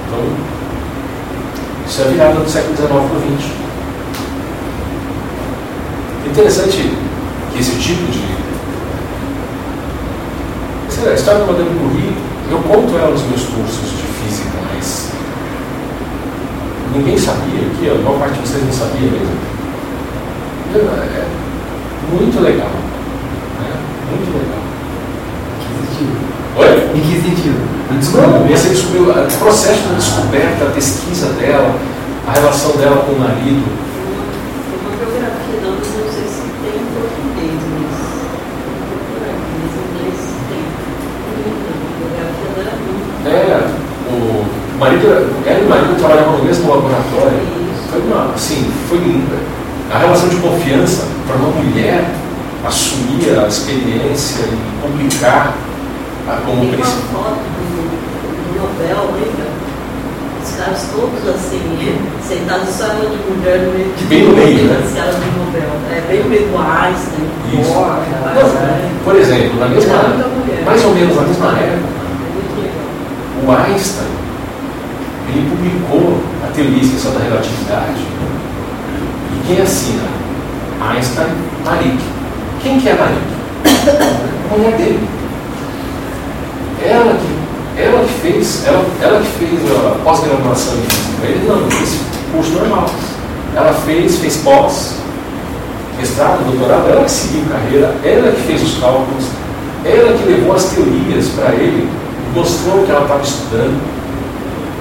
[0.07, 0.23] Então,
[1.87, 3.69] isso é a virada do século XIX para o XX.
[6.29, 6.93] Interessante
[7.51, 8.29] que esse tipo de.
[10.87, 12.13] Essa história do Madame Curie,
[12.51, 14.68] eu conto ela nos meus cursos de física, mas
[16.99, 19.31] ninguém sabia aqui, a maior parte de vocês não sabia mesmo.
[20.75, 21.25] É
[22.11, 22.67] muito legal.
[23.59, 23.71] Né?
[24.11, 24.59] Muito legal.
[25.59, 26.13] Que sentido?
[26.57, 26.67] Oi?
[26.95, 27.59] Em que sentido?
[27.89, 31.75] Não, você descobriu o processo de descoberta, a pesquisa dela,
[32.27, 33.63] a relação dela com o marido.
[34.83, 37.95] Uma biografia dela, não sei se tem em português, mas
[39.55, 40.19] em inglês
[40.49, 40.63] tem.
[41.23, 43.07] A biografia dela é muito.
[43.25, 43.63] É,
[44.11, 45.05] o marido,
[45.99, 47.39] trabalhavam no mesmo laboratório.
[47.91, 48.99] Foi uma, assim, foi
[49.93, 52.09] a relação de confiança para uma mulher
[52.65, 55.53] assumir a experiência e publicar
[56.27, 57.89] a, como Tem uma foto do,
[58.45, 59.49] do Nobel, lembra?
[60.43, 61.97] Os caras todos assim,
[62.27, 64.91] sentados só ela de mulher no meio de Bem no meio, né?
[64.95, 65.69] Caras do Nobel.
[65.91, 69.03] É bem no meio do Einstein, Isso.
[69.03, 69.95] Por exemplo, na mesma,
[70.65, 71.99] mais ou menos na mesma época,
[73.41, 74.18] É o Einstein
[75.29, 78.01] ele publicou a teoria extensão da relatividade.
[79.33, 80.07] E quem assina?
[80.81, 81.27] Einstein
[81.65, 81.99] Marik.
[82.61, 83.21] Quem que é Marik?
[84.51, 85.07] A mulher dele.
[86.81, 91.25] Ela que, ela que fez, ela, ela que fez a pós-graduação em física.
[91.27, 91.99] Ele não, fez
[92.31, 92.89] curso normal.
[93.55, 94.95] Ela fez, fez pós,
[95.97, 99.25] mestrado, doutorado, ela que seguiu carreira, ela que fez os cálculos,
[99.83, 101.89] ela que levou as teorias para ele,
[102.33, 103.98] mostrou o que ela estava estudando.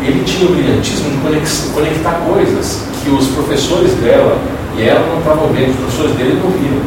[0.03, 4.39] Ele tinha o brilhantismo de conectar coisas que os professores dela
[4.77, 6.81] e ela não estavam vendo, os professores dele não viram.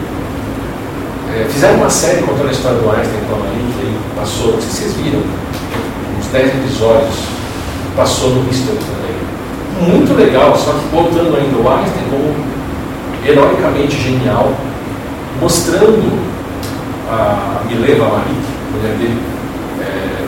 [1.34, 4.62] É, fizeram uma série contando a história do Einstein com a Marie, que passou, não
[4.62, 5.22] sei se vocês viram,
[6.20, 7.16] uns 10 episódios,
[7.96, 9.92] passou no History também.
[9.94, 12.36] Muito legal, só que botando ainda o Einstein como
[13.26, 14.52] heroicamente genial,
[15.40, 16.20] mostrando
[17.10, 18.42] a Mileva Marik,
[18.74, 19.22] mulher dele,
[19.82, 20.28] é,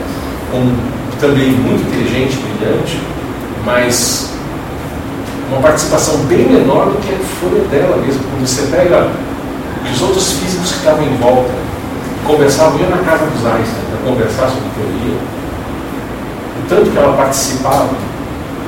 [0.52, 0.93] como
[1.24, 3.00] também muito inteligente, brilhante,
[3.64, 4.30] mas
[5.50, 7.18] uma participação bem menor do que a
[7.70, 8.22] dela mesmo.
[8.30, 9.10] Quando você pega
[9.90, 11.50] os outros físicos que estavam em volta,
[12.26, 15.18] conversavam, iam na casa dos Einstein para conversar sobre teoria,
[16.60, 17.90] o tanto que ela participava,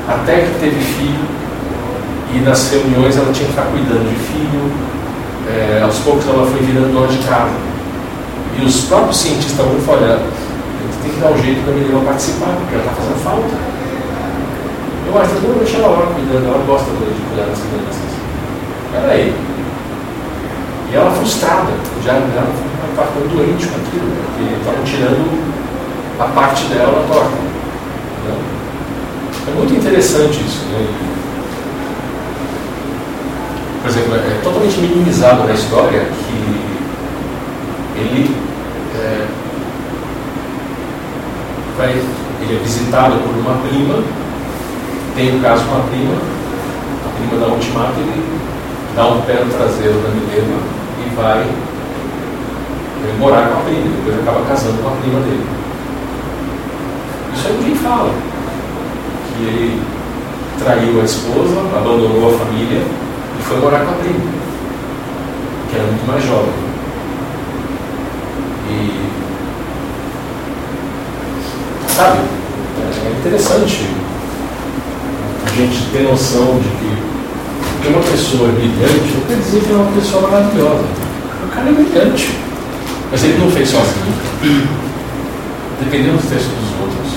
[0.07, 1.25] até que teve filho,
[2.33, 4.71] e nas reuniões ela tinha que estar cuidando de filho,
[5.49, 7.51] é, aos poucos ela foi virando dona de casa.
[8.57, 10.19] E os próprios cientistas estavam gente
[11.05, 13.55] tem que dar um jeito da menina participar, porque ela está fazendo falta.
[15.05, 18.09] Eu acho que eu vou deixar ela lá cuidando, ela gosta de cuidar das crianças.
[18.91, 19.35] Peraí.
[20.91, 21.73] E ela frustrada,
[22.03, 22.47] já ela
[22.89, 25.29] estava ficando doente com aquilo, porque estavam tirando
[26.19, 27.37] a parte dela torta.
[28.25, 28.33] Né?
[29.47, 30.65] É muito interessante isso.
[30.71, 30.87] Né?
[33.83, 36.33] Por exemplo, é totalmente minimizado na história que
[37.99, 38.35] ele
[38.95, 39.27] é,
[41.77, 44.03] vai, ele é visitado por uma prima,
[45.15, 46.15] tem um caso com a prima,
[47.05, 48.23] a prima da ultimata, ele
[48.95, 50.57] dá um pé no traseiro da Milena
[51.05, 51.47] e vai
[53.19, 55.45] morar com a prima, depois acaba casando com a prima dele.
[57.33, 58.11] Isso aí ninguém fala.
[59.37, 59.81] Que ele
[60.57, 62.81] traiu a esposa, abandonou a família
[63.39, 64.19] e foi morar com a prima,
[65.69, 66.53] que era muito mais jovem.
[68.69, 69.05] E
[71.95, 73.87] sabe, é interessante
[75.45, 79.75] a gente ter noção de que uma pessoa é brilhante não quer dizer que é
[79.75, 80.83] uma pessoa maravilhosa.
[81.45, 82.35] O cara é brilhante.
[83.11, 84.11] Mas ele não fez sozinho.
[85.79, 87.13] Dependendo dos textos dos outros.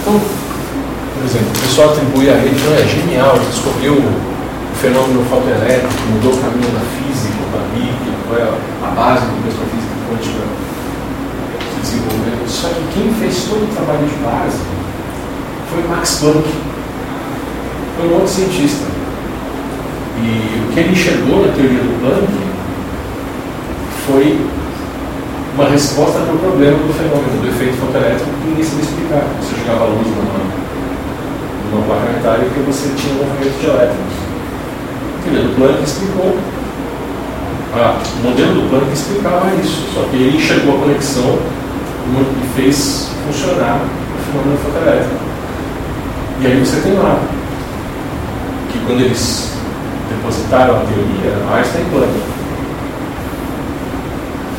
[0.00, 5.94] Então, por exemplo, o pessoal atribui a ele, não, é genial, descobriu o fenômeno fotoelétrico,
[6.12, 8.54] mudou o caminho da física, da Bíblia, foi a,
[8.86, 10.44] a base do mesmo física quântica
[11.74, 12.33] se desenvolveu.
[12.46, 14.58] Só que quem fez todo o trabalho de base
[15.70, 16.48] foi Max Planck.
[17.96, 18.84] Foi um outro cientista.
[20.22, 22.32] E o que ele enxergou na teoria do Planck
[24.06, 24.38] foi
[25.54, 29.24] uma resposta para o problema do fenômeno, do efeito fotoelétrico que ninguém sabia explicar.
[29.40, 30.38] Você jogava luz numa,
[31.70, 34.14] numa placa metálica e você tinha um movimento de elétrons.
[35.18, 36.36] A teoria do Planck explicou.
[37.76, 41.38] Ah, o modelo do Planck explicava isso, só que ele enxergou a conexão
[42.06, 45.14] e fez funcionar o fenômeno fotoelétrico.
[46.40, 47.18] E aí você tem lá
[48.70, 49.52] que quando eles
[50.10, 51.84] depositaram a teoria, Einstein.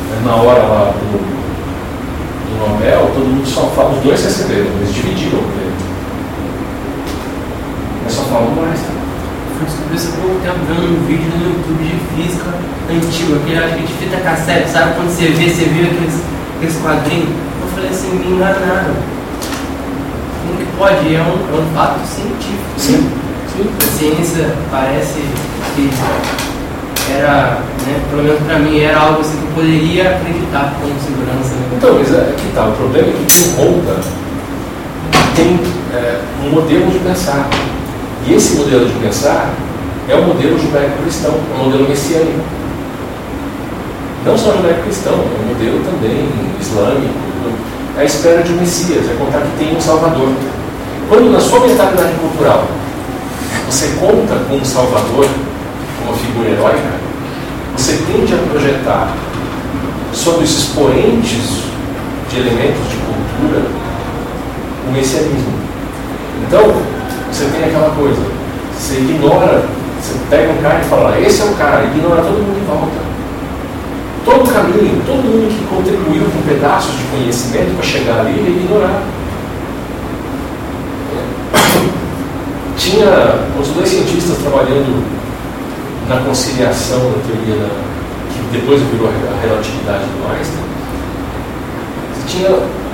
[0.09, 1.17] Mas na hora lá do,
[2.49, 5.75] do Nobel, todo mundo só fala, os dois receberam, eles dividiram o prêmio.
[8.03, 8.95] Mas só falam do Einstein.
[9.57, 12.49] Fui descobrir isso há pouco tempo vendo um vídeo no YouTube de física
[12.89, 14.95] antigo, aquele acho que de fita cassete, sabe?
[14.95, 16.21] Quando você vê, você viu aqueles,
[16.55, 17.29] aqueles quadrinhos.
[17.61, 18.95] Eu falei assim, me enganaram.
[20.41, 21.15] Como que pode?
[21.15, 22.63] É um, é um fato científico.
[22.77, 23.09] Sim,
[23.51, 23.69] sim.
[23.77, 25.21] A ciência parece
[25.75, 25.89] que
[27.11, 31.55] era, né, pelo menos para mim, era algo assim que eu poderia acreditar com segurança.
[31.55, 31.77] Né?
[31.77, 33.99] Então, mas é que tá, o problema é que quem conta
[35.35, 35.59] tem
[35.93, 37.49] é, um modelo de pensar.
[38.27, 39.53] E esse modelo de pensar
[40.09, 42.54] é o modelo judaico-cristão, é o modelo messiânico.
[44.25, 46.27] Não só judaico-cristão, é modelo também
[46.59, 47.13] islâmico.
[47.95, 50.29] A espera de um Messias, é contar que tem um Salvador.
[51.07, 52.65] Quando na sua mentalidade cultural
[53.69, 55.27] você conta com um Salvador,
[55.99, 56.95] como uma figura heróica,
[57.77, 59.15] você tende a projetar
[60.11, 61.61] sobre os expoentes
[62.27, 63.61] de elementos de cultura,
[64.87, 65.53] o messianismo.
[66.47, 66.73] Então,
[67.31, 68.21] você tem aquela coisa,
[68.75, 69.65] você ignora,
[70.01, 73.04] você pega um cara e fala, esse é o cara, ignora todo mundo em volta.
[74.25, 78.65] Todo o caminho, todo mundo que contribuiu com pedaços de conhecimento para chegar ali, ele
[78.65, 79.03] ignorar.
[82.75, 85.05] Tinha os dois cientistas trabalhando
[86.09, 87.69] na conciliação da teoria da,
[88.33, 90.65] que depois virou a relatividade do Einstein.
[92.27, 92.49] Tinha,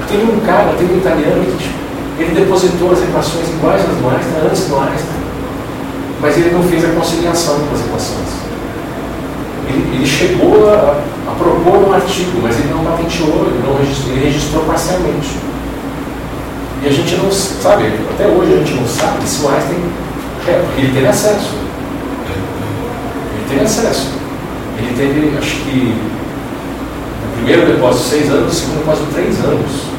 [0.10, 4.48] teve um cara, teve um italiano que ele depositou as equações iguais às do Einstein
[4.49, 5.22] antes do Einstein,
[6.22, 8.40] mas ele não fez a conciliação com as equações.
[9.72, 14.14] Ele, ele chegou a, a, propor um artigo, mas ele não patenteou, ele, não registrou,
[14.14, 15.38] ele registrou parcialmente.
[16.84, 19.84] E a gente não sabe, até hoje a gente não sabe se o Einstein,
[20.48, 21.53] é, porque ele teve acesso.
[23.35, 24.07] Ele teve acesso.
[24.77, 25.95] Ele teve, acho que,
[27.23, 29.91] o primeiro depósito seis anos, o segundo depósito três anos.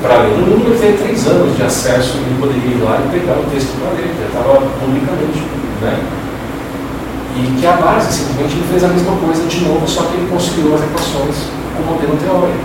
[0.00, 0.30] Para ler.
[0.30, 3.44] No mínimo ele teve três anos de acesso e poderia ir lá e pegar o
[3.50, 5.42] texto para ler, já estava publicamente.
[5.80, 6.21] Né?
[7.34, 10.28] E que a base, simplesmente, ele fez a mesma coisa de novo, só que ele
[10.30, 11.36] construiu as equações
[11.76, 12.58] com modelo teórico.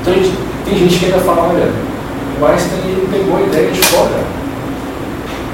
[0.00, 1.72] Então, gente, tem gente que ainda fala, olha,
[2.40, 4.20] o Einstein ele pegou a ideia de fora.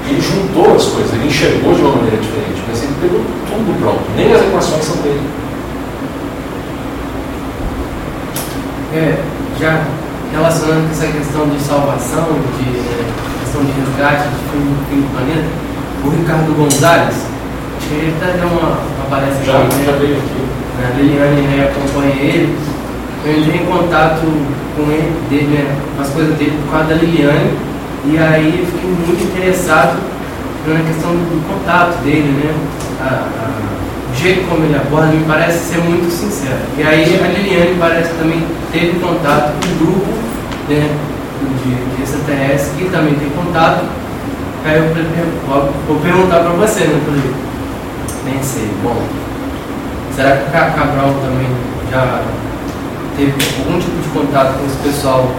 [0.09, 4.01] Ele juntou as coisas, ele enxergou de uma maneira diferente, mas ele pegou tudo pronto.
[4.17, 5.21] Nem as equações são dele.
[8.93, 9.23] É,
[9.57, 9.85] já
[10.33, 12.27] relacionando com essa questão de salvação,
[12.57, 13.05] de é,
[13.43, 15.47] questão de resgate, de fim do planeta,
[16.03, 17.15] o Ricardo Gonzalez,
[17.93, 20.41] ele até deu uma, uma palestra já, aqui, já veio aqui.
[20.81, 22.57] A Liliane né, acompanha ele
[23.23, 24.21] eu entrei em contato
[24.75, 27.51] com ele, dele, né, com as coisas dele por causa da Liliane,
[28.05, 29.99] e aí eu fiquei muito interessado
[30.65, 32.53] na questão do contato dele, né?
[32.99, 36.57] A, a, o jeito como ele aborda me parece ser muito sincero.
[36.77, 40.11] E aí a Liliane parece também teve contato com um grupo
[40.67, 40.89] né,
[41.63, 43.85] de, de extraterrestres que também tem contato.
[44.65, 44.85] Aí eu
[45.87, 46.99] vou, perguntar para você, né?
[47.05, 47.50] Falei,
[48.23, 49.01] pensei, bom,
[50.15, 51.47] será que o Cabral também
[51.91, 52.21] já
[53.17, 55.29] teve algum tipo de contato com esse pessoal,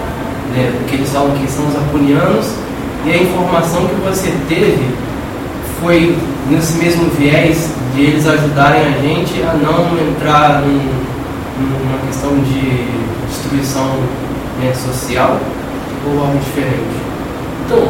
[0.54, 2.54] né, que eles falam que são os apunianos,
[3.04, 4.94] e a informação que você teve
[5.80, 6.16] foi
[6.48, 10.78] nesse mesmo viés de eles ajudarem a gente a não entrar num,
[11.58, 12.86] numa questão de
[13.28, 13.88] destruição
[14.60, 15.40] né, social
[16.06, 17.11] ou algo diferente?
[17.72, 17.88] Então,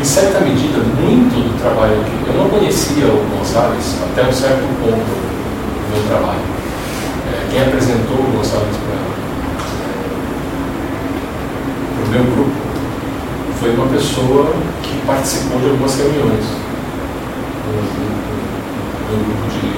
[0.00, 4.62] em certa medida, muito do trabalho que eu não conhecia o Gonçalves até um certo
[4.78, 6.38] ponto do meu trabalho.
[7.26, 9.02] É, quem apresentou o Gonçalves para
[12.06, 12.54] o meu grupo
[13.58, 16.46] foi uma pessoa que participou de algumas reuniões
[17.66, 17.82] no,
[19.10, 19.74] no grupo de,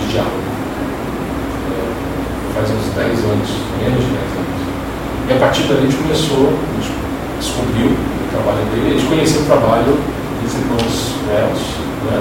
[0.00, 0.48] de diálogo.
[1.68, 3.50] É, faz uns 10 anos,
[3.84, 4.64] menos de 10 anos.
[5.28, 6.90] E a partir daí a gente começou, a gente
[7.38, 9.92] descobriu trabalho dele, a gente conheceu o trabalho
[10.42, 11.62] dos irmãos Velos
[12.10, 12.18] né?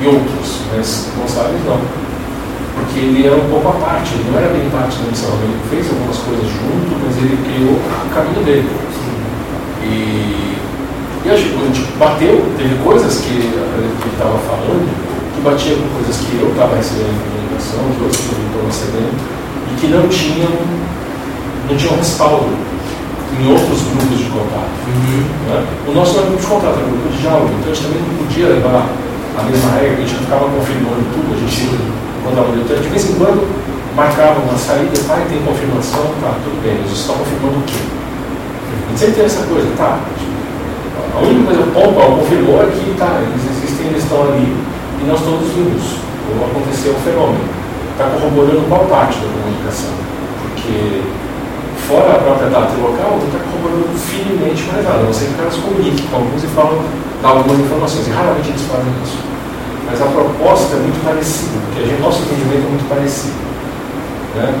[0.00, 2.02] e outros, mas Gonçalves não
[2.74, 5.56] porque ele era um pouco à parte, ele não era bem parte da missão, ele
[5.68, 8.70] fez algumas coisas junto, mas ele criou o caminho dele.
[9.84, 10.56] E,
[11.24, 14.88] e a gente bateu, teve coisas que ele estava falando,
[15.34, 19.14] que batia com coisas que eu estava recebendo em comunicação, que outros estão recebendo,
[19.70, 20.52] e que não tinham,
[21.68, 22.71] não tinham respaldo
[23.40, 24.72] em outros grupos de contato.
[24.86, 25.24] Uhum.
[25.48, 25.66] Né?
[25.88, 28.02] O nosso não era grupo de contato, era grupo de diálogo, então a gente também
[28.02, 28.82] não podia levar
[29.38, 31.62] a mesma regra, a gente ficava confirmando tudo, a gente
[32.20, 33.40] encontrava então, de vez em quando
[33.96, 37.80] marcava uma saída, pai, tem confirmação, tá, tudo bem, eles estão confirmando o quê?
[37.80, 40.00] A gente sempre tem essa coisa, tá?
[41.14, 45.04] A única coisa, o Pompal confirmou é que tá, eles existem, eles estão ali e
[45.06, 47.44] nós todos vimos como aconteceu o fenômeno.
[47.92, 49.92] Está corroborando qual parte da comunicação?
[50.40, 51.02] Porque
[51.88, 55.26] fora a própria data e local, não está corroborando firmemente mais nada, a não ser
[55.26, 56.84] que o cara se comunique com alguns e falam,
[57.22, 59.18] dá algumas informações, e raramente eles fazem isso.
[59.86, 63.34] Mas a proposta é muito parecida, porque a gente, nosso entendimento é muito parecido.
[64.34, 64.54] Né?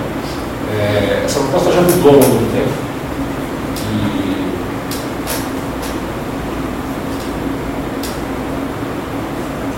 [0.74, 2.72] É, essa proposta já mudou ao longo do tempo.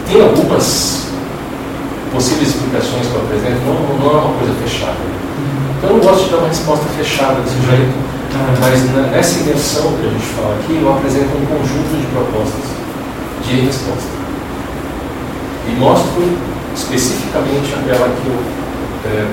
[0.07, 1.09] E tem algumas
[2.13, 4.97] possíveis explicações que eu apresento, não, não é uma coisa fechada.
[5.85, 7.93] Eu não gosto de dar uma resposta fechada desse jeito,
[8.59, 12.65] mas nessa imersão que a gente fala aqui, eu apresento um conjunto de propostas
[13.45, 14.09] de resposta
[15.69, 16.39] e mostro
[16.75, 18.41] especificamente aquela que eu
[19.05, 19.27] é,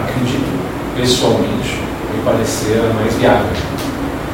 [0.00, 0.58] acredito
[0.96, 1.82] pessoalmente
[2.14, 3.52] me parecer a mais viável.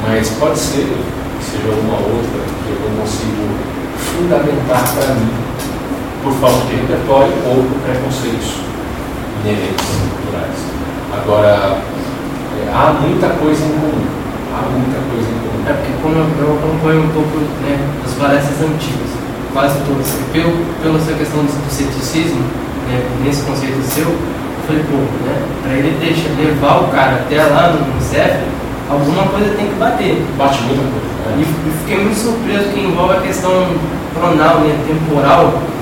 [0.07, 3.49] Mas pode ser que seja uma outra que eu não consigo
[3.99, 5.35] fundamentar para mim
[6.23, 8.63] por falta de repertório ou por preconceitos.
[9.45, 10.84] inerentes, culturais.
[11.23, 11.79] Agora,
[12.59, 14.03] é, há muita coisa em comum.
[14.51, 15.63] Há muita coisa em comum.
[15.67, 19.11] É porque como eu, acompanho um pouco né, das falécias antigas,
[19.53, 22.43] quase todas, pelo, pela sua questão do, ceticismo,
[22.89, 27.43] né, nesse conceito seu, eu falei, pô, né, para ele deixar, levar o cara até
[27.45, 28.41] lá no, CEF,
[28.91, 30.21] alguma coisa tem que bater.
[30.37, 31.15] Bate muita coisa.
[31.25, 31.47] E, né?
[31.67, 33.53] e fiquei muito surpreso que envolve a questão
[34.13, 35.74] pronal, né, temporal, e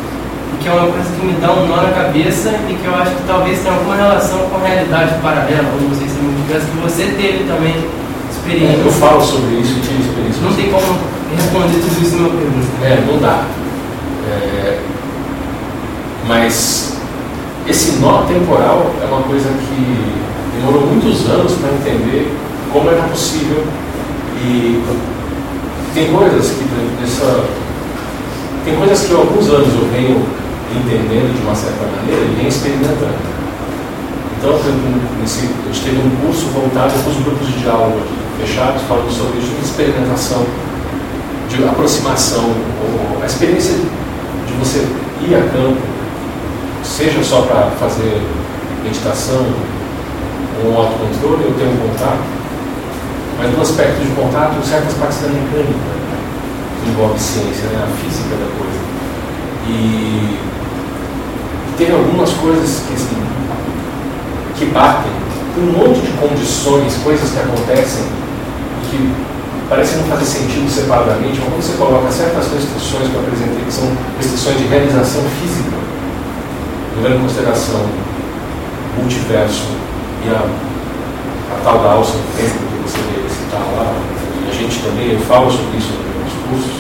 [0.61, 3.11] que é uma coisa que me dá um nó na cabeça e que eu acho
[3.13, 6.67] que talvez tenha alguma relação com a realidade paralela, ou não sei se é diverso,
[6.67, 7.75] que você teve também
[8.31, 8.83] experiência.
[8.83, 10.43] É, eu falo sobre isso e tive experiência.
[10.43, 10.99] Não tem como
[11.37, 12.85] responder tudo isso numa pergunta.
[12.85, 13.47] É, não dá.
[14.29, 14.79] É,
[16.27, 16.97] mas
[17.67, 20.23] esse nó temporal é uma coisa que
[20.57, 22.33] demorou muitos anos para entender
[22.73, 23.65] como era possível
[24.39, 24.83] e
[25.95, 26.65] tem coisas que
[27.01, 27.45] nessa
[28.65, 30.25] tem coisas que há alguns anos eu venho
[30.77, 33.33] entendendo de uma certa maneira e venho experimentando.
[34.39, 34.59] Então,
[35.21, 39.11] nesse, a gente teve um curso voltado para os grupos de diálogo aqui, fechados, falando
[39.11, 40.45] sobre isso, de experimentação,
[41.49, 42.51] de aproximação,
[42.83, 44.85] ou a experiência de você
[45.23, 45.81] ir a campo,
[46.83, 48.21] seja só para fazer
[48.83, 49.47] meditação
[50.65, 52.23] ou autocontrole, ou ter um contato,
[53.39, 56.19] mas no aspecto de contato, certas partes da mecânica né,
[56.83, 58.81] que envolve ciência, né, a física da coisa.
[59.69, 60.39] E
[61.77, 63.23] tem algumas coisas que, assim,
[64.57, 65.13] que batem,
[65.55, 68.05] tem um monte de condições, coisas que acontecem
[68.91, 69.15] que
[69.69, 73.73] parecem não fazer sentido separadamente, mas quando você coloca certas restrições que eu apresentei, que
[73.73, 73.89] são
[74.19, 75.77] restrições de realização física,
[76.97, 79.65] levando em consideração o multiverso
[80.27, 80.45] e a,
[81.55, 82.99] a tal da alça do tempo que você
[83.35, 83.95] citar lá,
[84.47, 85.93] e a gente também, eu falo sobre isso
[86.23, 86.77] nos cursos,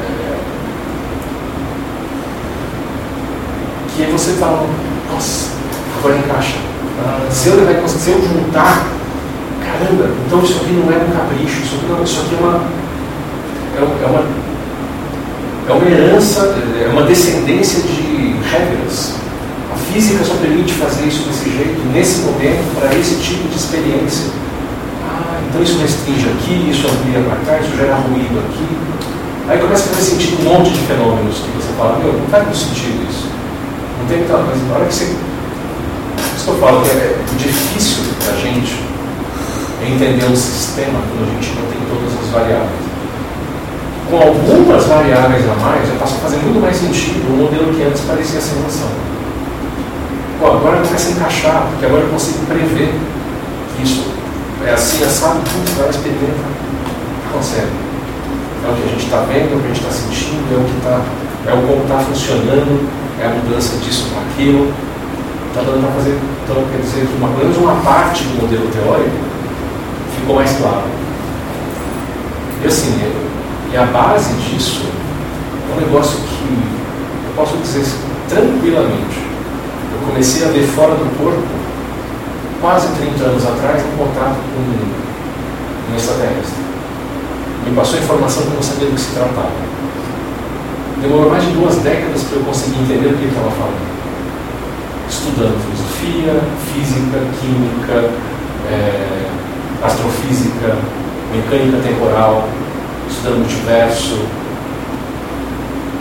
[0.00, 0.38] é,
[3.96, 4.66] que você fala,
[5.12, 5.50] nossa,
[5.98, 6.56] agora encaixa.
[7.30, 8.86] Se eu, levar se eu juntar,
[9.60, 12.60] caramba, então isso aqui não é um capricho, isso aqui, não, isso aqui é uma,
[13.76, 14.44] é, é uma
[15.66, 19.14] é uma herança, é uma descendência de regras.
[19.72, 24.26] A física só permite fazer isso desse jeito, nesse momento, para esse tipo de experiência.
[25.08, 28.68] Ah, então isso restringe aqui, isso amplia para cá, isso gera ruído aqui.
[29.48, 32.44] Aí começa a fazer sentido um monte de fenômenos que você fala, meu, não faz
[32.56, 33.13] sentido isso.
[34.08, 35.04] Tem muita mas na hora que você.
[35.04, 38.80] Por isso que eu falo que é difícil para a gente
[39.82, 42.84] entender um sistema quando a gente não tem todas as variáveis
[44.10, 47.82] com algumas variáveis a mais, já passa a fazer muito mais sentido um modelo que
[47.82, 48.88] antes parecia sem noção.
[50.40, 52.94] Pô, agora começa a encaixar, porque agora eu consigo prever
[53.76, 54.04] que isso
[54.64, 56.44] é assim, assado, tudo, vai experimenta,
[57.32, 57.84] consegue.
[58.64, 60.60] É o que a gente está vendo, é o que a gente está sentindo, é
[60.60, 61.00] o que está,
[61.46, 62.88] é o como está funcionando,
[63.20, 64.72] é a mudança disso para aquilo.
[65.48, 69.16] Está dando para fazer, então quer dizer uma, pelo menos uma parte do modelo teórico
[70.16, 70.82] ficou mais claro.
[72.62, 74.82] E assim, eu- e a base disso
[75.70, 77.84] é um negócio que eu posso dizer
[78.28, 79.18] tranquilamente.
[79.92, 81.42] Eu comecei a ver fora do corpo
[82.60, 86.64] quase 30 anos atrás em contato com um extraterrestre.
[87.66, 89.73] Me passou informação que eu não sabia do que se tratava.
[91.02, 93.94] Demorou mais de duas décadas para eu conseguir entender o que ele estava falando.
[95.08, 96.40] Estudando filosofia,
[96.72, 98.10] física, química,
[98.70, 99.28] eh,
[99.82, 100.76] astrofísica,
[101.32, 102.48] mecânica temporal,
[103.08, 104.18] estudando multiverso,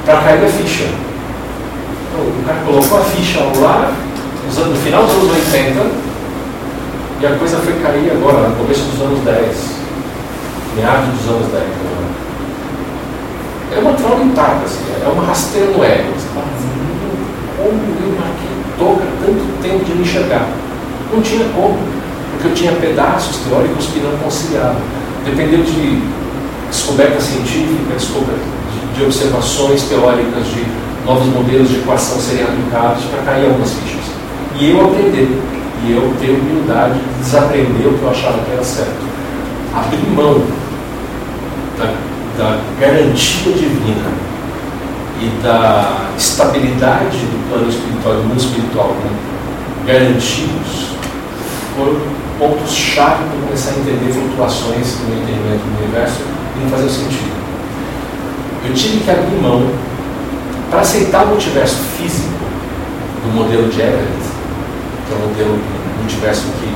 [0.05, 0.85] para cair a ficha.
[0.85, 3.91] Então, o cara colocou a ficha lá,
[4.45, 5.91] anos- no final dos anos 80,
[7.21, 9.57] e a coisa foi cair agora, no começo dos anos 10,
[10.77, 11.63] meados dos anos 10.
[13.75, 16.13] É uma traulitada, assim, é uma rasteira no ego.
[16.15, 17.17] Você fala assim, "Meu,
[17.57, 20.47] como eu marquei toca tanto tempo de me enxergar?
[21.11, 21.77] Não tinha como,
[22.31, 24.81] porque eu tinha pedaços teóricos que não conciliavam.
[25.25, 26.01] Dependeu de
[26.69, 28.41] descoberta científica, descoberta
[28.73, 30.65] de, de observações teóricas, de
[31.05, 34.05] novos modelos de equação serem aplicados para cair algumas fichas.
[34.59, 35.41] E eu aprender,
[35.85, 39.03] e eu ter humildade de desaprender o que eu achava que era certo.
[39.73, 40.41] Abrir mão
[42.37, 44.11] da, garantia divina
[45.21, 49.11] e da estabilidade do plano espiritual, do mundo espiritual, né?
[49.85, 50.93] garantidos,
[51.75, 51.99] foram
[52.39, 56.21] pontos-chave para começar a entender flutuações no entendimento do universo
[56.55, 57.43] e não fazer sentido.
[58.65, 59.69] Eu tive que abrir mão
[60.69, 62.33] para aceitar o multiverso físico
[63.23, 64.07] do modelo de Everett,
[65.07, 66.67] que é um modelo de multiverso que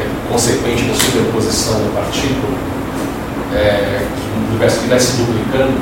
[0.00, 2.54] é consequente da superposição da partícula,
[3.54, 5.74] é, que um universo que se duplicando.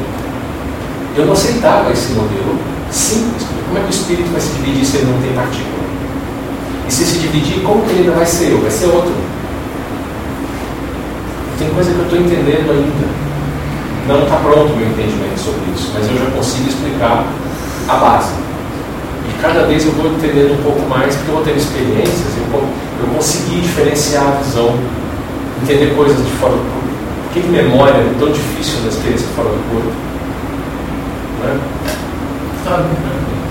[1.16, 2.58] Eu não aceitava esse modelo
[2.90, 5.82] simples, Como é que o espírito vai se dividir se ele não tem partícula?
[6.88, 8.60] E se se dividir, como que ele ainda vai ser eu?
[8.60, 9.12] Vai ser outro.
[11.58, 13.22] Tem coisa que eu estou entendendo ainda.
[14.08, 17.24] Não está pronto o meu entendimento sobre isso, mas eu já consigo explicar
[17.88, 18.32] a base.
[19.28, 22.58] E cada vez eu vou entendendo um pouco mais, porque eu vou tendo experiências, eu,
[22.58, 24.76] eu consegui diferenciar a visão,
[25.62, 26.81] entender coisas de fora do
[27.32, 29.92] que, que memória é tão difícil na experiência fora do corpo?
[31.42, 31.60] Né?
[32.64, 32.84] Sabe?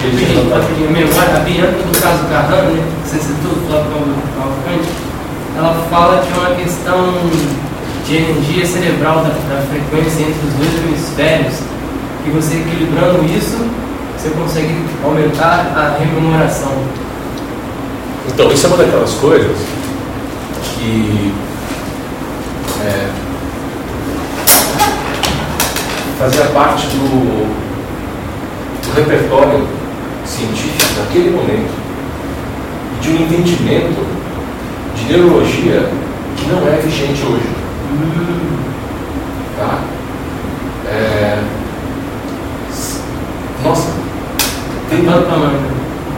[0.02, 2.84] A memória, a Bianca do caso Carrano, né?
[3.06, 3.92] Você citou, Flávio
[4.36, 4.90] Cavalcante,
[5.58, 7.14] ela fala que é uma questão
[8.08, 11.60] de energia cerebral da, da frequência entre os dois hemisférios,
[12.24, 13.64] que você equilibrando isso,
[14.18, 16.72] você consegue aumentar a rememoração.
[18.28, 19.58] Então, isso é uma daquelas coisas
[20.76, 21.34] que
[22.84, 23.31] é,
[26.22, 27.48] fazia parte do,
[28.84, 29.68] do repertório
[30.24, 31.74] científico naquele momento
[33.02, 34.06] de um entendimento
[34.96, 35.90] de neurologia
[36.38, 37.50] que não é vigente hoje.
[39.58, 39.80] Tá?
[40.92, 41.42] É,
[43.64, 43.90] nossa,
[44.92, 45.60] tem tanto tamanho.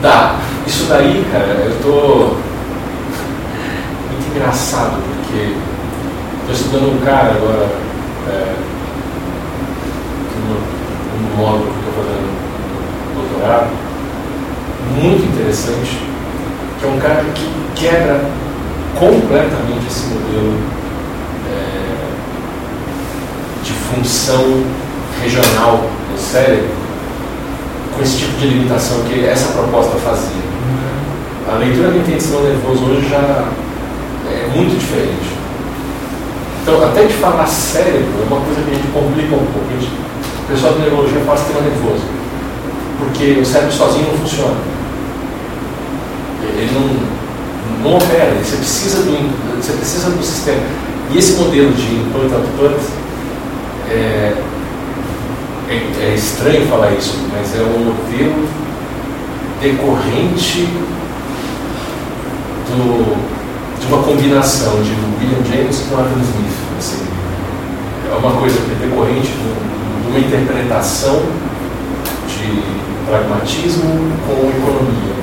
[0.01, 0.35] Tá,
[0.67, 2.35] isso daí, cara, eu tô
[4.11, 5.55] muito engraçado, porque
[6.41, 7.69] estou estudando um cara agora,
[8.27, 8.72] é,
[10.47, 12.43] no, no módulo que estou fazendo
[13.15, 13.69] doutorado,
[15.01, 15.99] muito interessante,
[16.79, 18.21] que é um cara que quebra
[18.97, 20.57] completamente esse modelo
[21.49, 22.07] é,
[23.63, 24.63] de função
[25.21, 26.83] regional no cérebro
[27.95, 30.43] com esse tipo de limitação que essa proposta fazia.
[31.47, 33.45] A leitura do intenção nervoso hoje já
[34.27, 35.33] é muito diferente.
[36.61, 39.63] Então, até de falar cérebro é uma coisa que a gente complica um pouco.
[40.43, 42.03] O pessoal da neurologia fala sistema nervoso,
[42.99, 44.55] porque o cérebro sozinho não funciona.
[46.57, 50.61] Ele não, não opera, você precisa, do, você precisa do sistema.
[51.11, 52.75] E esse modelo de input-output
[53.89, 54.33] é,
[55.69, 58.47] é, é, estranho falar isso, mas é um modelo
[59.61, 60.67] decorrente
[62.67, 63.15] do,
[63.79, 66.53] de uma combinação de William James com Adam Smith.
[66.77, 67.05] Assim.
[68.11, 69.72] É uma coisa decorrente de, de
[70.14, 71.23] uma interpretação
[72.27, 72.64] de
[73.07, 75.15] pragmatismo com economia.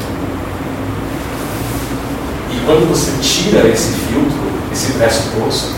[2.51, 5.75] E quando você tira esse filtro, esse pressuposto,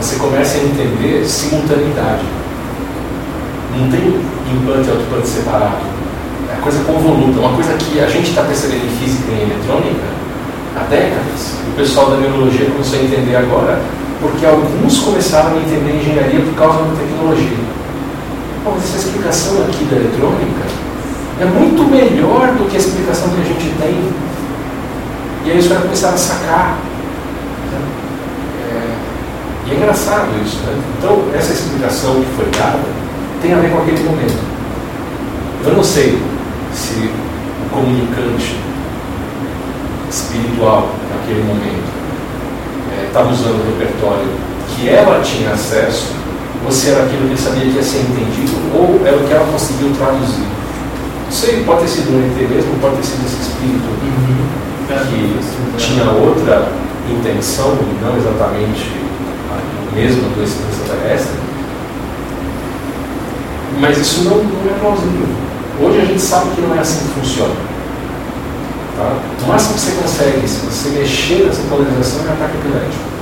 [0.00, 2.24] você começa a entender simultaneidade
[3.76, 4.00] não tem
[4.54, 5.84] implante e autoimplante separado.
[6.50, 10.06] É coisa convoluta, uma coisa que a gente está percebendo em física e em eletrônica
[10.76, 11.58] há décadas.
[11.68, 13.82] O pessoal da neurologia começou a entender agora,
[14.20, 17.75] porque alguns começaram a entender engenharia por causa da tecnologia.
[18.66, 20.66] Bom, essa explicação aqui da eletrônica
[21.40, 24.12] é muito melhor do que a explicação que a gente tem.
[25.44, 26.76] E aí os caras começaram a sacar.
[28.60, 30.56] É, e é engraçado isso.
[30.66, 30.82] Né?
[30.98, 32.82] Então, essa explicação que foi dada
[33.40, 34.42] tem a ver com aquele momento.
[35.64, 36.20] Eu não sei
[36.74, 37.08] se
[37.64, 38.58] o comunicante
[40.10, 41.86] espiritual naquele momento
[43.06, 44.26] estava é, usando o repertório
[44.74, 46.25] que ela tinha acesso,
[46.66, 49.32] ou se era aquilo que ele sabia que ia ser entendido, ou era o que
[49.32, 50.42] ela conseguiu traduzir.
[51.24, 54.36] Não sei, pode ter sido um ET mesmo, pode ter sido esse espírito uhum.
[55.06, 56.68] que tinha outra
[57.08, 58.90] intenção, e não exatamente
[59.48, 61.38] a mesma do extraterrestre,
[63.80, 65.28] mas isso não, não é plausível.
[65.80, 67.54] Hoje a gente sabe que não é assim que funciona.
[68.96, 69.12] Tá?
[69.44, 73.15] O máximo que você consegue, se você mexer nessa polarização, é ataque epilético.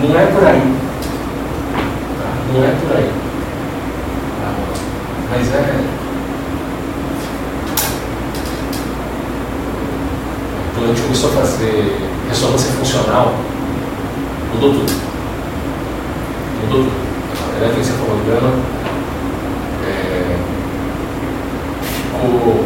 [0.00, 0.76] Não é por aí.
[2.18, 2.30] Tá?
[2.54, 3.10] Não é por aí.
[5.30, 5.84] Mas é.
[10.74, 11.98] Quando a gente começou a fazer
[12.28, 13.34] ressonância funcional,
[14.54, 15.08] mudou tudo
[16.62, 17.08] mudou tudo.
[17.54, 18.50] A eletroencefalograma
[19.86, 20.36] é,
[21.84, 22.64] ficou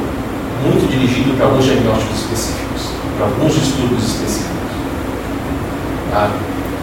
[0.65, 4.53] muito dirigido para alguns diagnósticos específicos, para alguns estudos específicos.
[6.11, 6.31] Tá?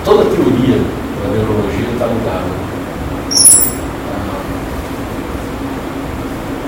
[0.05, 0.77] Toda a teoria
[1.21, 2.43] da neurologia está mudada.
[2.45, 2.69] Tá?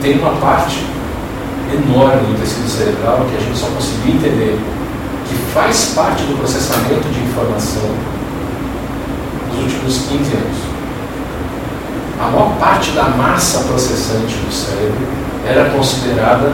[0.02, 0.86] Tem uma parte
[1.74, 4.60] enorme do tecido cerebral que a gente só conseguiu entender
[5.28, 7.90] que faz parte do processamento de informação
[9.50, 10.58] nos últimos 15 anos.
[12.20, 15.08] A maior parte da massa processante do cérebro
[15.48, 16.54] era considerada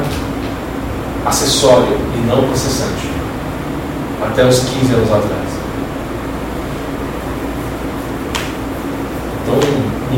[1.25, 3.09] acessório e não processante,
[4.23, 5.36] até os 15 anos atrás.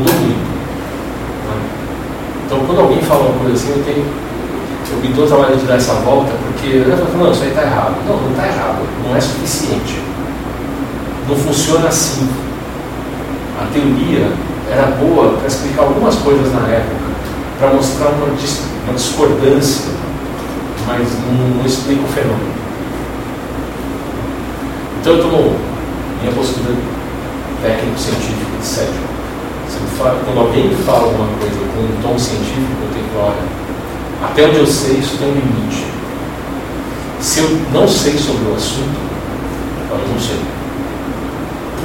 [0.00, 0.50] Muito.
[2.46, 4.04] Então, quando alguém fala uma coisa assim, eu tenho.
[4.90, 7.62] Eu me dou trabalho de dar essa volta, porque eu falo, não, isso aí está
[7.62, 7.94] errado.
[8.08, 10.02] Não, não está errado, não é suficiente.
[11.28, 12.28] Não funciona assim.
[13.60, 14.32] A teoria
[14.70, 16.96] era boa para explicar algumas coisas na época,
[17.58, 19.90] para mostrar uma, dis uma discordância,
[20.86, 22.54] mas não, não explica o fenômeno.
[25.00, 25.56] Então eu tomo
[26.20, 26.74] minha postura
[27.62, 29.09] técnico-científica de cético.
[29.98, 33.44] Quando alguém fala alguma coisa com um tom científico, eu tenho que olha,
[34.22, 35.86] até onde eu sei, isso tem um limite.
[37.20, 38.98] Se eu não sei sobre o assunto,
[39.90, 40.40] eu não sei.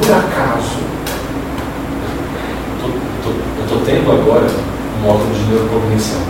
[0.02, 0.80] Por acaso,
[2.84, 4.48] eu estou tendo agora
[4.98, 6.22] um módulo de neurocognição.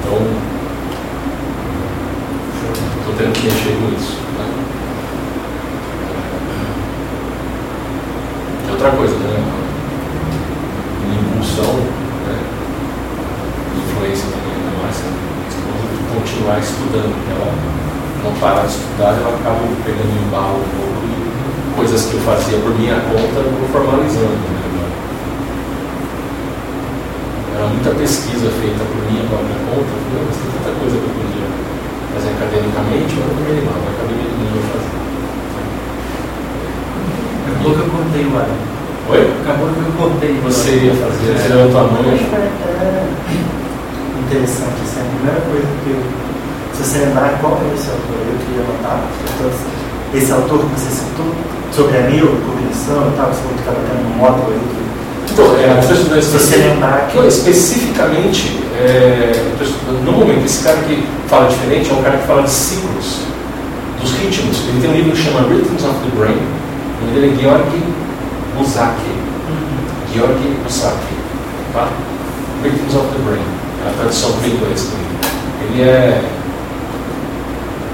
[0.00, 0.18] Então,
[3.00, 4.16] estou tendo que mexer com isso.
[4.38, 4.44] Né?
[8.66, 9.42] E outra coisa, né?
[11.10, 12.38] Impulsão, né?
[13.74, 17.10] influência também da Márcia, de continuar estudando.
[17.26, 17.50] Ela
[18.22, 22.58] não para de estudar, ela acaba pegando embalo um pouco e coisas que eu fazia
[22.58, 24.38] por minha conta, eu vou formalizando.
[24.46, 24.58] Né?
[27.58, 29.90] Era muita pesquisa feita por minha própria conta,
[30.22, 31.50] mas tem tanta coisa que eu podia
[32.14, 35.07] fazer academicamente, eu não, a academia não ia fazer.
[37.58, 38.48] Acabou que eu cortei o ar.
[39.10, 39.32] Oi?
[39.42, 40.40] Acabou que eu cortei.
[40.44, 43.04] Você ia fazer, você levantou a mão é
[44.28, 46.00] interessante, assim, a primeira coisa que eu,
[46.76, 49.50] se você lembrar qual é esse autor, eu queria anotar, então,
[50.14, 51.34] esse autor que você citou,
[51.72, 55.96] sobre a neurocognição e tal, você estava tendo um módulo aí que Então, é, estou
[55.96, 61.06] estudando Se você lembrar que- especificamente, é, eu estou estudando- no momento, esse cara que
[61.26, 63.20] fala diferente é um cara que fala de ciclos,
[64.00, 64.58] dos ritmos.
[64.68, 66.36] Ele tem um livro que chama Rhythms of the Brain,
[66.98, 67.70] o nome dele é Georg
[68.56, 69.14] Buzaki.
[70.12, 71.14] Georg Buzaki,
[71.72, 71.88] tá?
[72.62, 73.46] Rhythms of the Brain,
[73.86, 75.06] é a tradução do inglês dele.
[75.62, 76.22] Ele é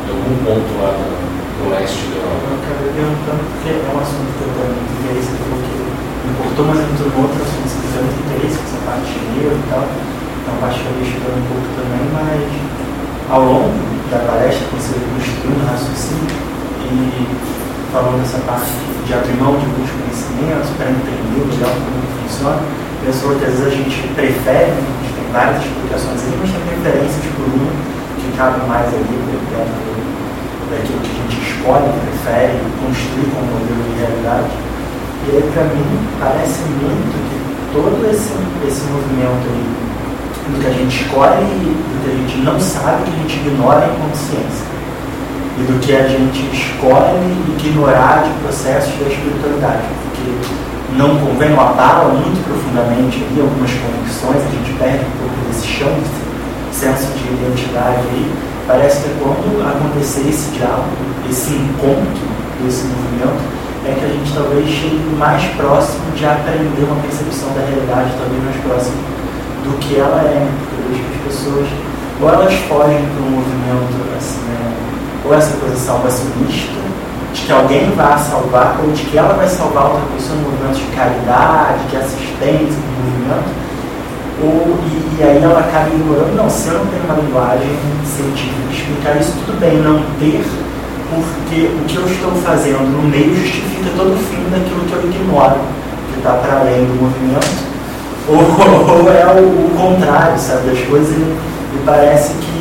[0.05, 2.49] de algum ponto lá do, do leste da Europa.
[2.49, 5.85] Eu acabei perguntando porque é um assunto que eu tenho muito interesse, que
[6.25, 9.41] me importou, mas entrou em outro assunto que tem muito interesse, que essa parte de
[9.45, 9.85] e tal.
[9.85, 12.41] Então, parte que eu estudando um pouco também, mas
[13.29, 13.77] ao longo
[14.09, 16.33] da palestra, quando você construindo o raciocínio
[16.89, 17.55] e
[17.95, 18.75] falando dessa parte
[19.07, 22.59] de abrir mão de muitos conhecimentos para entender melhor como funciona,
[23.07, 26.51] pensou que às vezes a gente prefere, né, a gente tem várias explicações ali, mas
[26.51, 27.71] tem preferências por uma
[28.19, 29.47] que cabe mais ali dentro
[30.75, 34.51] daquilo que a gente escolhe, prefere construir como modelo de realidade.
[34.51, 35.87] E aí, para mim,
[36.19, 37.39] parece muito que
[37.71, 38.35] todo esse,
[38.67, 39.71] esse movimento aí,
[40.51, 43.39] do que a gente escolhe e do que a gente não sabe, que a gente
[43.39, 44.74] ignora em consciência.
[45.57, 47.21] E do que a gente escolhe
[47.59, 49.83] ignorar de processos da espiritualidade.
[50.03, 50.65] Porque
[50.99, 55.67] não convém, ou abala muito profundamente ali algumas convicções, a gente perde um pouco desse
[55.67, 56.25] chão, desse
[56.73, 58.33] senso de identidade aí.
[58.67, 60.89] Parece que quando acontecer esse diálogo,
[61.31, 62.19] esse encontro
[62.63, 63.43] desse movimento,
[63.87, 68.43] é que a gente talvez chegue mais próximo de aprender uma percepção da realidade, talvez
[68.43, 68.97] mais próximo
[69.65, 70.49] do que ela é.
[70.49, 71.69] Porque eu vejo que as pessoas,
[72.21, 74.73] ou elas fogem para um movimento assim, né,
[75.25, 76.85] ou essa coisa salvacionista,
[77.33, 80.77] de que alguém vai salvar, ou de que ela vai salvar outra pessoa no movimento
[80.77, 83.65] de caridade, de assistência no movimento,
[84.43, 87.71] ou, e, e aí ela acaba ignorando, não, se eu não tenho uma linguagem
[88.05, 90.45] científica de explicar isso, tudo bem não ter,
[91.11, 95.11] porque o que eu estou fazendo no meio justifica todo o fim daquilo que eu
[95.11, 95.61] ignoro,
[96.13, 97.75] que está para além do movimento,
[98.29, 102.54] ou, ou é o, o contrário, sabe, das coisas, e parece que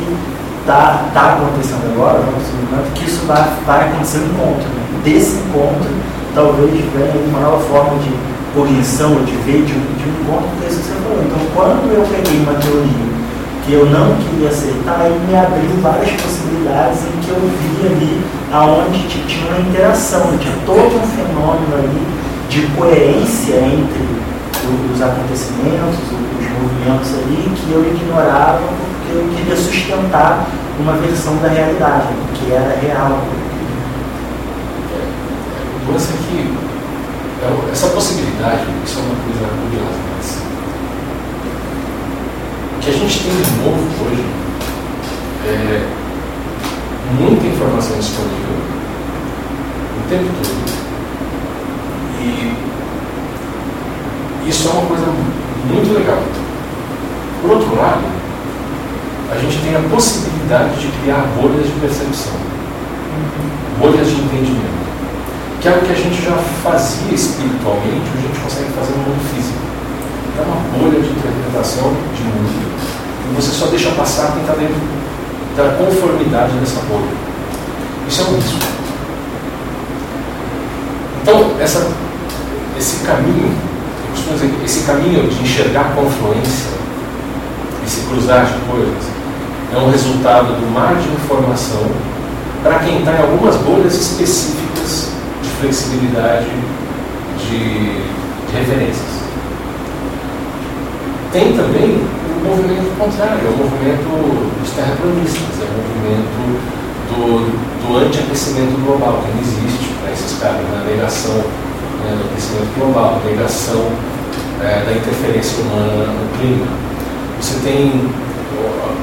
[0.64, 4.64] está tá acontecendo agora, no nosso movimento, que isso vai, vai acontecer no encontro.
[4.64, 4.82] Né?
[5.04, 5.90] Desse encontro,
[6.34, 8.10] talvez venha uma nova forma de
[8.54, 11.20] cognição, ou de ver, de, um- de um encontro, é isso que você falou.
[11.20, 13.12] Então, quando eu peguei uma teoria
[13.66, 18.20] que eu não queria aceitar, aí me abriu várias possibilidades em que eu vi ali
[18.52, 22.02] aonde tinha uma interação, tinha todo um fenômeno ali
[22.48, 24.04] de coerência entre
[24.94, 28.60] os acontecimentos, os movimentos ali, que eu ignorava
[29.10, 30.46] eu queria sustentar
[30.78, 33.20] uma versão da realidade, que era real.
[35.90, 36.54] Lance é que
[37.42, 40.38] é essa possibilidade, isso é uma coisa curiosa, mas
[42.76, 44.24] o que a gente tem de novo hoje
[45.46, 45.86] é
[47.20, 48.56] muita informação disponível
[49.98, 50.64] o tempo todo.
[52.20, 52.54] E
[54.48, 56.22] isso é uma coisa muito legal.
[57.42, 58.23] Por outro lado,
[59.30, 62.34] a gente tem a possibilidade de criar bolhas de percepção,
[63.80, 64.74] bolhas de entendimento
[65.64, 69.34] que é o que a gente já fazia espiritualmente, a gente consegue fazer no mundo
[69.34, 69.56] físico.
[70.36, 72.52] é uma bolha de interpretação de mundo.
[73.30, 74.76] E você só deixa passar quem está dentro
[75.56, 77.08] da conformidade dessa bolha.
[78.06, 78.58] Isso é um risco.
[81.22, 81.90] Então, essa,
[82.76, 85.94] esse caminho, eu costumo dizer, esse caminho de enxergar a
[87.84, 89.04] confluência, esse cruzar de coisas,
[89.72, 91.86] é um resultado do mar de informação
[92.62, 95.10] para quem está em algumas bolhas específicas
[95.42, 96.46] de flexibilidade
[97.38, 97.58] de,
[98.48, 99.14] de referências.
[101.32, 106.74] Tem também o movimento contrário, é o movimento dos terraplanistas, é o movimento
[107.10, 110.94] do, do anti-aquecimento global, que não existe para esses caras, na né?
[110.94, 113.90] negação né, do aquecimento global, negação
[114.62, 116.93] é, da interferência humana no clima.
[117.44, 117.92] Você tem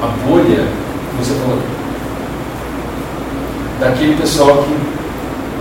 [0.02, 0.66] a bolha,
[1.12, 1.60] como você falou,
[3.78, 4.76] daquele pessoal que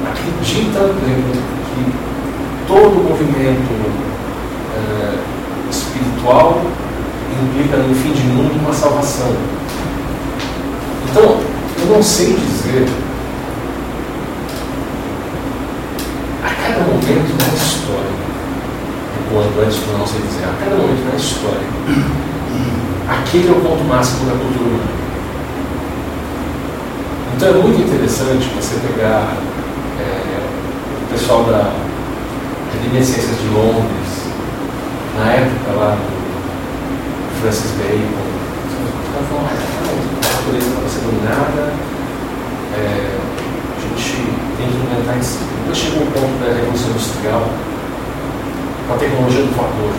[0.10, 1.32] acredita, por exemplo,
[1.76, 1.94] que
[2.68, 3.72] todo movimento
[4.76, 5.20] é,
[5.70, 6.60] espiritual
[7.44, 9.32] implica no fim de mundo uma salvação.
[11.08, 11.40] Então,
[11.82, 12.90] eu não sei dizer
[16.44, 18.12] a cada momento da história,
[19.22, 22.22] enquanto antes eu não sei dizer, a cada momento da história,
[23.08, 25.02] aquele é o ponto máximo da cultura humana.
[27.36, 29.36] Então é muito interessante você pegar
[30.00, 30.48] é,
[31.04, 31.74] o pessoal da
[32.70, 34.28] Academia de Ciências de Londres,
[35.18, 41.74] na época lá do Francis Bacon, os a natureza não vai ser dominada,
[42.78, 43.18] é,
[43.78, 44.16] a gente
[44.58, 45.40] tem que inventar isso.
[45.60, 47.50] Depois chegou o ponto da Revolução Industrial,
[48.88, 49.94] com a tecnologia do vapor.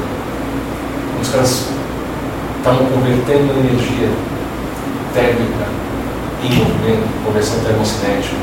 [1.20, 1.68] Os caras
[2.62, 4.08] estavam convertendo energia
[5.12, 5.66] térmica
[6.44, 8.36] em movimento, conversão termocinética,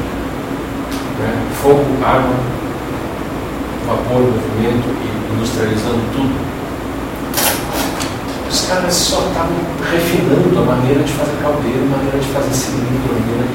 [1.19, 1.47] né?
[1.63, 2.35] fogo, água,
[3.87, 6.35] vapor, movimento e industrializando tudo.
[8.49, 9.55] Os caras só estavam
[9.89, 13.47] refinando a maneira de fazer caldeiro, a maneira de fazer cilindro, maneira.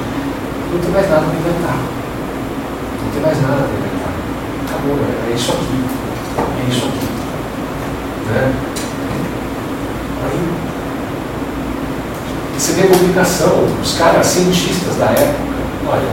[0.73, 1.77] Não tem mais nada para inventar.
[3.03, 4.13] Não tem mais nada para inventar.
[4.65, 5.79] Acabou, é, é isso aqui.
[6.41, 7.05] É isso aqui.
[8.31, 8.74] Né?
[12.57, 15.55] Você a publicação, os caras, cientistas da época,
[15.87, 16.09] olha,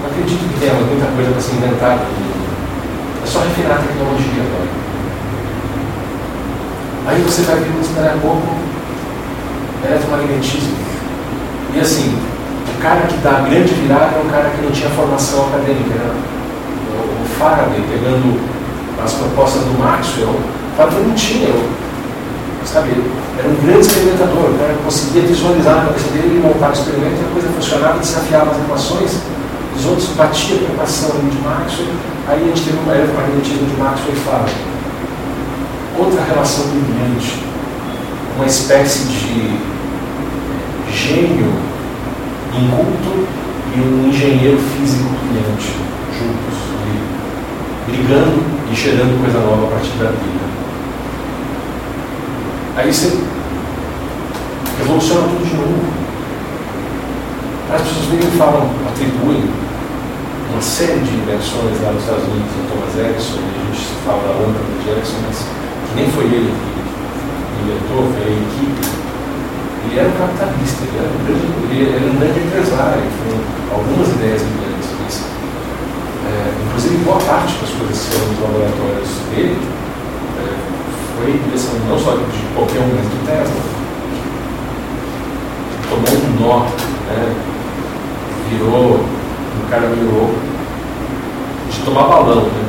[0.00, 2.02] não acredito que tenha muita coisa para ser inventada.
[3.22, 4.68] É só refinar a tecnologia agora.
[7.08, 8.46] Aí você vai ver esperar a pouco
[9.84, 10.76] eletromagnetismo.
[11.74, 12.18] E assim,
[12.68, 15.94] o cara que dá a grande virada é um cara que não tinha formação acadêmica.
[15.94, 16.22] Né?
[16.94, 18.40] O Faraday, pegando
[19.02, 20.38] as propostas do Maxwell,
[20.76, 21.48] Faraday não tinha,
[22.72, 22.90] sabe,
[23.38, 24.76] era um grande experimentador, né?
[24.84, 29.16] conseguia visualizar na cabeça dele e montar o experimento, a coisa funcionava, desafiava as equações,
[29.76, 31.88] os outros batiam com a equação de Maxwell,
[32.28, 34.54] aí a gente teve uma eletromagnetismo de Maxwell e Faraday.
[35.98, 37.42] Outra relação brilhante,
[38.36, 39.58] uma espécie de
[40.92, 41.52] gênio
[42.52, 43.26] inculto
[43.74, 45.74] e um engenheiro físico brilhante,
[46.12, 46.58] juntos,
[47.86, 50.57] brigando e gerando coisa nova a partir da briga.
[52.78, 53.10] Aí você
[54.78, 55.82] revoluciona tudo de novo.
[57.74, 59.50] As pessoas vêm e falam, atribuem
[60.52, 64.22] uma série de invenções lá nos Estados Unidos a Thomas Edison, e a gente fala
[64.22, 68.86] da lâmpada de Edison, mas que nem foi ele que inventou, foi a equipe.
[69.82, 74.06] Ele era um capitalista, ele era um grande, ele era um grande empresário, com algumas
[74.06, 74.90] ideias brilhantes.
[75.02, 75.14] Mas,
[76.30, 79.58] é, inclusive, boa parte das coisas que foram nos laboratórios dele
[81.18, 83.60] foi direção não só de qualquer um, mas do Tesla.
[85.90, 86.64] Tomou um nó,
[87.08, 87.34] né?
[88.50, 90.34] virou, o cara virou
[91.70, 92.64] de tomar balão, né?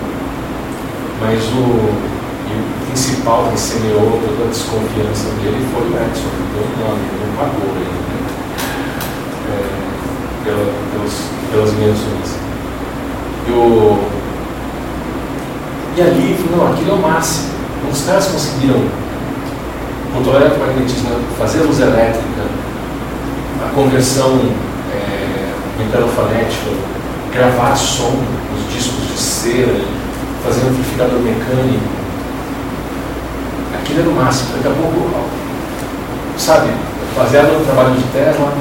[1.22, 6.64] Mas o, o principal que semeou toda a desconfiança dele foi o Edson, que deu
[6.64, 8.20] um nome, não pagou ele, né?
[9.48, 9.64] É,
[10.44, 11.14] pela, pelos,
[11.52, 12.40] pelas invenções.
[13.48, 14.00] E, o,
[15.98, 17.59] e ali, não, aquilo é o máximo
[17.92, 18.82] os caras conseguiram,
[20.14, 22.42] com o eletromagnetismo, fazer a luz elétrica,
[23.66, 24.40] a conversão
[24.94, 25.52] é,
[27.32, 28.12] gravar som
[28.54, 29.82] nos discos de cera,
[30.44, 31.84] fazer um amplificador mecânico.
[33.74, 34.50] Aquilo era o máximo.
[34.56, 35.10] Daqui a pouco,
[36.38, 36.70] sabe,
[37.16, 38.54] baseado no trabalho de Tesla,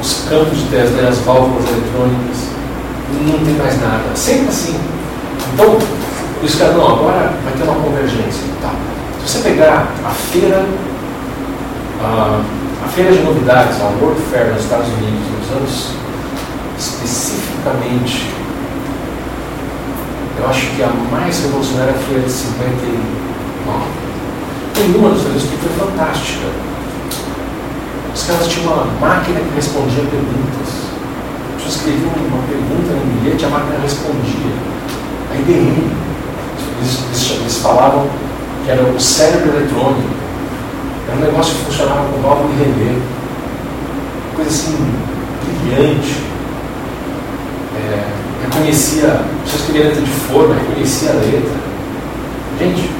[0.00, 2.54] os campos de Tesla e as válvulas eletrônicas,
[3.26, 4.04] não tem mais nada.
[4.14, 4.78] Sempre assim.
[5.52, 5.78] Então,
[6.42, 8.44] e os caras, não, agora vai ter uma convergência.
[8.60, 8.72] Tá.
[9.24, 10.64] Se você pegar a feira,
[12.02, 12.40] a,
[12.84, 15.90] a feira de novidades, a World Fair nos Estados Unidos, nos anos
[16.78, 18.30] especificamente,
[20.38, 24.04] eu acho que a mais revolucionária foi a de 59.
[24.74, 26.48] Tem uma dos livros que foi fantástica.
[28.14, 30.84] Os caras tinham uma máquina que respondia perguntas.
[31.58, 34.52] Você escrevia uma pergunta no bilhete, a máquina respondia.
[35.32, 35.90] A IBM,
[36.78, 38.06] eles, eles, eles falavam
[38.64, 40.08] que era o cérebro eletrônico.
[41.06, 42.98] Era um negócio que funcionava com válvula de relé.
[44.34, 44.94] Coisa assim,
[45.44, 46.22] brilhante.
[47.76, 48.06] É,
[48.44, 51.64] reconhecia, você escrevia letra de forma, reconhecia a letra.
[52.58, 52.90] Gente,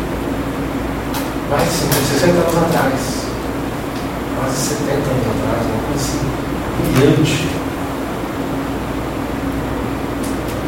[1.50, 3.24] mais de 60 anos atrás,
[4.36, 6.20] quase 70 anos atrás, uma coisa assim,
[6.92, 7.48] brilhante.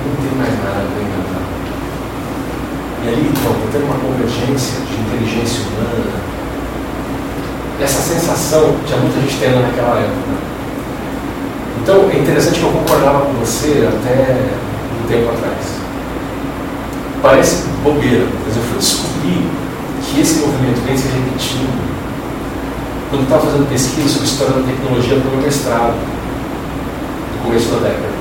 [0.06, 1.45] Não tem mais nada para inventar.
[3.06, 6.10] E ali, então, está uma convergência de inteligência humana.
[7.80, 10.36] Essa sensação tinha muita gente tendo naquela época.
[11.80, 14.48] Então, é interessante que eu concordava com você até
[15.00, 15.76] um tempo atrás.
[17.22, 19.46] Parece bobeira, mas eu fui descobrir
[20.02, 21.86] que esse movimento vem se repetindo
[23.08, 25.94] quando estava fazendo pesquisa sobre história da tecnologia para o mestrado,
[27.36, 28.16] no começo da década.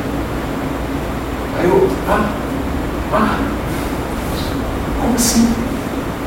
[1.57, 2.29] Aí eu, ah,
[3.13, 3.39] ah,
[5.01, 5.47] como assim?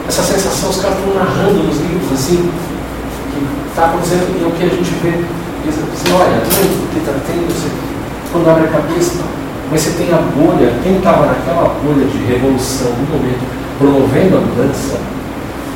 [0.08, 2.50] Essa sensação, os caras estão narrando nos livros assim,
[3.32, 5.12] que está acontecendo e é o que a gente vê.
[5.64, 7.68] Dizem, assim, olha, está tendo, você,
[8.32, 9.20] quando abre a cabeça,
[9.70, 13.44] mas você tem a bolha, quem estava naquela bolha de revolução no momento,
[13.78, 14.96] promovendo a mudança,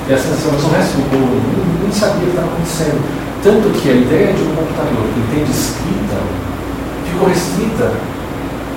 [0.08, 1.40] e a sensação, mas o resto do povo
[1.82, 3.00] nem sabia o que estava acontecendo.
[3.42, 6.18] Tanto que a ideia de um computador que entende escrita
[7.06, 7.92] ficou restrita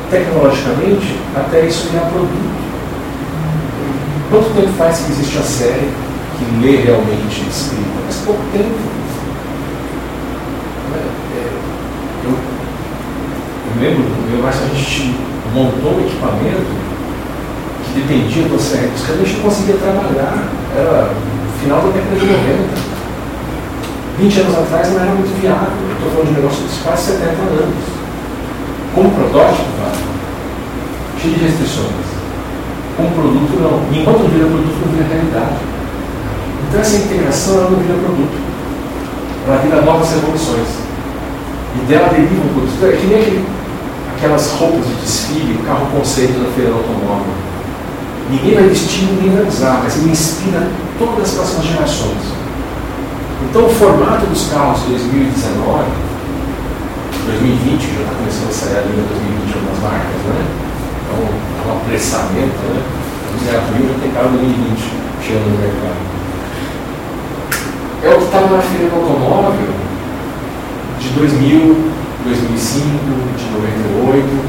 [0.10, 2.66] tecnologicamente até isso virar produto.
[4.30, 5.91] Quanto tempo faz que existe a série
[6.38, 7.85] que lê realmente escrita?
[8.06, 8.73] Faz pouco tempo.
[10.95, 11.52] É,
[12.23, 14.03] eu, eu lembro,
[14.34, 15.15] eu que a gente
[15.53, 16.85] montou um equipamento
[17.85, 20.49] que dependia do cérebro, que a gente não conseguia trabalhar.
[20.76, 21.14] Era
[21.61, 22.95] final da década de 90.
[24.18, 25.69] 20 anos atrás não era muito viável.
[25.93, 27.85] Estou falando de um negócio de quase 70 anos.
[28.95, 29.97] Como protótipo, claro,
[31.22, 32.15] cheio de restrições.
[32.96, 33.94] Como produto, não.
[33.94, 35.56] E enquanto não vira produto, não vira realidade.
[36.68, 38.38] Então essa integração ela não vira produto.
[39.48, 40.68] Ela vira novas revoluções.
[41.76, 42.86] E dela deriva um produto.
[42.86, 43.46] É que nem aquele,
[44.16, 47.36] aquelas roupas de desfile, o carro conceito da feira automóvel.
[48.30, 50.68] Ninguém vai vestir, ninguém vai usar, mas ele inspira
[50.98, 52.24] todas as próximas gerações.
[53.50, 55.84] Então o formato dos carros de 2019,
[57.28, 60.65] 2020, já está começando a sair a linha 2020 algumas marcas, né?
[61.22, 62.84] É um apressamento, né?
[63.36, 66.16] Em abril já tem carro 2020 chegando no mercado.
[68.04, 69.68] É o que estava na feira do automóvel
[71.00, 71.92] de 2000,
[72.24, 72.86] 2005,
[73.38, 74.46] de 98.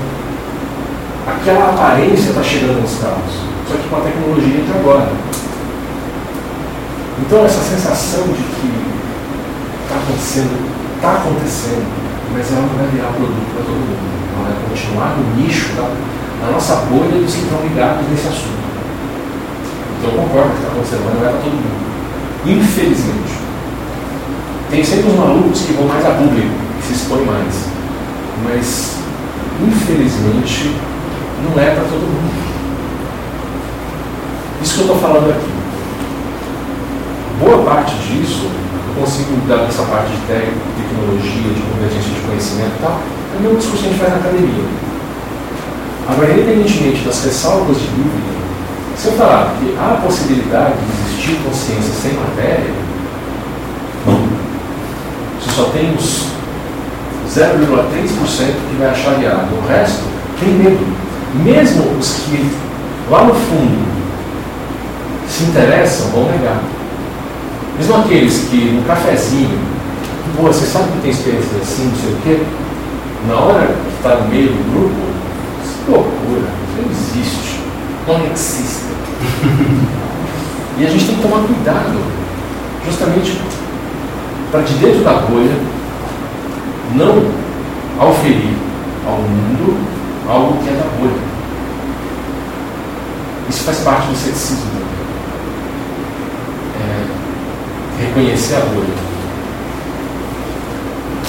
[1.27, 3.35] Aquela aparência está chegando nos carros,
[3.69, 5.11] só que com a tecnologia de agora.
[7.19, 8.87] Então essa sensação de que
[9.83, 10.53] está acontecendo,
[10.97, 11.87] está acontecendo,
[12.33, 14.05] mas ela não vai virar produto para todo mundo.
[14.37, 15.91] Ela vai continuar no nicho da,
[16.41, 18.67] da nossa bolha que estão ligados nesse assunto.
[19.99, 21.87] Então eu concordo que está acontecendo, não é para todo mundo.
[22.47, 23.37] Infelizmente.
[24.71, 26.51] Tem sempre os malucos que vão mais a público,
[26.81, 27.55] que se expõem mais.
[28.45, 28.97] Mas,
[29.63, 30.77] infelizmente,
[31.43, 32.47] não é para todo mundo.
[34.63, 35.57] Isso que eu estou falando aqui.
[37.41, 38.49] Boa parte disso,
[38.89, 43.01] eu consigo dar essa parte de tecnologia, de convergência de conhecimento e tal,
[43.35, 44.65] é o mesmo discurso que a gente faz na academia.
[46.09, 48.37] Agora, independentemente das ressalvas de dúvida,
[48.97, 52.73] se eu falar que há a possibilidade de existir consciência sem matéria,
[54.07, 54.29] não.
[55.41, 56.27] Você só tem os
[57.35, 59.59] 0,3% que vai achar viável.
[59.59, 60.05] O resto
[60.41, 60.87] tem medo.
[61.45, 62.51] Mesmo os que
[63.11, 63.87] lá no fundo
[65.29, 66.63] se interessam vão negar.
[67.77, 69.59] Mesmo aqueles que no cafezinho,
[70.37, 72.43] pô, você sabe que tem experiência assim, não sei o quê,
[73.29, 75.16] na hora que está no meio do grupo,
[75.87, 77.61] isso loucura, isso não existe,
[78.07, 78.87] não existe.
[80.79, 81.99] e a gente tem que tomar cuidado,
[82.85, 83.41] justamente
[84.51, 85.57] para de dentro da bolha
[86.95, 87.31] não
[87.99, 88.55] auferir
[89.07, 89.77] ao mundo
[90.29, 91.27] algo que é da bolha.
[93.49, 94.87] Isso faz parte do ceticismo também.
[96.81, 99.07] É, reconhecer a bolha.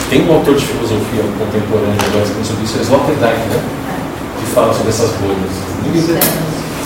[0.09, 3.76] Tem um autor de filosofia contemporânea agora escrevendo sobre isso, é Sloterdijk, né?
[4.39, 5.51] Que fala sobre essas bolhas.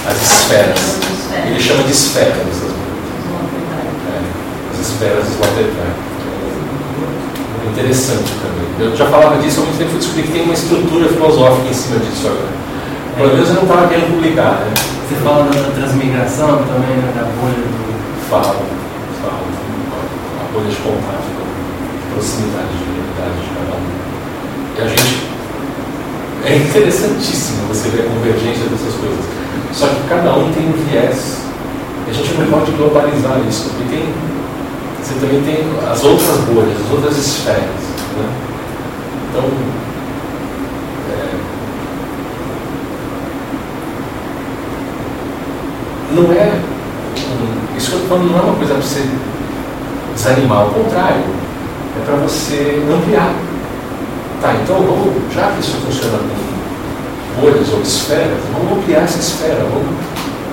[0.08, 1.00] As esferas.
[1.46, 2.92] Ele chama de esferas essas bolhas.
[4.08, 6.12] É, as esferas de Sloterdijk
[7.72, 8.68] interessante também.
[8.80, 11.74] Eu já falava disso há muito tempo, fui descobrir que tem uma estrutura filosófica em
[11.74, 12.62] cima disso agora.
[13.16, 14.74] Pelo menos eu não estava querendo publicar, né?
[15.08, 17.92] Você fala da transmigração também, né, da bolha do.
[18.30, 18.64] Falo,
[19.22, 19.46] falo.
[20.54, 23.88] bolha de contato, de proximidade, de realidade de cada um.
[24.78, 25.31] E a gente.
[26.44, 29.26] É interessantíssimo você ver a convergência dessas coisas.
[29.74, 31.38] Só que cada um tem um viés.
[32.08, 34.14] A gente não pode globalizar isso, porque tem,
[35.02, 37.62] você também tem as outras bolhas, as outras esferas.
[38.18, 38.30] Né?
[39.30, 39.44] Então,
[46.14, 46.60] não é.
[47.78, 49.06] Isso que eu falando não é uma coisa para você
[50.14, 51.24] desanimar, ao contrário,
[51.98, 53.34] é para você ampliar.
[54.42, 59.64] Tá, então vamos, já que isso funciona com bolhas ou esferas, vamos ampliar essa esfera.
[59.72, 59.96] Vamos,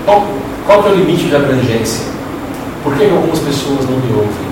[0.04, 0.26] qual,
[0.66, 2.06] qual é o limite de abrangência?
[2.84, 4.48] Por que algumas pessoas não me ouvem?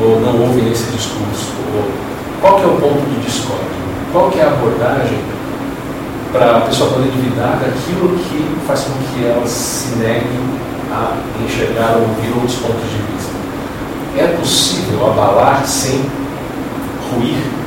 [0.00, 1.52] Ou não ouvem esse discurso?
[1.74, 1.90] Ou,
[2.40, 3.66] qual é o ponto de discórdia?
[4.12, 5.18] Qual é a abordagem
[6.32, 10.40] para a pessoa poder duvidar daquilo que faz com que ela se negue
[10.90, 13.32] a enxergar ou ouvir outros pontos de vista.
[14.16, 16.04] É possível abalar sem
[17.10, 17.61] ruir?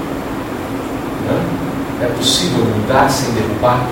[2.01, 3.87] É possível mudar sem derrubar?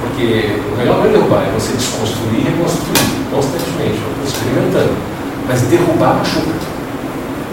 [0.00, 3.98] Porque o melhor não é derrubar, é você desconstruir e reconstruir constantemente.
[4.24, 4.94] Experimentando.
[5.48, 6.52] Mas derrubar machuca.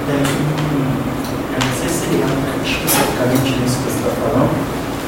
[0.10, 4.50] É, eu não sei se ele entra especificamente nisso que você está falando,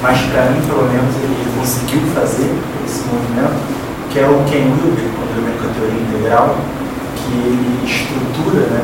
[0.01, 2.49] mas para mim, pelo menos, ele conseguiu fazer
[2.85, 3.61] esse movimento,
[4.09, 6.57] que é o Ken Wilber, quando ele com a teoria integral,
[7.17, 8.81] que ele estrutura, né,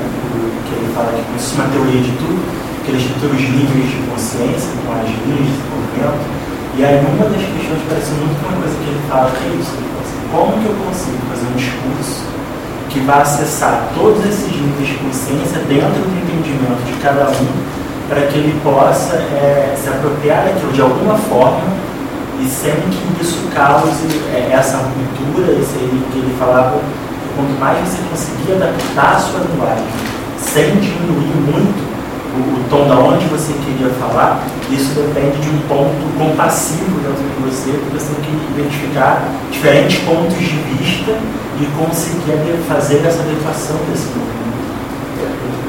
[0.66, 3.92] que ele fala que isso é uma teoria de tudo, que ele estrutura os níveis
[3.92, 6.24] de consciência, com as linhas de desenvolvimento,
[6.78, 9.76] e aí uma das questões parece muito uma coisa que ele fala, que é isso,
[9.76, 12.24] assim, como que eu consigo fazer um discurso
[12.88, 17.48] que vai acessar todos esses níveis de consciência dentro do entendimento de cada um
[18.08, 21.68] para que ele possa é, se apropriar daquilo de alguma forma
[22.40, 26.80] e sem que isso cause é, essa ruptura, isso aí que ele falava,
[27.36, 29.92] quanto mais você conseguir adaptar a sua linguagem
[30.40, 31.87] sem diminuir muito
[32.38, 37.24] o, o tom da onde você queria falar, isso depende de um ponto compassivo dentro
[37.24, 41.18] de você, porque você tem que identificar diferentes pontos de vista
[41.60, 42.38] e conseguir
[42.68, 44.38] fazer essa adequação desse movimento.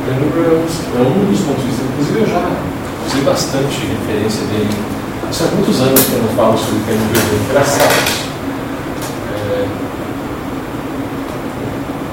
[0.09, 0.61] Denver
[0.97, 2.45] é um dos pontos de vista, inclusive eu já
[3.07, 4.70] usei bastante referência dele.
[5.31, 8.28] Isso há muitos anos que eu não falo sobre Denver, é engraçado
[9.32, 9.66] é,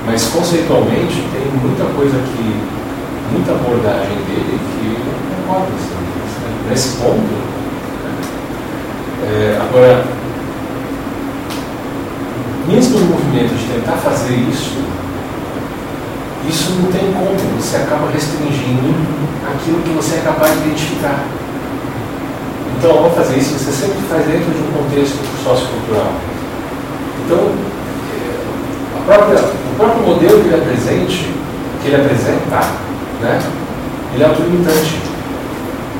[0.05, 2.74] mas conceitualmente tem muita coisa que,
[3.31, 7.21] muita abordagem dele que eu concordo assim, nesse ponto.
[7.21, 7.45] Né?
[9.23, 10.05] É, agora,
[12.67, 14.83] mesmo no movimento de tentar fazer isso,
[16.47, 18.93] isso não tem como, você acaba restringindo
[19.47, 21.25] aquilo que você é capaz de identificar.
[22.77, 26.13] Então, ao fazer isso, você sempre faz dentro de um contexto sociocultural.
[27.25, 27.39] Então,
[28.13, 31.33] eh, própria, o próprio modelo que ele apresente,
[31.81, 32.84] que ele apresenta,
[33.25, 33.41] né,
[34.13, 35.01] ele é autolimitante.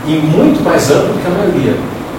[0.07, 1.75] E muito mais amplo que a maioria.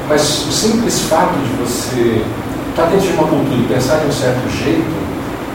[0.09, 2.23] Mas o simples fato de você
[2.71, 4.85] estar dentro de uma cultura e pensar de um certo jeito,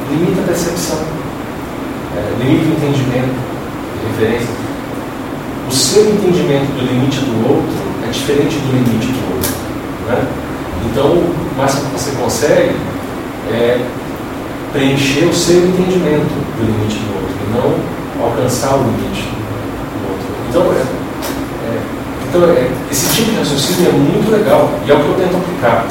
[0.10, 0.98] limita a percepção
[2.16, 3.36] é, limite do entendimento,
[4.08, 4.56] referência.
[5.70, 9.52] O seu entendimento do limite do outro é diferente do limite do outro.
[10.08, 10.28] Né?
[10.92, 12.76] Então, o máximo que você consegue
[13.52, 13.86] é
[14.74, 19.41] preencher o seu entendimento do limite do outro, e não alcançar o limite do.
[20.52, 20.84] Então, é,
[21.66, 21.82] é,
[22.30, 25.38] então é, esse tipo de raciocínio é muito legal e é o que eu tento
[25.38, 25.88] aplicar.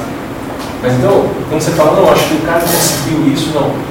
[0.83, 3.91] Mas então, quando você fala, não, acho que o cara conseguiu isso, não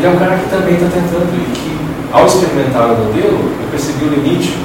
[0.00, 1.78] ele é um cara que também está tentando e que,
[2.10, 4.56] ao experimentar o modelo, eu percebi o limite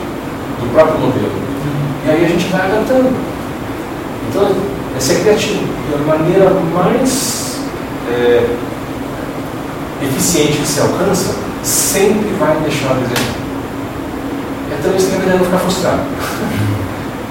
[0.61, 1.31] do próprio modelo.
[2.05, 3.13] E aí a gente vai adaptando.
[4.29, 4.55] Então,
[4.95, 5.65] é ser criativo.
[5.91, 7.59] E a maneira mais
[8.09, 8.47] é,
[10.03, 13.44] eficiente que se alcança sempre vai deixar a desejar.
[14.71, 16.01] É também você tem não ficar frustrado.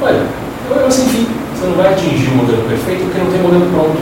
[0.02, 0.23] Olha,
[0.70, 3.98] eu, assim, enfim, você não vai atingir o modelo perfeito porque não tem modelo pronto.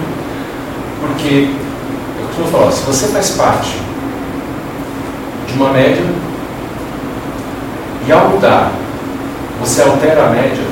[1.01, 1.51] Porque,
[2.21, 3.79] eu costumo falar, se você faz parte
[5.47, 6.05] de uma média
[8.07, 8.73] e ao mudar,
[9.61, 10.65] você altera a média,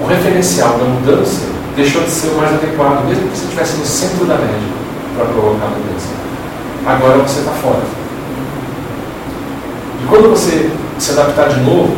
[0.00, 3.84] o referencial da mudança deixou de ser o mais adequado, mesmo que você estivesse no
[3.84, 4.68] centro da média
[5.16, 6.08] para provocar a mudança.
[6.86, 7.82] Agora você está fora.
[10.02, 11.96] E quando você se adaptar de novo,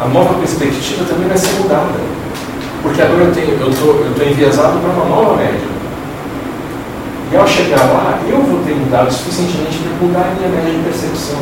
[0.00, 1.92] a nova perspectiva também vai ser mudada.
[2.82, 5.72] Porque agora eu estou eu tô enviesado para uma nova média.
[7.32, 10.82] E ao chegar lá, eu vou ter mudado suficientemente para mudar a minha média de
[10.84, 11.38] percepção.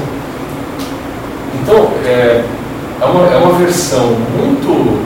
[1.61, 2.45] Então, é,
[3.01, 5.03] é, uma, é uma versão muito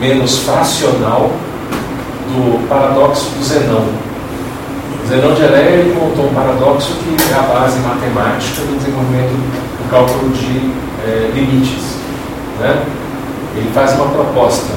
[0.00, 1.30] menos fracional
[2.28, 3.84] do paradoxo do Zenão.
[5.08, 9.90] Zenão de Areia ele montou um paradoxo que é a base matemática do desenvolvimento do
[9.90, 10.70] cálculo de
[11.02, 11.96] é, limites.
[12.60, 12.84] Né?
[13.56, 14.74] Ele faz uma proposta.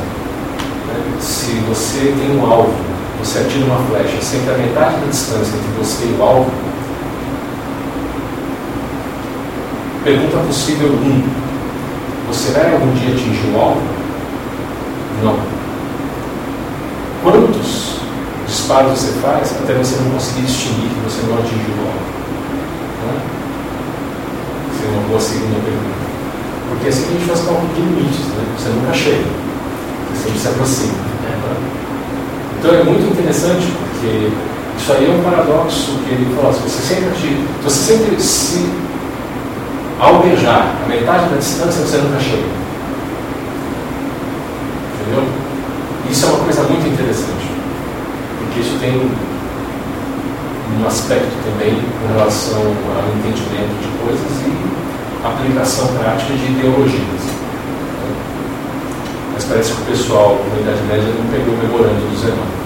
[0.88, 1.18] Né?
[1.20, 2.74] Se você tem um alvo,
[3.20, 6.52] você atira uma flecha sempre a metade da distância entre você e o alvo,
[10.06, 10.92] pergunta possível 1.
[10.94, 11.24] Um,
[12.30, 13.82] você vai algum dia atingir o alvo?
[15.22, 15.38] Não.
[17.22, 18.01] Quantos
[18.52, 22.12] disparos você faz até você não conseguir distinguir que você não atingiu o alvo?
[23.08, 23.22] Né?
[24.70, 26.02] Essa é uma boa segunda pergunta.
[26.70, 28.44] Porque assim que a gente faz cálculo de limites, né?
[28.58, 29.26] você nunca chega,
[30.12, 30.94] você sempre se aproxima.
[30.94, 31.56] Né?
[32.60, 34.32] Então é muito interessante porque
[34.78, 38.22] isso aí é um paradoxo que ele fala, se você sempre atinge, se você sempre
[38.22, 38.70] se
[40.00, 42.50] almejar a metade da distância, você nunca chega.
[45.00, 45.24] Entendeu?
[46.10, 47.46] Isso é uma coisa muito interessante,
[48.40, 56.34] porque isso tem um aspecto também com relação ao entendimento de coisas e aplicação prática
[56.34, 57.22] de ideologias.
[59.34, 62.62] Mas parece que o pessoal da Idade Média não pegou o memorando do Zenon.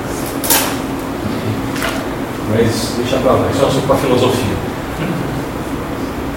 [2.52, 4.56] Mas deixa para lá, isso é um assunto para filosofia.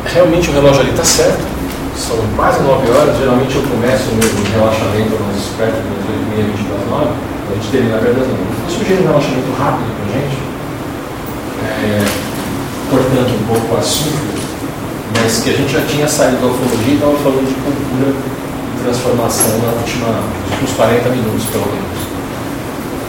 [0.07, 1.45] Realmente o relógio ali está certo,
[1.97, 6.47] são quase 9 horas, geralmente eu começo o meu relaxamento mais perto das 8 h
[6.47, 7.13] 20 para as 9,
[7.51, 8.48] a gente termina perto das 9.
[8.69, 10.39] Sugiro um relaxamento rápido para a gente,
[11.85, 12.05] é,
[12.91, 14.39] cortando um pouco o assunto,
[15.21, 18.83] mas que a gente já tinha saído da ufologia e estava falando de cultura e
[18.85, 22.09] transformação na última, nos últimos 40 minutos, pelo menos.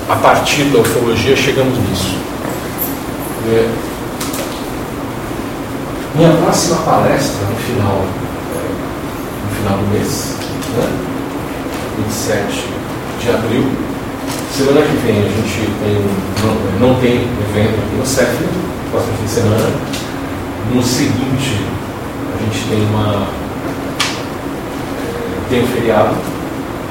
[0.10, 2.18] A partir da ufologia chegamos nisso.
[3.48, 3.70] É,
[6.16, 8.06] minha próxima palestra no final,
[9.44, 10.36] no final do mês,
[10.76, 10.90] né?
[11.98, 12.66] 27
[13.22, 13.89] de abril.
[14.52, 15.96] Semana que vem a gente tem,
[16.44, 18.36] não, não tem evento aqui no CEF,
[18.92, 19.70] próximo fim de semana.
[20.74, 21.66] No seguinte,
[22.34, 23.28] a gente tem uma.
[25.50, 26.16] tem um feriado,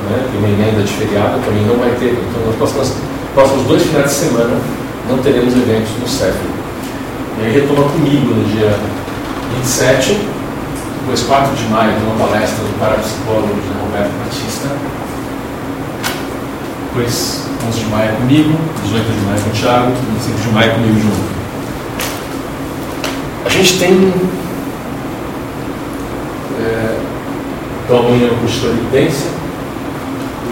[0.08, 0.28] né?
[0.30, 2.12] tem uma emenda de feriado, também não vai ter.
[2.12, 2.92] Então, nos próximos,
[3.34, 4.58] próximos dois finais de semana
[5.08, 6.38] não teremos eventos no CEF.
[7.38, 8.74] E aí retoma comigo no dia
[9.56, 10.18] 27,
[11.00, 13.48] depois 4 de maio, uma palestra do parapsicólogo
[13.82, 14.68] Roberto Batista.
[16.86, 21.00] Depois 11 de maio comigo, 18 de maio com o Thiago, 25 de maio comigo
[21.00, 21.38] junto.
[23.44, 24.12] A gente tem.
[26.60, 26.98] É,
[27.84, 29.26] então amanhã o curso de evidência.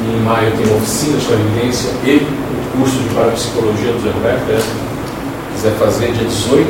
[0.08, 4.46] Em maio tem uma oficina de evidência e o curso de parapsicologia do José Roberto.
[4.46, 4.60] Né?
[4.60, 6.68] Se quiser fazer dia 18,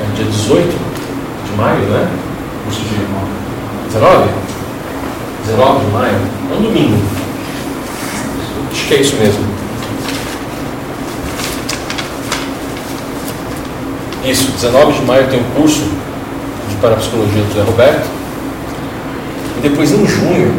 [0.00, 2.08] é dia 18 de maio, né?
[2.64, 2.94] Curso de
[3.86, 4.28] 19?
[5.46, 6.20] 19 de maio?
[6.50, 7.23] É um domingo.
[8.84, 9.42] Acho que é isso mesmo.
[14.26, 15.80] Isso, 19 de maio tem um curso
[16.68, 18.06] de parapsicologia do Zé Roberto.
[19.56, 20.54] E depois em junho,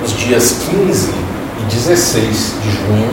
[0.00, 3.10] nos dias 15 e 16 de junho,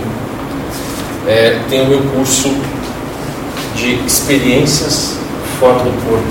[1.27, 2.53] é, tem o meu curso
[3.75, 5.17] de experiências
[5.59, 6.27] fora do corpo,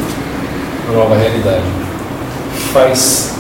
[0.87, 1.65] na nova realidade.
[2.73, 3.35] Faz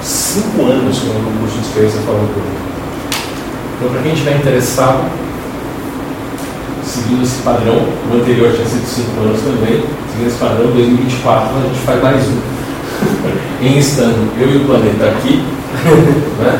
[0.00, 2.67] cinco anos que eu no curso de experiências fora do corpo.
[3.78, 5.06] Então, para quem estiver interessado,
[6.84, 7.78] seguindo esse padrão,
[8.10, 12.26] o anterior tinha sido cinco anos também, seguindo esse padrão, 2024 a gente faz mais
[12.26, 12.58] um.
[13.62, 15.44] em estando eu e o planeta aqui,
[16.42, 16.58] né,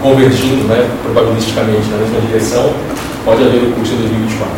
[0.00, 2.72] convergindo né, probabilisticamente na mesma direção,
[3.22, 4.48] pode haver o curso em 2024.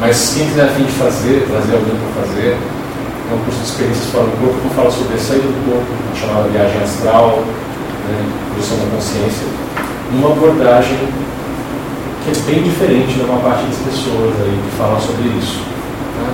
[0.00, 3.66] Mas quem quiser a fim de fazer, trazer alguém para fazer, é um curso de
[3.68, 7.44] experiências fora do corpo, que fala sobre a saída do corpo, chamada viagem astral,
[8.08, 8.16] né,
[8.48, 9.44] produção da consciência,
[10.14, 10.98] uma abordagem
[12.24, 15.60] que é bem diferente da maior parte das pessoas aí que falam sobre isso.
[16.18, 16.32] Né?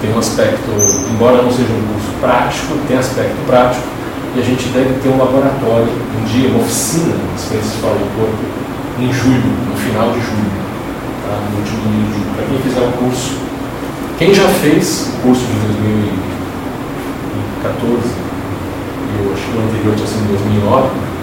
[0.00, 0.70] Tem um aspecto,
[1.12, 3.84] embora não seja um curso prático, tem aspecto prático,
[4.36, 8.08] e a gente deve ter um laboratório, um dia, uma oficina de experiências fora do
[8.16, 8.44] corpo,
[8.98, 10.64] em julho, no final de julho
[11.24, 11.38] tá?
[11.50, 12.30] no último domingo de julho.
[12.36, 13.36] Para quem fizer o curso,
[14.18, 15.52] quem já fez o curso de
[17.60, 18.24] 2014,
[19.14, 21.13] eu acho que o anterior tinha sido 2009,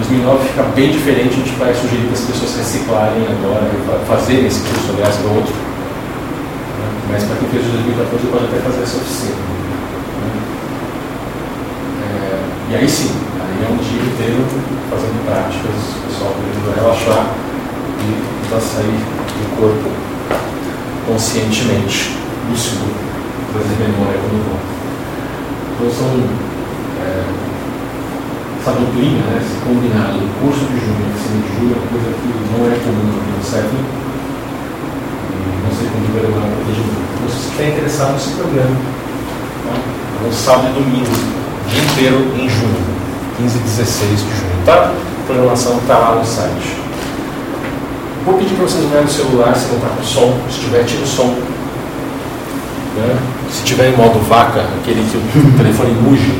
[0.00, 3.68] 2009 fica bem diferente, a gente vai sugerir para as pessoas reciclarem agora,
[4.08, 5.52] fazerem esse curso, aliás, para outro.
[5.52, 6.86] Né?
[7.12, 9.36] Mas para quem fez o 2014 pode até fazer essa oficina.
[9.36, 10.32] Né?
[12.00, 14.40] É, e aí sim, aí é um dia inteiro
[14.88, 17.34] fazendo práticas, o pessoal podendo relaxar
[18.00, 19.90] e para sair do corpo
[21.06, 22.16] conscientemente,
[22.48, 22.88] lúcido,
[23.52, 24.70] trazer memória quando volta.
[25.76, 26.08] Então são
[27.04, 27.39] é,
[28.60, 31.88] essa duplinha, né, esse combinado do curso de junho e oficina de julho é uma
[31.88, 33.80] coisa que não é comum no século,
[35.90, 37.00] domingo vai demorar para de novo.
[37.14, 38.76] Então, se você estiver interessado, se programa.
[39.64, 40.26] Tá?
[40.26, 41.10] No sábado e domingo,
[41.68, 42.84] dia inteiro em junho,
[43.38, 44.92] 15 e 16 de junho, tá?
[44.92, 46.76] A programação está lá no site.
[48.24, 50.38] Vou pedir para vocês olharem no celular se não está com som.
[50.50, 51.34] Se tiver, tira o som.
[52.96, 53.18] Né?
[53.50, 56.38] Se tiver em modo vaca, aquele que o telefone muge,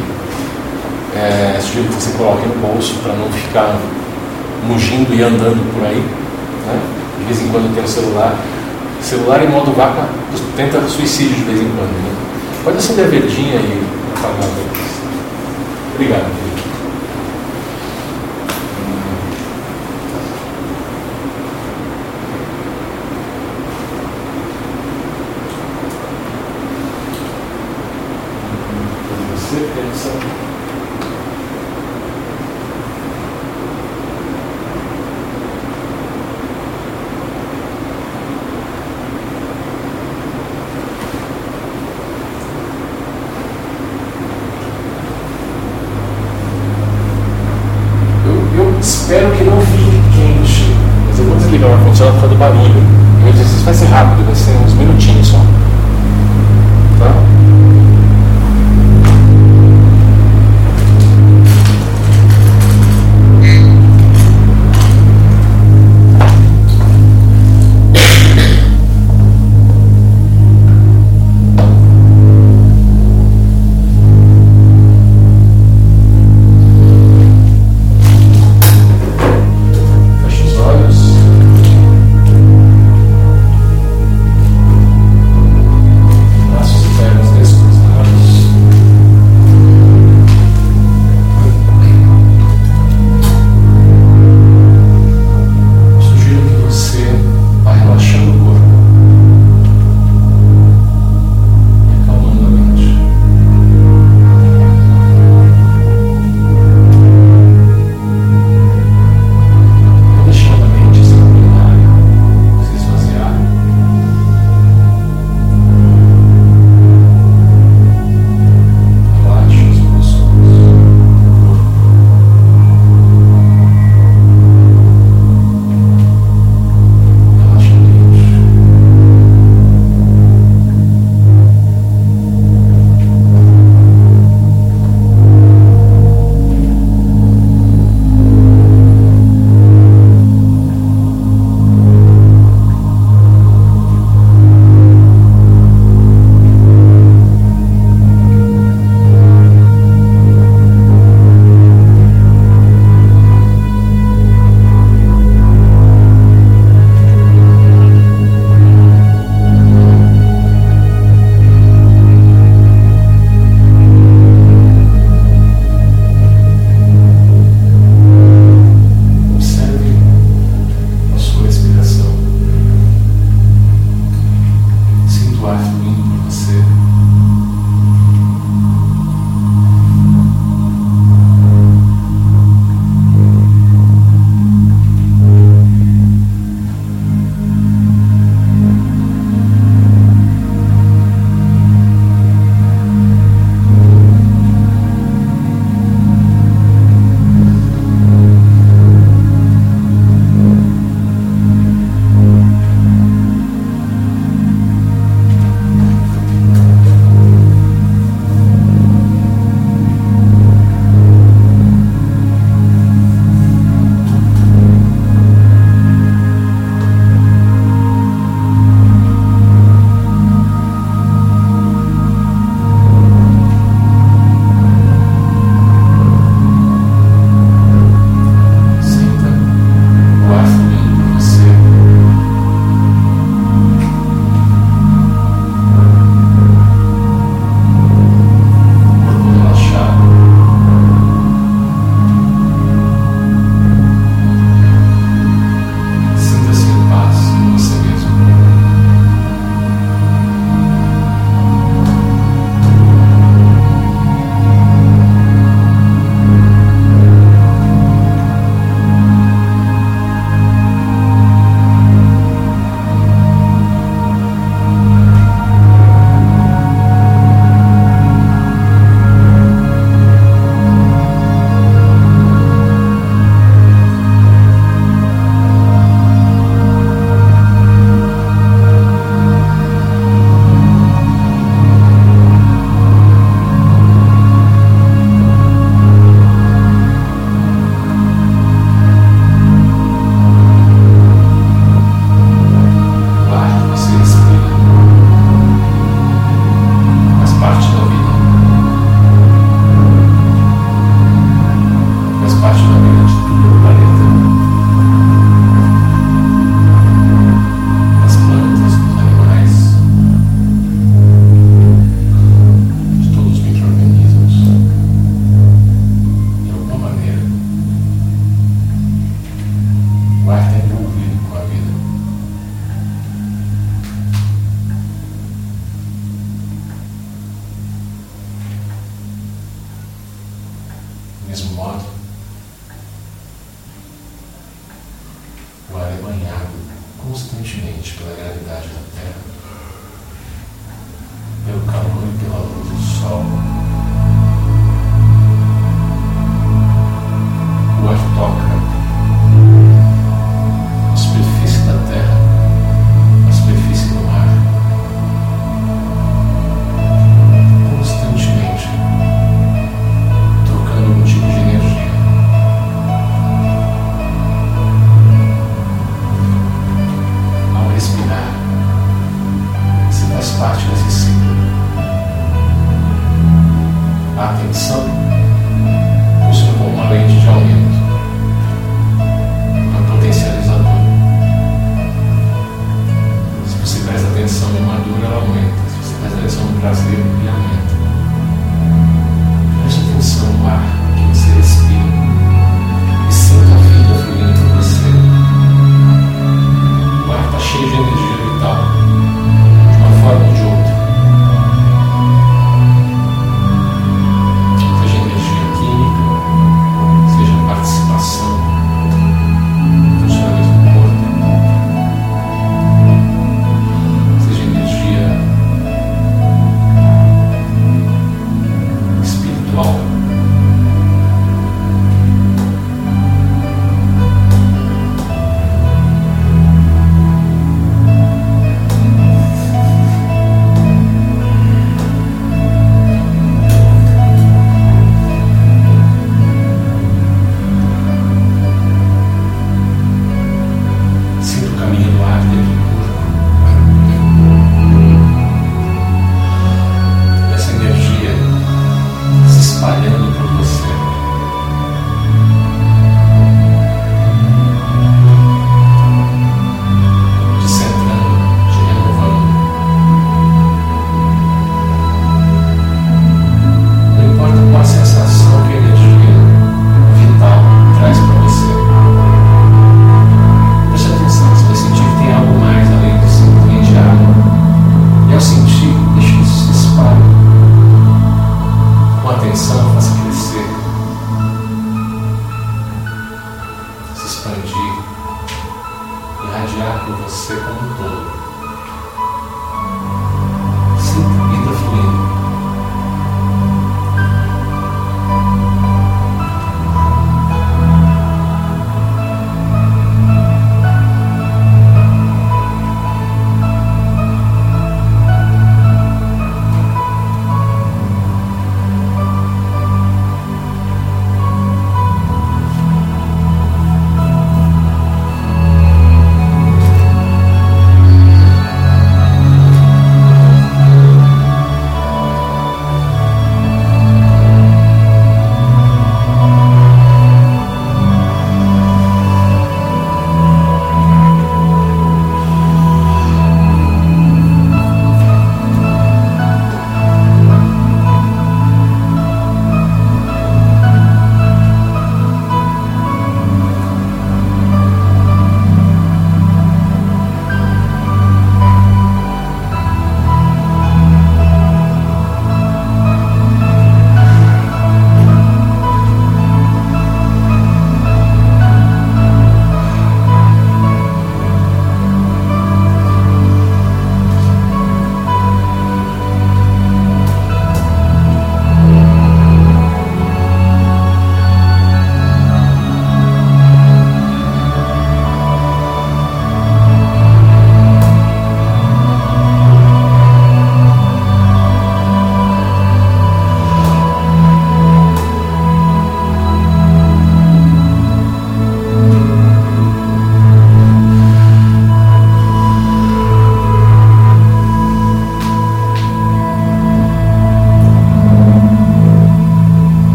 [1.20, 3.78] é, sugiro que você coloque no bolso para não ficar
[4.66, 6.00] mugindo e andando por aí.
[6.66, 6.80] Né?
[7.18, 8.34] De vez em quando tem o celular.
[9.02, 10.08] Celular em modo vaca
[10.56, 11.90] tenta suicídio de vez em quando.
[11.90, 12.14] Né?
[12.64, 13.84] Pode acender a verdinha e
[14.16, 15.94] apagar a.
[15.94, 16.39] Obrigado.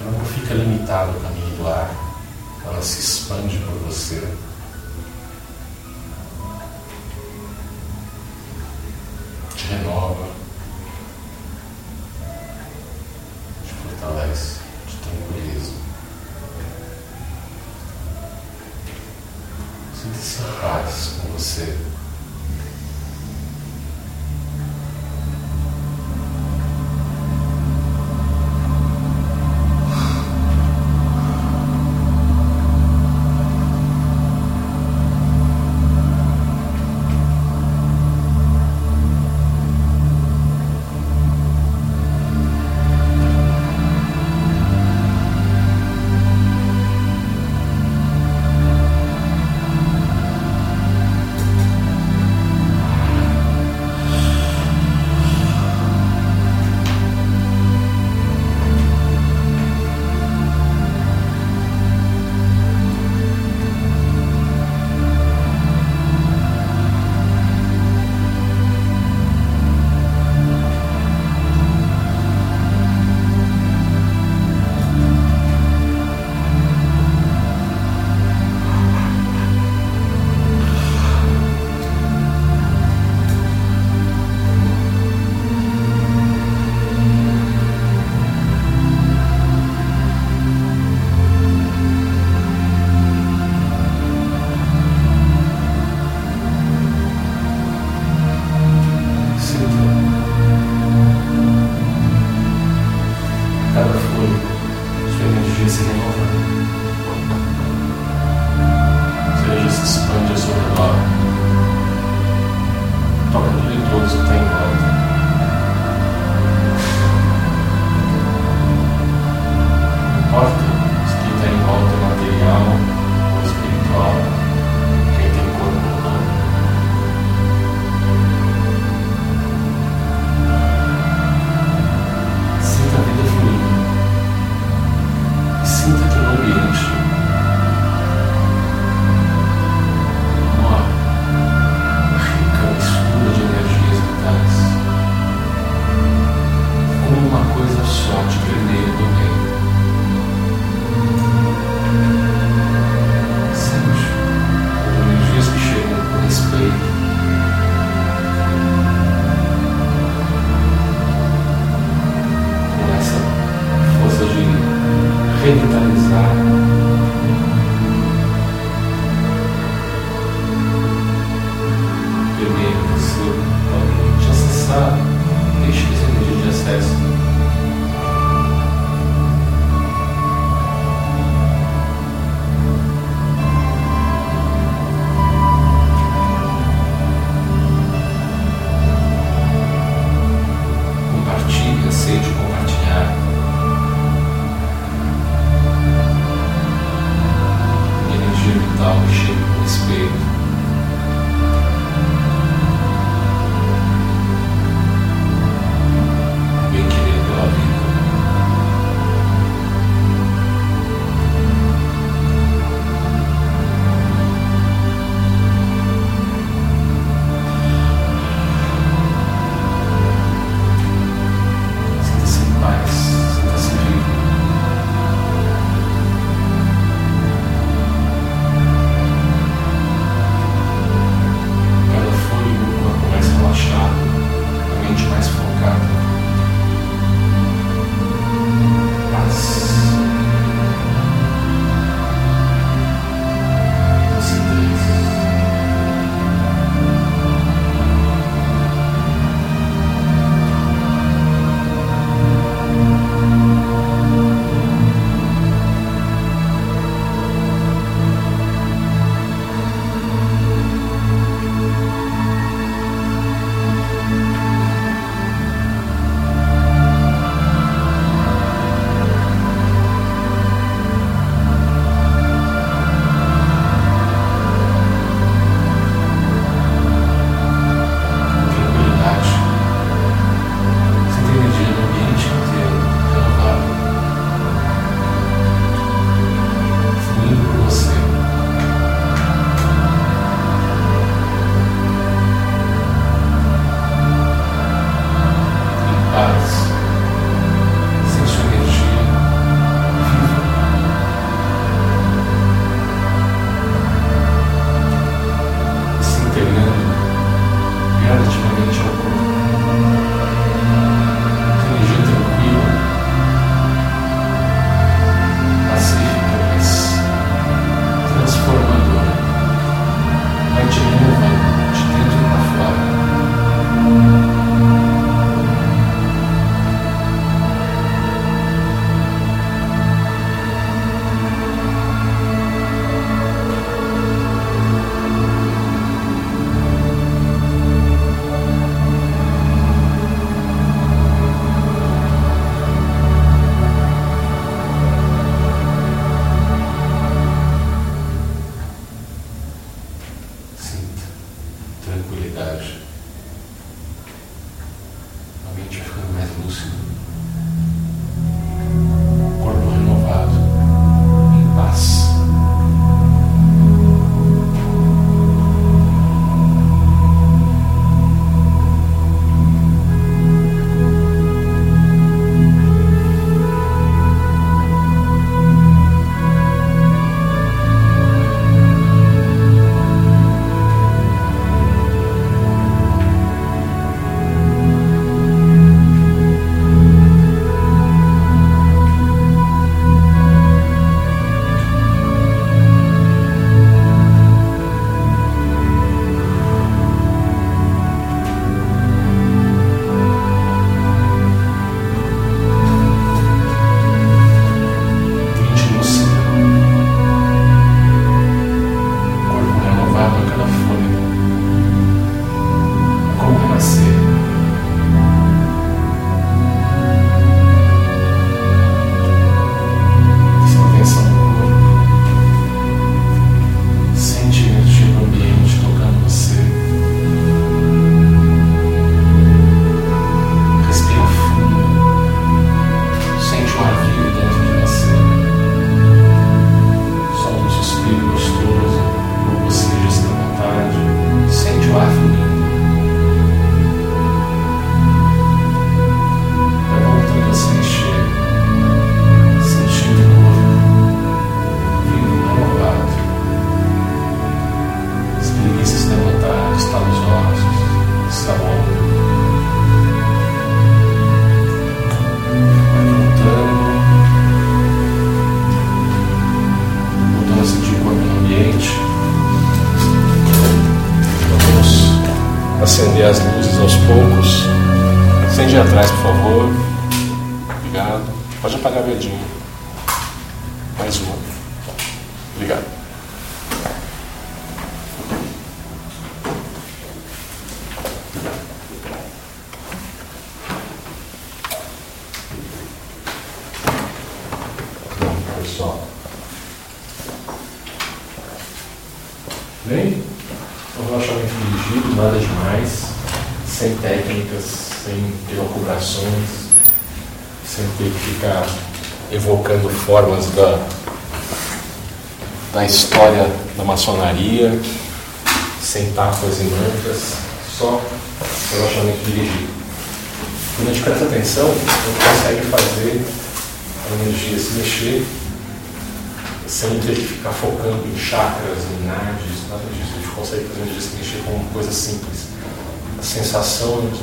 [0.00, 1.90] Ela não fica limitada ao caminho do ar,
[2.64, 4.26] ela se expande por você.
[9.54, 10.29] Te renova.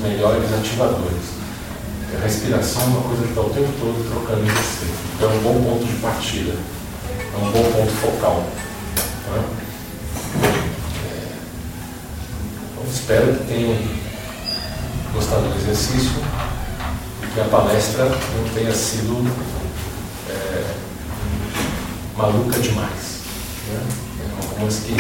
[0.07, 1.37] Melhores ativadores.
[2.15, 4.85] A respiração é uma coisa que está o tempo todo trocando em você.
[5.15, 6.53] Então é um bom ponto de partida.
[7.33, 8.47] É um bom ponto focal.
[12.71, 13.77] Então, espero que tenham
[15.13, 16.21] gostado do exercício
[17.23, 19.29] e que a palestra não tenha sido
[20.29, 20.75] é,
[22.15, 23.21] maluca demais.
[23.67, 23.81] Né?
[24.17, 24.95] Tem algumas que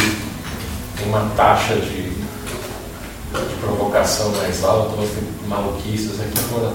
[0.97, 3.55] tem uma taxa de, de
[4.73, 6.73] outras têm maluquices aqui, estão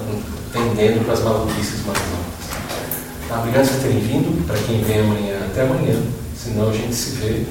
[0.51, 3.27] tendendo para as maluquices mais altas.
[3.27, 4.45] Tá, obrigado por terem vindo.
[4.45, 6.01] Para quem vem amanhã, até amanhã.
[6.37, 7.45] Senão a gente se vê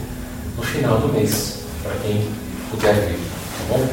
[0.56, 2.28] no final do mês, para quem
[2.70, 3.18] puder vir.
[3.18, 3.88] Tá bom?